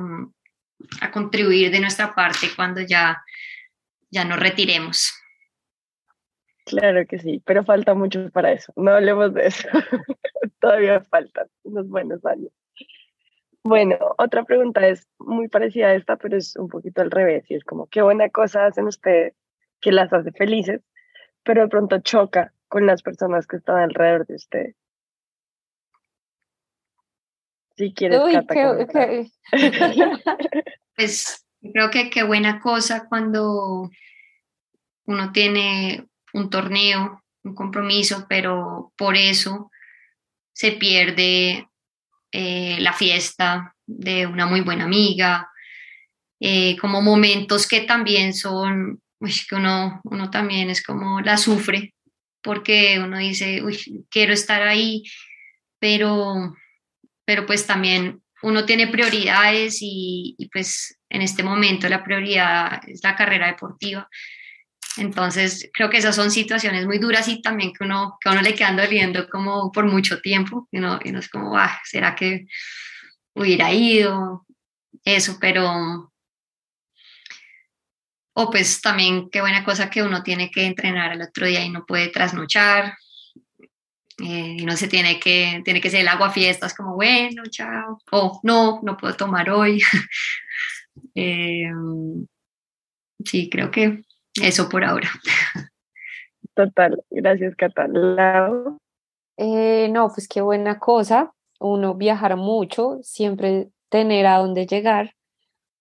a 1.01 1.11
contribuir 1.11 1.71
de 1.71 1.79
nuestra 1.79 2.13
parte 2.13 2.47
cuando 2.55 2.81
ya, 2.81 3.23
ya 4.09 4.25
nos 4.25 4.39
retiremos. 4.39 5.13
Claro 6.65 7.05
que 7.07 7.17
sí, 7.19 7.41
pero 7.45 7.63
falta 7.63 7.93
mucho 7.93 8.29
para 8.31 8.51
eso. 8.51 8.73
No 8.75 8.91
hablemos 8.91 9.33
de 9.33 9.47
eso. 9.47 9.67
Todavía 10.59 11.01
faltan 11.01 11.47
unos 11.63 11.87
buenos 11.87 12.25
años. 12.25 12.51
Bueno, 13.63 13.97
otra 14.17 14.43
pregunta 14.43 14.87
es 14.87 15.07
muy 15.19 15.47
parecida 15.47 15.87
a 15.87 15.95
esta, 15.95 16.17
pero 16.17 16.37
es 16.37 16.55
un 16.55 16.67
poquito 16.67 17.01
al 17.01 17.11
revés. 17.11 17.45
Es 17.49 17.63
como, 17.63 17.87
qué 17.87 18.01
buena 18.01 18.29
cosa 18.29 18.65
hacen 18.65 18.85
ustedes 18.85 19.33
que 19.81 19.91
las 19.91 20.11
hace 20.11 20.31
felices, 20.31 20.81
pero 21.43 21.63
de 21.63 21.67
pronto 21.67 21.99
choca 21.99 22.53
con 22.67 22.85
las 22.85 23.01
personas 23.01 23.47
que 23.47 23.57
están 23.57 23.77
alrededor 23.77 24.25
de 24.25 24.35
ustedes. 24.35 24.75
Si 27.77 27.93
quieres, 27.93 28.19
Uy, 28.23 28.35
pues 30.95 31.45
creo 31.61 31.91
que 31.91 32.09
qué 32.09 32.23
buena 32.23 32.59
cosa 32.59 33.05
cuando 33.07 33.89
uno 35.05 35.31
tiene 35.31 36.07
un 36.33 36.49
torneo, 36.49 37.23
un 37.43 37.53
compromiso, 37.53 38.25
pero 38.27 38.93
por 38.97 39.15
eso 39.15 39.69
se 40.53 40.71
pierde 40.71 41.67
eh, 42.31 42.77
la 42.79 42.93
fiesta 42.93 43.75
de 43.85 44.25
una 44.25 44.47
muy 44.47 44.61
buena 44.61 44.85
amiga, 44.85 45.51
eh, 46.39 46.77
como 46.77 47.01
momentos 47.01 47.67
que 47.67 47.81
también 47.81 48.33
son, 48.33 49.01
que 49.19 49.55
uno, 49.55 50.01
uno 50.03 50.31
también 50.31 50.71
es 50.71 50.83
como 50.83 51.21
la 51.21 51.37
sufre, 51.37 51.93
porque 52.41 52.99
uno 52.99 53.19
dice, 53.19 53.61
uy, 53.61 54.05
quiero 54.09 54.33
estar 54.33 54.63
ahí, 54.63 55.03
pero 55.79 56.55
pero 57.27 57.45
pues 57.45 57.67
también 57.67 58.23
uno 58.41 58.65
tiene 58.65 58.87
prioridades 58.87 59.79
y, 59.81 60.37
pues 60.53 60.97
en 61.09 61.21
este 61.21 61.43
momento 61.43 61.89
la 61.89 62.01
prioridad 62.01 62.79
es 62.87 63.01
la 63.03 63.17
carrera 63.17 63.47
deportiva. 63.47 64.07
Entonces 64.95 65.69
creo 65.73 65.89
que 65.89 65.97
esas 65.97 66.15
son 66.15 66.31
situaciones 66.31 66.85
muy 66.85 66.99
duras 66.99 67.27
y 67.27 67.41
también 67.41 67.73
que 67.73 67.83
uno, 67.83 68.17
que 68.21 68.29
uno 68.29 68.41
le 68.41 68.55
quedan 68.55 68.77
doliendo 68.77 69.27
como 69.27 69.73
por 69.73 69.85
mucho 69.85 70.21
tiempo 70.21 70.69
y 70.71 70.77
uno, 70.77 70.99
y 71.03 71.13
es 71.13 71.27
como, 71.27 71.57
ah, 71.57 71.81
¿será 71.83 72.15
que 72.15 72.45
hubiera 73.33 73.73
ido? 73.73 74.45
Eso, 75.03 75.37
pero... 75.41 76.13
O 78.39 78.49
pues 78.51 78.79
también 78.79 79.29
qué 79.29 79.41
buena 79.41 79.65
cosa 79.65 79.89
que 79.89 80.01
uno 80.01 80.23
tiene 80.23 80.49
que 80.49 80.65
entrenar 80.65 81.11
el 81.11 81.23
otro 81.23 81.45
día 81.45 81.65
y 81.65 81.69
no 81.69 81.85
puede 81.85 82.07
trasnochar, 82.07 82.95
eh, 84.19 84.57
y 84.59 84.65
no 84.65 84.75
se 84.75 84.87
tiene 84.87 85.19
que, 85.19 85.61
tiene 85.63 85.79
que 85.79 85.89
ser 85.89 86.01
el 86.01 86.07
agua 86.07 86.31
fiestas 86.31 86.73
como, 86.73 86.95
bueno, 86.95 87.43
chao, 87.49 87.99
o 88.11 88.39
no, 88.43 88.79
no 88.83 88.97
puedo 88.97 89.15
tomar 89.15 89.49
hoy. 89.49 89.81
Eh, 91.13 91.69
sí, 93.23 93.49
creo 93.51 93.69
que 93.69 94.01
eso 94.41 94.67
por 94.67 94.83
ahora. 94.83 95.09
Total, 96.55 97.03
gracias 97.11 97.55
Catalina. 97.55 98.49
Eh, 99.37 99.89
no, 99.91 100.09
pues 100.09 100.27
qué 100.27 100.41
buena 100.41 100.79
cosa, 100.79 101.31
uno 101.59 101.93
viajar 101.93 102.35
mucho, 102.35 102.97
siempre 103.03 103.69
tener 103.89 104.25
a 104.25 104.37
dónde 104.39 104.65
llegar, 104.65 105.13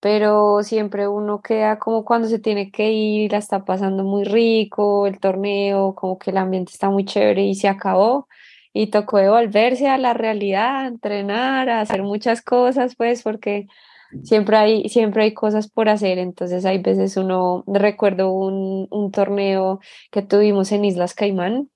pero 0.07 0.63
siempre 0.63 1.09
uno 1.09 1.43
queda 1.43 1.81
como 1.81 2.05
cuando 2.05 2.29
se 2.29 2.39
tiene 2.39 2.71
que 2.71 2.93
ir, 2.93 3.33
la 3.33 3.39
está 3.39 3.65
pasando 3.65 4.05
muy 4.05 4.23
rico, 4.23 5.09
el 5.09 5.19
torneo, 5.19 5.97
como 5.97 6.17
que 6.17 6.31
el 6.31 6.37
ambiente 6.37 6.71
está 6.73 6.91
muy 6.91 7.05
chévere 7.05 7.43
y 7.43 7.57
se 7.57 7.67
acabó. 7.67 8.29
Y 8.73 8.87
tocó 8.87 9.19
devolverse 9.19 9.89
a 9.89 9.99
la 9.99 10.15
realidad, 10.15 10.87
entrenar, 10.87 11.69
a 11.69 11.81
hacer 11.81 12.05
muchas 12.05 12.41
cosas, 12.41 12.95
pues 12.95 13.25
porque 13.25 13.67
siempre 14.23 14.57
hay, 14.59 14.89
siempre 14.89 15.25
hay 15.25 15.35
cosas 15.35 15.69
por 15.69 15.89
hacer, 15.89 16.19
entonces 16.19 16.65
hay 16.67 16.79
veces 16.79 17.17
uno, 17.17 17.65
recuerdo 17.67 18.31
un, 18.31 18.87
un 18.93 19.11
torneo 19.11 19.81
que 20.13 20.23
tuvimos 20.23 20.71
en 20.71 20.85
Islas 20.85 21.15
Caimán, 21.15 21.69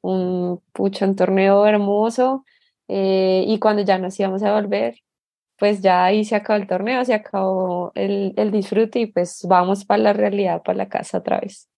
un, 0.00 0.62
pucho, 0.72 1.04
un 1.04 1.16
torneo 1.16 1.66
hermoso, 1.66 2.46
eh, 2.88 3.44
y 3.46 3.58
cuando 3.58 3.82
ya 3.82 3.98
nos 3.98 4.18
íbamos 4.18 4.42
a 4.42 4.54
volver, 4.54 5.02
pues 5.62 5.80
ya 5.80 6.04
ahí 6.04 6.24
se 6.24 6.34
acabó 6.34 6.58
el 6.58 6.66
torneo, 6.66 7.04
se 7.04 7.14
acabó 7.14 7.92
el, 7.94 8.34
el 8.36 8.50
disfrute 8.50 8.98
y 8.98 9.06
pues 9.06 9.46
vamos 9.48 9.84
para 9.84 10.02
la 10.02 10.12
realidad, 10.12 10.60
para 10.64 10.76
la 10.76 10.88
casa 10.88 11.18
otra 11.18 11.38
vez. 11.38 11.70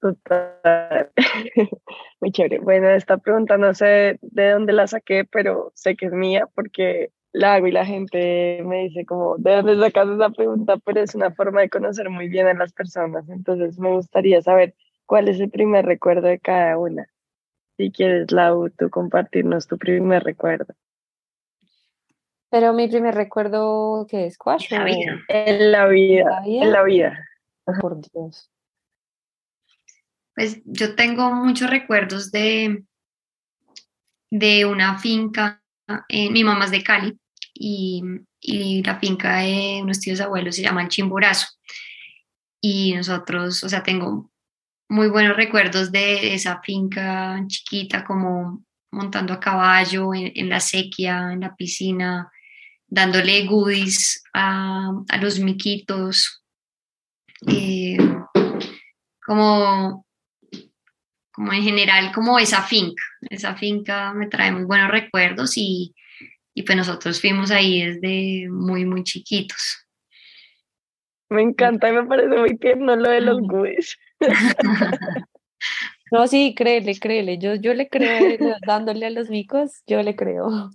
Total. 0.00 1.10
Muy 2.20 2.30
chévere. 2.30 2.60
Bueno, 2.60 2.88
esta 2.90 3.16
pregunta 3.18 3.56
no 3.56 3.74
sé 3.74 4.20
de 4.22 4.50
dónde 4.52 4.72
la 4.72 4.86
saqué, 4.86 5.24
pero 5.24 5.72
sé 5.74 5.96
que 5.96 6.06
es 6.06 6.12
mía 6.12 6.46
porque 6.54 7.10
la 7.32 7.54
hago 7.54 7.66
y 7.66 7.72
la 7.72 7.84
gente 7.84 8.62
me 8.64 8.84
dice 8.84 9.04
como, 9.04 9.36
¿de 9.38 9.56
dónde 9.56 9.76
sacas 9.76 10.08
esa 10.08 10.30
pregunta? 10.30 10.76
Pero 10.76 11.00
es 11.00 11.16
una 11.16 11.32
forma 11.32 11.62
de 11.62 11.70
conocer 11.70 12.08
muy 12.08 12.28
bien 12.28 12.46
a 12.46 12.54
las 12.54 12.72
personas. 12.72 13.28
Entonces 13.30 13.80
me 13.80 13.90
gustaría 13.90 14.42
saber 14.42 14.76
cuál 15.06 15.28
es 15.28 15.40
el 15.40 15.50
primer 15.50 15.86
recuerdo 15.86 16.28
de 16.28 16.38
cada 16.38 16.78
una. 16.78 17.08
Si 17.76 17.90
quieres, 17.90 18.30
Lau, 18.30 18.70
tú 18.70 18.90
compartirnos 18.90 19.66
tu 19.66 19.76
primer 19.76 20.22
recuerdo. 20.22 20.72
Pero 22.50 22.72
mi 22.72 22.88
primer 22.88 23.14
recuerdo, 23.14 24.06
¿qué 24.08 24.26
es? 24.26 24.34
¿Squash? 24.34 24.70
La 24.70 24.84
vida. 24.84 25.20
En 25.28 25.72
la 25.72 25.86
vida. 25.86 26.42
En 26.44 26.72
la 26.72 26.82
vida. 26.82 27.28
Por 27.80 28.00
Dios. 28.00 28.50
Pues 30.34 30.60
yo 30.64 30.96
tengo 30.96 31.30
muchos 31.32 31.70
recuerdos 31.70 32.32
de, 32.32 32.84
de 34.30 34.64
una 34.64 34.98
finca, 34.98 35.62
eh, 36.08 36.30
mi 36.30 36.42
mamá 36.42 36.64
es 36.64 36.70
de 36.70 36.82
Cali 36.82 37.18
y, 37.54 38.02
y, 38.40 38.82
la 38.82 38.98
finca 38.98 39.38
de 39.38 39.80
unos 39.82 40.00
tíos 40.00 40.20
abuelos 40.20 40.56
se 40.56 40.62
llama 40.62 40.82
el 40.82 40.88
Chimborazo. 40.88 41.46
Y 42.60 42.94
nosotros, 42.94 43.62
o 43.64 43.68
sea, 43.68 43.82
tengo 43.82 44.30
muy 44.88 45.08
buenos 45.08 45.36
recuerdos 45.36 45.92
de 45.92 46.34
esa 46.34 46.60
finca 46.62 47.42
chiquita, 47.46 48.04
como 48.04 48.64
montando 48.90 49.32
a 49.32 49.40
caballo 49.40 50.12
en, 50.14 50.48
la 50.48 50.60
sequía, 50.60 51.32
en 51.32 51.40
la 51.40 51.54
piscina, 51.54 52.30
dándole 52.90 53.46
goodies 53.46 54.22
a, 54.34 54.90
a 55.08 55.16
los 55.18 55.38
miquitos. 55.38 56.42
Eh, 57.46 57.96
como 59.24 60.04
como 61.40 61.54
en 61.54 61.62
general, 61.62 62.12
como 62.12 62.38
esa 62.38 62.62
finca. 62.62 63.02
Esa 63.30 63.54
finca 63.54 64.12
me 64.12 64.26
trae 64.26 64.52
muy 64.52 64.64
buenos 64.64 64.90
recuerdos 64.90 65.56
y, 65.56 65.94
y 66.52 66.62
pues 66.64 66.76
nosotros 66.76 67.18
fuimos 67.18 67.50
ahí 67.50 67.82
desde 67.82 68.48
muy, 68.50 68.84
muy 68.84 69.04
chiquitos. 69.04 69.86
Me 71.30 71.40
encanta 71.40 71.88
y 71.88 71.92
me 71.92 72.04
parece 72.04 72.36
muy 72.36 72.58
tierno 72.58 72.94
lo 72.94 73.08
de 73.08 73.20
los 73.22 73.40
goodies. 73.40 73.96
No, 76.12 76.26
sí, 76.26 76.56
créele, 76.56 76.98
créele. 76.98 77.38
Yo, 77.38 77.54
yo 77.54 77.72
le 77.72 77.88
creo 77.88 78.36
dándole 78.66 79.06
a 79.06 79.10
los 79.10 79.30
micos, 79.30 79.82
yo 79.86 80.02
le 80.02 80.16
creo. 80.16 80.70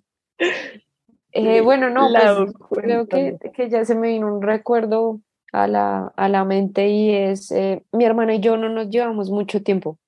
Eh, 1.38 1.59
bueno, 1.59 1.89
no, 1.89 2.07
pues, 2.07 2.53
creo 2.83 3.07
que, 3.07 3.38
que, 3.53 3.69
ya 3.69 3.83
se 3.83 3.93
me 3.93 4.07
vino 4.07 4.33
un 4.33 4.41
recuerdo 4.41 5.19
a 5.51 5.67
la, 5.67 6.13
a 6.15 6.29
la 6.29 6.45
mente 6.45 6.88
y 6.88 7.11
es, 7.11 7.51
eh, 7.51 7.83
mi 7.91 8.05
hermana 8.05 8.36
y 8.36 8.39
yo 8.39 8.55
no 8.55 8.69
nos 8.69 8.89
llevamos 8.89 9.29
mucho 9.29 9.61
tiempo. 9.61 9.99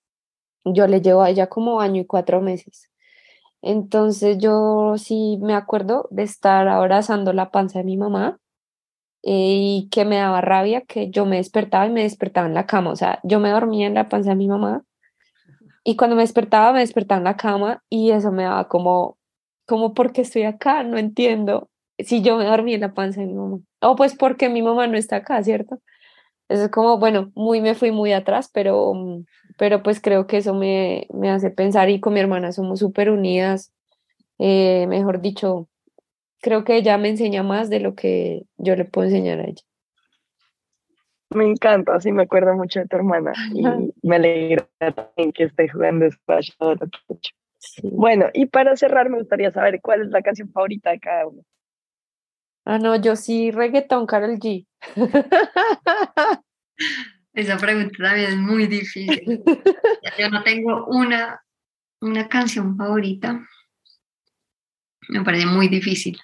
Yo 0.64 0.88
le 0.88 1.02
llevo 1.02 1.22
a 1.22 1.30
ella 1.30 1.48
como 1.48 1.82
año 1.82 2.02
y 2.02 2.06
cuatro 2.06 2.40
meses. 2.40 2.90
Entonces 3.62 4.38
yo 4.38 4.94
sí 4.98 5.38
me 5.42 5.54
acuerdo 5.54 6.08
de 6.12 6.24
estar 6.24 6.70
abrazando 6.70 7.34
la 7.34 7.52
panza 7.52 7.80
de 7.80 7.86
mi 7.86 7.98
mamá 7.98 8.40
eh, 9.24 9.34
y 9.34 9.90
que 9.92 10.06
me 10.06 10.16
daba 10.16 10.40
rabia 10.40 10.82
que 10.82 11.10
yo 11.10 11.26
me 11.26 11.36
despertaba 11.36 11.88
y 11.88 11.92
me 11.92 12.04
despertaba 12.04 12.48
en 12.48 12.54
la 12.54 12.66
cama. 12.66 12.92
O 12.92 12.96
sea, 12.96 13.20
yo 13.24 13.42
me 13.42 13.50
dormía 13.50 13.88
en 13.88 13.96
la 13.96 14.08
panza 14.08 14.30
de 14.30 14.38
mi 14.38 14.48
mamá 14.48 14.84
y 15.84 15.98
cuando 15.98 16.16
me 16.16 16.22
despertaba 16.22 16.72
me 16.72 16.80
despertaba 16.80 17.18
en 17.18 17.26
la 17.26 17.36
cama 17.36 17.84
y 17.90 18.12
eso 18.12 18.32
me 18.32 18.44
daba 18.44 18.70
como, 18.70 19.17
como 19.68 19.94
porque 19.94 20.22
estoy 20.22 20.44
acá, 20.44 20.84
no 20.84 20.98
entiendo 20.98 21.70
si 22.00 22.22
yo 22.22 22.38
me 22.38 22.46
dormí 22.46 22.74
en 22.74 22.82
la 22.82 22.94
panza 22.94 23.22
de 23.22 23.28
mi 23.28 23.34
mamá. 23.34 23.60
O 23.82 23.96
pues 23.96 24.16
porque 24.16 24.50
mi 24.50 24.62
mamá 24.62 24.88
no 24.88 24.98
está 24.98 25.18
acá, 25.18 25.44
¿cierto? 25.44 25.80
es 26.50 26.70
como, 26.70 26.98
bueno, 26.98 27.32
muy 27.36 27.62
me 27.62 27.76
fui 27.76 27.92
muy 27.92 28.14
atrás, 28.14 28.50
pero, 28.54 28.94
mm, 28.94 29.26
pero 29.58 29.84
pues 29.84 30.00
creo 30.02 30.28
que 30.28 30.38
eso 30.38 30.54
me, 30.54 31.08
me 31.14 31.30
hace 31.30 31.50
pensar 31.50 31.90
y 31.90 32.00
con 32.00 32.14
mi 32.14 32.20
hermana 32.20 32.52
somos 32.52 32.80
súper 32.80 33.10
unidas, 33.10 33.74
eh, 34.40 34.86
mejor 34.88 35.22
dicho, 35.22 35.68
creo 36.42 36.64
que 36.64 36.78
ella 36.78 36.98
me 36.98 37.10
enseña 37.10 37.44
más 37.44 37.70
de 37.70 37.80
lo 37.80 37.96
que 37.96 38.44
yo 38.58 38.76
le 38.76 38.86
puedo 38.86 39.08
enseñar 39.08 39.40
a 39.40 39.44
ella. 39.44 39.64
Me 41.32 41.46
encanta, 41.46 41.96
así 41.96 42.12
me 42.14 42.24
acuerdo 42.24 42.56
mucho 42.56 42.80
de 42.80 42.88
tu 42.88 42.96
hermana 42.96 43.34
y 43.54 43.64
me 44.02 44.16
alegra 44.16 44.66
también 44.78 45.34
que 45.34 45.44
esté 45.44 45.68
jugando 45.68 46.06
Bueno, 47.84 48.28
y 48.34 48.46
para 48.48 48.76
cerrar 48.76 49.10
me 49.10 49.20
gustaría 49.20 49.52
saber 49.52 49.80
cuál 49.82 50.02
es 50.02 50.10
la 50.10 50.22
canción 50.22 50.52
favorita 50.52 50.92
de 50.92 51.00
cada 51.00 51.28
uno. 51.28 51.44
Ah, 52.66 52.80
no, 52.80 52.96
yo 52.98 53.16
sí, 53.16 53.52
reggaetón, 53.52 54.06
Carol 54.06 54.38
G. 54.40 54.68
Esa 57.34 57.58
pregunta 57.58 57.96
también 57.98 58.32
es 58.32 58.38
muy 58.38 58.68
difícil. 58.68 59.44
Yo 60.18 60.30
no 60.30 60.42
tengo 60.44 60.88
una, 60.88 61.40
una 62.02 62.28
canción 62.28 62.76
favorita. 62.76 63.48
Me 65.10 65.24
parece 65.24 65.46
muy 65.46 65.68
difícil. 65.68 66.20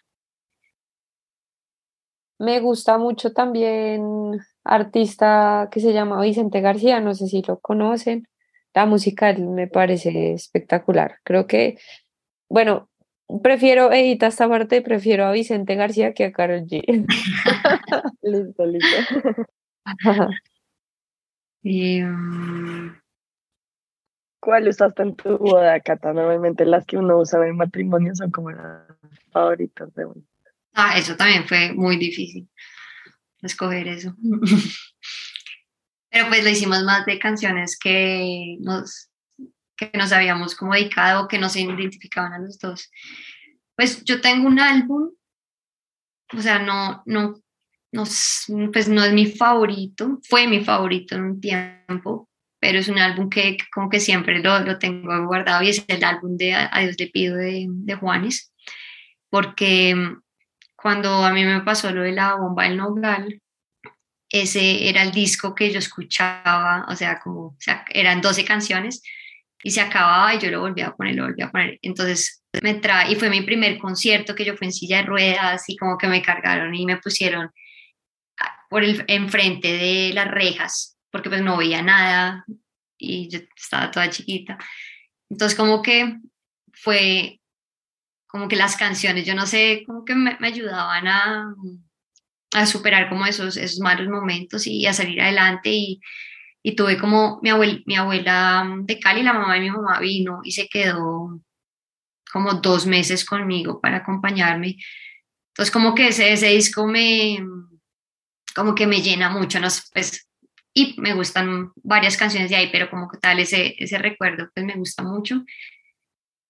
Me 2.40 2.60
gusta 2.60 2.98
mucho 2.98 3.32
también 3.32 4.40
artista 4.64 5.70
que 5.72 5.80
se 5.80 5.94
llama 5.94 6.22
Vicente 6.22 6.62
García, 6.62 7.00
no 7.00 7.14
sé 7.14 7.28
si 7.28 7.44
lo 7.44 7.60
conocen. 7.60 8.28
La 8.74 8.86
música 8.86 9.34
me 9.34 9.68
parece 9.68 10.34
espectacular. 10.34 11.20
Creo 11.24 11.48
que, 11.48 11.78
bueno, 12.50 12.90
Prefiero, 13.42 13.92
Edita, 13.92 14.28
esta 14.28 14.48
parte, 14.48 14.82
prefiero 14.82 15.26
a 15.26 15.32
Vicente 15.32 15.76
García 15.76 16.14
que 16.14 16.26
a 16.26 16.32
Carol 16.32 16.68
G. 16.68 16.84
listo, 18.22 18.66
listo. 18.66 18.98
Mm, 21.66 22.90
¿Cuál 24.42 24.68
usaste 24.68 25.02
en 25.02 25.16
tu 25.16 25.38
boda, 25.38 25.80
Cata? 25.80 26.12
Normalmente 26.12 26.66
las 26.66 26.86
que 26.86 26.98
uno 26.98 27.18
usa 27.20 27.48
en 27.48 27.56
matrimonio 27.56 28.14
son 28.14 28.32
como 28.32 28.52
las 28.52 28.86
favoritas 29.32 29.94
de 29.94 30.06
uno. 30.06 30.22
Ah, 30.74 30.98
eso 30.98 31.16
también 31.16 31.48
fue 31.48 31.72
muy 31.72 31.96
difícil, 31.96 32.50
escoger 33.42 33.88
eso. 33.88 34.14
Pero 36.14 36.28
pues 36.28 36.43
lo 36.43 36.49
hicimos 36.51 36.84
más 36.84 37.07
de 37.07 37.18
canciones 37.18 37.78
que 37.78 38.57
nos 38.59 39.09
que 39.76 39.89
nos 39.97 40.11
habíamos 40.11 40.55
como 40.55 40.76
dedicado, 40.76 41.28
que 41.28 41.39
no 41.39 41.49
se 41.49 41.61
identificaban 41.61 42.34
a 42.34 42.38
los 42.38 42.59
dos. 42.59 42.91
Pues 43.76 44.03
yo 44.03 44.22
tengo 44.22 44.47
un 44.47 44.59
álbum, 44.59 45.09
o 46.32 46.39
sea, 46.39 46.59
no, 46.59 47.01
no, 47.07 47.41
no, 47.91 48.03
pues 48.72 48.88
no 48.88 49.03
es 49.03 49.11
mi 49.11 49.26
favorito, 49.26 50.20
fue 50.30 50.47
mi 50.47 50.64
favorito 50.64 51.16
en 51.16 51.24
un 51.24 51.41
tiempo, 51.41 52.30
pero 52.59 52.78
es 52.78 52.88
un 52.89 52.99
álbum 52.99 53.28
que 53.28 53.57
como 53.74 53.89
que 53.89 53.99
siempre 53.99 54.43
lo, 54.43 54.59
lo 54.59 54.78
tengo 54.78 55.26
guardado 55.26 55.64
y 55.64 55.70
es 55.70 55.84
el 55.88 56.03
álbum 56.03 56.38
de 56.38 56.53
A 56.53 56.80
Dios 56.82 56.95
le 56.99 57.07
pido 57.07 57.36
de, 57.36 57.66
de 57.68 57.95
Juanes, 57.95 58.53
porque 59.32 59.95
cuando 60.76 61.26
a 61.26 61.34
mí 61.34 61.43
me 61.43 61.61
pasó 61.61 61.91
lo 61.91 62.03
de 62.03 62.11
la 62.11 62.36
bomba 62.36 62.66
del 62.66 62.78
Nogal, 62.78 63.41
ese 64.34 64.90
era 64.90 65.04
el 65.04 65.12
disco 65.12 65.54
que 65.54 65.72
yo 65.72 65.78
escuchaba, 65.78 66.86
o 66.90 66.96
sea, 66.96 67.20
como, 67.20 67.56
eran 67.90 68.20
12 68.20 68.44
canciones, 68.44 69.04
y 69.64 69.70
se 69.70 69.80
acababa 69.80 70.34
y 70.34 70.40
yo 70.40 70.50
lo 70.50 70.62
volvía 70.62 70.88
a 70.88 70.96
poner, 70.96 71.16
lo 71.16 71.26
volvía 71.26 71.46
a 71.46 71.52
poner. 71.52 71.78
Entonces 71.84 72.44
me 72.64 72.74
trae, 72.74 73.12
y 73.12 73.16
fue 73.16 73.30
mi 73.30 73.42
primer 73.42 73.78
concierto 73.78 74.34
que 74.34 74.44
yo 74.44 74.58
fui 74.58 74.68
en 74.68 74.74
silla 74.74 74.98
de 74.98 75.04
ruedas 75.04 75.70
y 75.70 75.78
como 75.78 76.00
que 76.00 76.08
me 76.08 76.24
cargaron 76.24 76.74
y 76.74 76.86
me 76.86 76.98
pusieron 76.98 77.52
por 78.70 78.84
el 78.84 79.06
enfrente 79.08 79.72
de 79.72 80.12
las 80.16 80.28
rejas, 80.30 80.98
porque 81.12 81.30
pues 81.30 81.44
no 81.44 81.56
veía 81.56 81.84
nada 81.84 82.44
y 82.98 83.30
yo 83.30 83.40
estaba 83.56 83.92
toda 83.92 84.10
chiquita. 84.10 84.58
Entonces 85.30 85.56
como 85.56 85.84
que 85.84 86.18
fue 86.74 87.40
como 88.26 88.48
que 88.48 88.56
las 88.56 88.76
canciones, 88.78 89.28
yo 89.28 89.36
no 89.36 89.46
sé, 89.46 89.84
como 89.86 90.04
que 90.04 90.16
me, 90.16 90.38
me 90.40 90.48
ayudaban 90.48 91.08
a, 91.08 91.54
a 92.54 92.66
superar 92.66 93.10
como 93.10 93.26
esos, 93.26 93.58
esos 93.58 93.80
malos 93.80 94.08
momentos 94.08 94.68
y 94.68 94.86
a 94.86 94.93
salir 94.93 95.22
adelante 95.22 95.70
y 95.72 95.99
y 96.64 96.76
tuve 96.76 96.97
como 96.97 97.39
mi, 97.43 97.49
abuel, 97.49 97.84
mi 97.86 97.95
abuela 97.97 98.64
mm, 98.64 98.86
de 98.86 98.99
Cali, 98.99 99.22
la 99.22 99.34
mamá 99.34 99.56
de 99.56 99.60
mi 99.60 99.70
mamá 99.70 99.99
vino 99.99 100.39
y 100.43 100.54
se 100.54 100.70
quedó 100.70 101.41
como 102.32 102.54
dos 102.56 102.88
meses 102.88 103.26
conmigo 103.26 103.82
para 103.82 103.97
acompañarme. 103.97 104.78
Entonces 105.49 105.72
como 105.72 105.93
que 105.93 106.08
ese, 106.08 106.32
ese 106.32 106.47
disco 106.47 106.88
me, 106.88 107.38
como 108.56 108.74
que 108.74 108.88
me 108.88 109.01
llena 109.01 109.30
mucho, 109.30 109.60
¿no? 109.60 109.68
Pues, 109.93 110.28
y 110.74 110.95
me 110.99 111.14
gustan 111.14 111.72
varias 111.76 112.18
canciones 112.18 112.49
de 112.49 112.56
ahí, 112.56 112.70
pero 112.72 112.89
como 112.89 113.08
que 113.08 113.20
tal 113.20 113.39
ese, 113.39 113.76
ese 113.78 113.97
recuerdo 113.99 114.49
pues 114.56 114.66
me 114.66 114.76
gusta 114.76 115.04
mucho. 115.04 115.43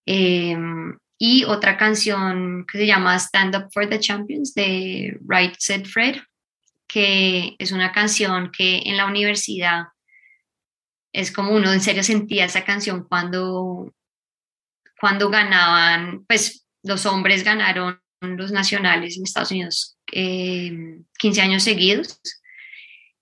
Em, 0.06 0.98
y 1.26 1.46
otra 1.46 1.78
canción 1.78 2.66
que 2.70 2.80
se 2.80 2.86
llama 2.86 3.16
Stand 3.16 3.56
Up 3.56 3.70
for 3.72 3.88
the 3.88 3.98
Champions 3.98 4.54
de 4.54 5.18
Right 5.26 5.56
Said 5.58 5.86
Fred, 5.86 6.18
que 6.86 7.56
es 7.60 7.72
una 7.72 7.94
canción 7.94 8.52
que 8.52 8.82
en 8.84 8.98
la 8.98 9.06
universidad 9.06 9.86
es 11.14 11.32
como 11.32 11.52
uno 11.52 11.72
en 11.72 11.80
serio 11.80 12.04
sentía 12.04 12.44
esa 12.44 12.66
canción 12.66 13.08
cuando, 13.08 13.94
cuando 15.00 15.30
ganaban, 15.30 16.26
pues 16.26 16.68
los 16.84 17.06
hombres 17.06 17.46
ganaron 17.46 18.02
los 18.20 18.52
nacionales 18.52 19.16
en 19.16 19.24
Estados 19.24 19.52
Unidos 19.52 19.98
15 20.08 20.20
eh, 20.20 21.42
años 21.42 21.64
seguidos 21.64 22.20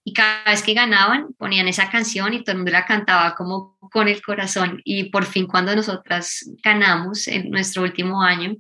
y 0.04 0.14
cada 0.14 0.44
vez 0.46 0.64
que 0.64 0.74
ganaban 0.74 1.34
ponían 1.34 1.68
esa 1.68 1.90
canción 1.90 2.34
y 2.34 2.44
todo 2.44 2.54
el 2.54 2.58
mundo 2.60 2.72
la 2.72 2.86
cantaba 2.86 3.36
como 3.36 3.78
con 3.92 4.08
el 4.08 4.22
corazón 4.22 4.82
y 4.84 5.10
por 5.10 5.26
fin 5.26 5.46
cuando 5.46 5.76
nosotras 5.76 6.50
ganamos 6.64 7.28
en 7.28 7.50
nuestro 7.52 7.84
último 7.84 8.22
año, 8.24 8.56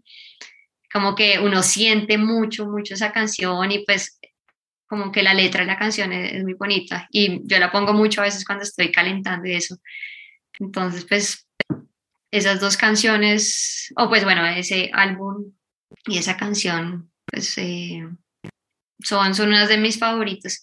como 0.94 1.16
que 1.16 1.39
uno 1.39 1.64
siente 1.64 2.18
mucho, 2.18 2.68
mucho 2.68 2.94
esa 2.94 3.12
canción 3.12 3.72
y 3.72 3.84
pues 3.86 4.20
como 4.88 5.12
que 5.12 5.24
la 5.24 5.34
letra 5.34 5.62
de 5.62 5.68
la 5.68 5.80
canción 5.80 6.12
es, 6.12 6.44
muy 6.44 6.54
bonita 6.54 7.08
y 7.12 7.42
yo 7.46 7.60
la 7.60 7.72
pongo 7.72 7.94
mucho 7.94 8.22
a 8.22 8.26
veces 8.26 8.46
cuando 8.46 8.64
estoy 8.64 8.92
calentando 8.92 9.48
y 9.48 9.54
eso. 9.54 9.78
Entonces 10.60 11.06
pues 11.06 11.48
esas 12.30 12.60
dos 12.60 12.78
canciones, 12.78 13.92
o 13.98 14.10
pues 14.10 14.24
bueno, 14.24 14.46
ese 14.46 14.92
álbum 14.94 15.54
y 16.06 16.18
esa 16.18 16.38
canción 16.38 17.12
pues 17.26 17.58
eh, 17.58 18.08
son, 19.00 19.34
son 19.34 19.50
unas 19.50 19.70
de 19.70 19.78
mis 19.78 19.98
favoritos. 19.98 20.62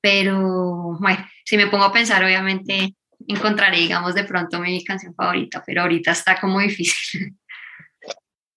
Pero 0.00 0.96
bueno, 1.00 1.26
si 1.44 1.56
me 1.56 1.66
pongo 1.66 1.84
a 1.84 1.92
pensar, 1.92 2.22
obviamente 2.24 2.94
encontraré, 3.26 3.78
digamos, 3.78 4.14
de 4.14 4.24
pronto 4.24 4.60
mi 4.60 4.82
canción 4.84 5.14
favorita, 5.14 5.62
pero 5.66 5.82
ahorita 5.82 6.12
está 6.12 6.38
como 6.40 6.60
difícil. 6.60 7.36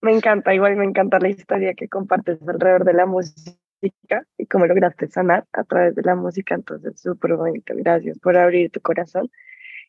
Me 0.03 0.11
encanta, 0.11 0.51
igual 0.55 0.77
me 0.77 0.85
encanta 0.85 1.19
la 1.19 1.29
historia 1.29 1.75
que 1.75 1.87
compartes 1.87 2.39
alrededor 2.47 2.85
de 2.85 2.93
la 2.93 3.05
música 3.05 4.25
y 4.35 4.47
cómo 4.47 4.65
lograste 4.65 5.07
sanar 5.07 5.45
a 5.53 5.63
través 5.63 5.93
de 5.93 6.01
la 6.01 6.15
música, 6.15 6.55
entonces 6.55 6.99
súper 6.99 7.35
bonito, 7.35 7.75
gracias 7.75 8.17
por 8.17 8.35
abrir 8.35 8.71
tu 8.71 8.81
corazón. 8.81 9.29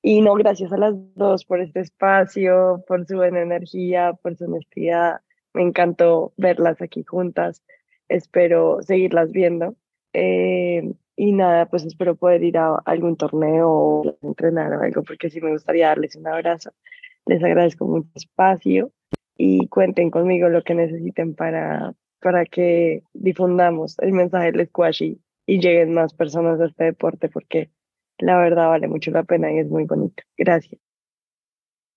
Y 0.03 0.21
no, 0.21 0.35
gracias 0.35 0.71
a 0.71 0.77
las 0.77 0.95
dos 1.15 1.47
por 1.47 1.61
este 1.61 1.81
espacio, 1.81 2.85
por 2.87 3.07
su 3.07 3.17
buena 3.17 3.41
energía, 3.41 4.13
por 4.21 4.37
su 4.37 4.45
honestidad. 4.45 5.21
Me 5.55 5.63
encantó 5.63 6.35
verlas 6.37 6.83
aquí 6.83 7.05
juntas. 7.05 7.63
Espero 8.09 8.83
seguirlas 8.83 9.31
viendo. 9.31 9.77
Eh, 10.13 10.93
y 11.17 11.33
nada, 11.33 11.67
pues 11.67 11.85
espero 11.85 12.17
poder 12.17 12.43
ir 12.43 12.59
a 12.59 12.77
algún 12.85 13.17
torneo 13.17 13.69
o 13.71 14.19
entrenar 14.23 14.73
o 14.73 14.81
algo, 14.81 15.03
porque 15.03 15.31
sí 15.31 15.41
me 15.41 15.53
gustaría 15.53 15.89
darles 15.89 16.17
un 16.17 16.27
abrazo. 16.27 16.73
Les 17.27 17.43
agradezco 17.43 17.87
mucho 17.87 18.09
espacio 18.15 18.91
y 19.37 19.69
cuenten 19.69 20.11
conmigo 20.11 20.49
lo 20.49 20.63
que 20.63 20.75
necesiten 20.75 21.35
para, 21.35 21.95
para 22.21 22.45
que 22.45 23.03
difundamos 23.13 23.99
el 24.01 24.13
mensaje 24.13 24.53
del 24.53 24.67
squash 24.67 25.03
y, 25.03 25.21
y 25.47 25.61
lleguen 25.61 25.95
más 25.95 26.15
personas 26.15 26.61
a 26.61 26.67
este 26.67 26.85
deporte, 26.85 27.29
porque 27.29 27.71
la 28.19 28.39
verdad 28.39 28.69
vale 28.69 28.89
mucho 28.89 29.11
la 29.11 29.25
pena 29.25 29.53
y 29.53 29.59
es 29.59 29.69
muy 29.69 29.85
bonito. 29.85 30.23
Gracias. 30.37 30.81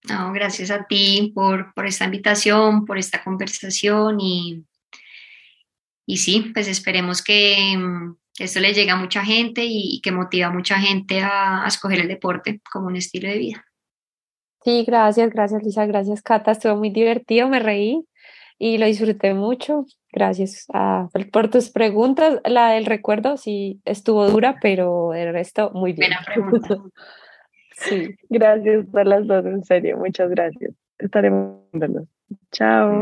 No, 0.10 0.32
gracias 0.34 0.70
a 0.70 0.86
ti 0.86 1.32
por, 1.34 1.74
por 1.74 1.88
esta 1.88 2.06
invitación, 2.06 2.86
por 2.86 2.98
esta 2.98 3.24
conversación 3.24 4.20
y, 4.20 4.66
y 6.06 6.18
sí, 6.18 6.52
pues 6.54 6.68
esperemos 6.68 7.24
que, 7.24 7.76
que 8.36 8.44
esto 8.44 8.60
le 8.60 8.74
llegue 8.74 8.92
a 8.92 8.96
mucha 8.96 9.24
gente 9.24 9.66
y, 9.66 10.02
que 10.02 10.12
motiva 10.12 10.48
a 10.48 10.52
mucha 10.52 10.78
gente 10.78 11.22
a, 11.22 11.64
escoger 11.68 12.02
el 12.02 12.08
deporte 12.08 12.62
como 12.72 12.88
un 12.88 12.96
estilo 12.96 13.30
de 13.30 13.38
vida. 13.38 13.66
Sí, 14.64 14.84
gracias, 14.86 15.30
gracias 15.32 15.64
Lisa, 15.64 15.86
gracias 15.86 16.22
Cata, 16.22 16.52
estuvo 16.52 16.76
muy 16.76 16.90
divertido, 16.90 17.48
me 17.48 17.60
reí 17.60 18.06
y 18.58 18.78
lo 18.78 18.86
disfruté 18.86 19.34
mucho. 19.34 19.86
Gracias 20.12 20.66
a, 20.74 21.10
por 21.34 21.50
tus 21.50 21.70
preguntas. 21.70 22.40
La 22.46 22.70
del 22.70 22.86
recuerdo 22.86 23.36
sí 23.36 23.82
estuvo 23.84 24.30
dura, 24.30 24.58
pero 24.62 25.14
el 25.14 25.34
resto 25.34 25.72
muy 25.72 25.92
bien. 25.92 26.12
Buena 26.12 26.26
pregunta. 26.26 26.78
sí, 27.72 28.16
gracias 28.30 28.86
a 28.96 29.04
las 29.04 29.28
dos, 29.28 29.46
en 29.46 29.64
serio, 29.66 29.98
muchas 29.98 30.30
gracias. 30.30 30.74
Estaremos 30.98 31.60
viéndonos. 31.74 32.08
Chao. 32.52 33.02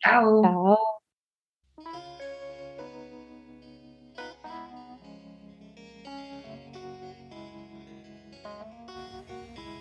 Chao. 0.00 0.42
Chao. 0.42 0.78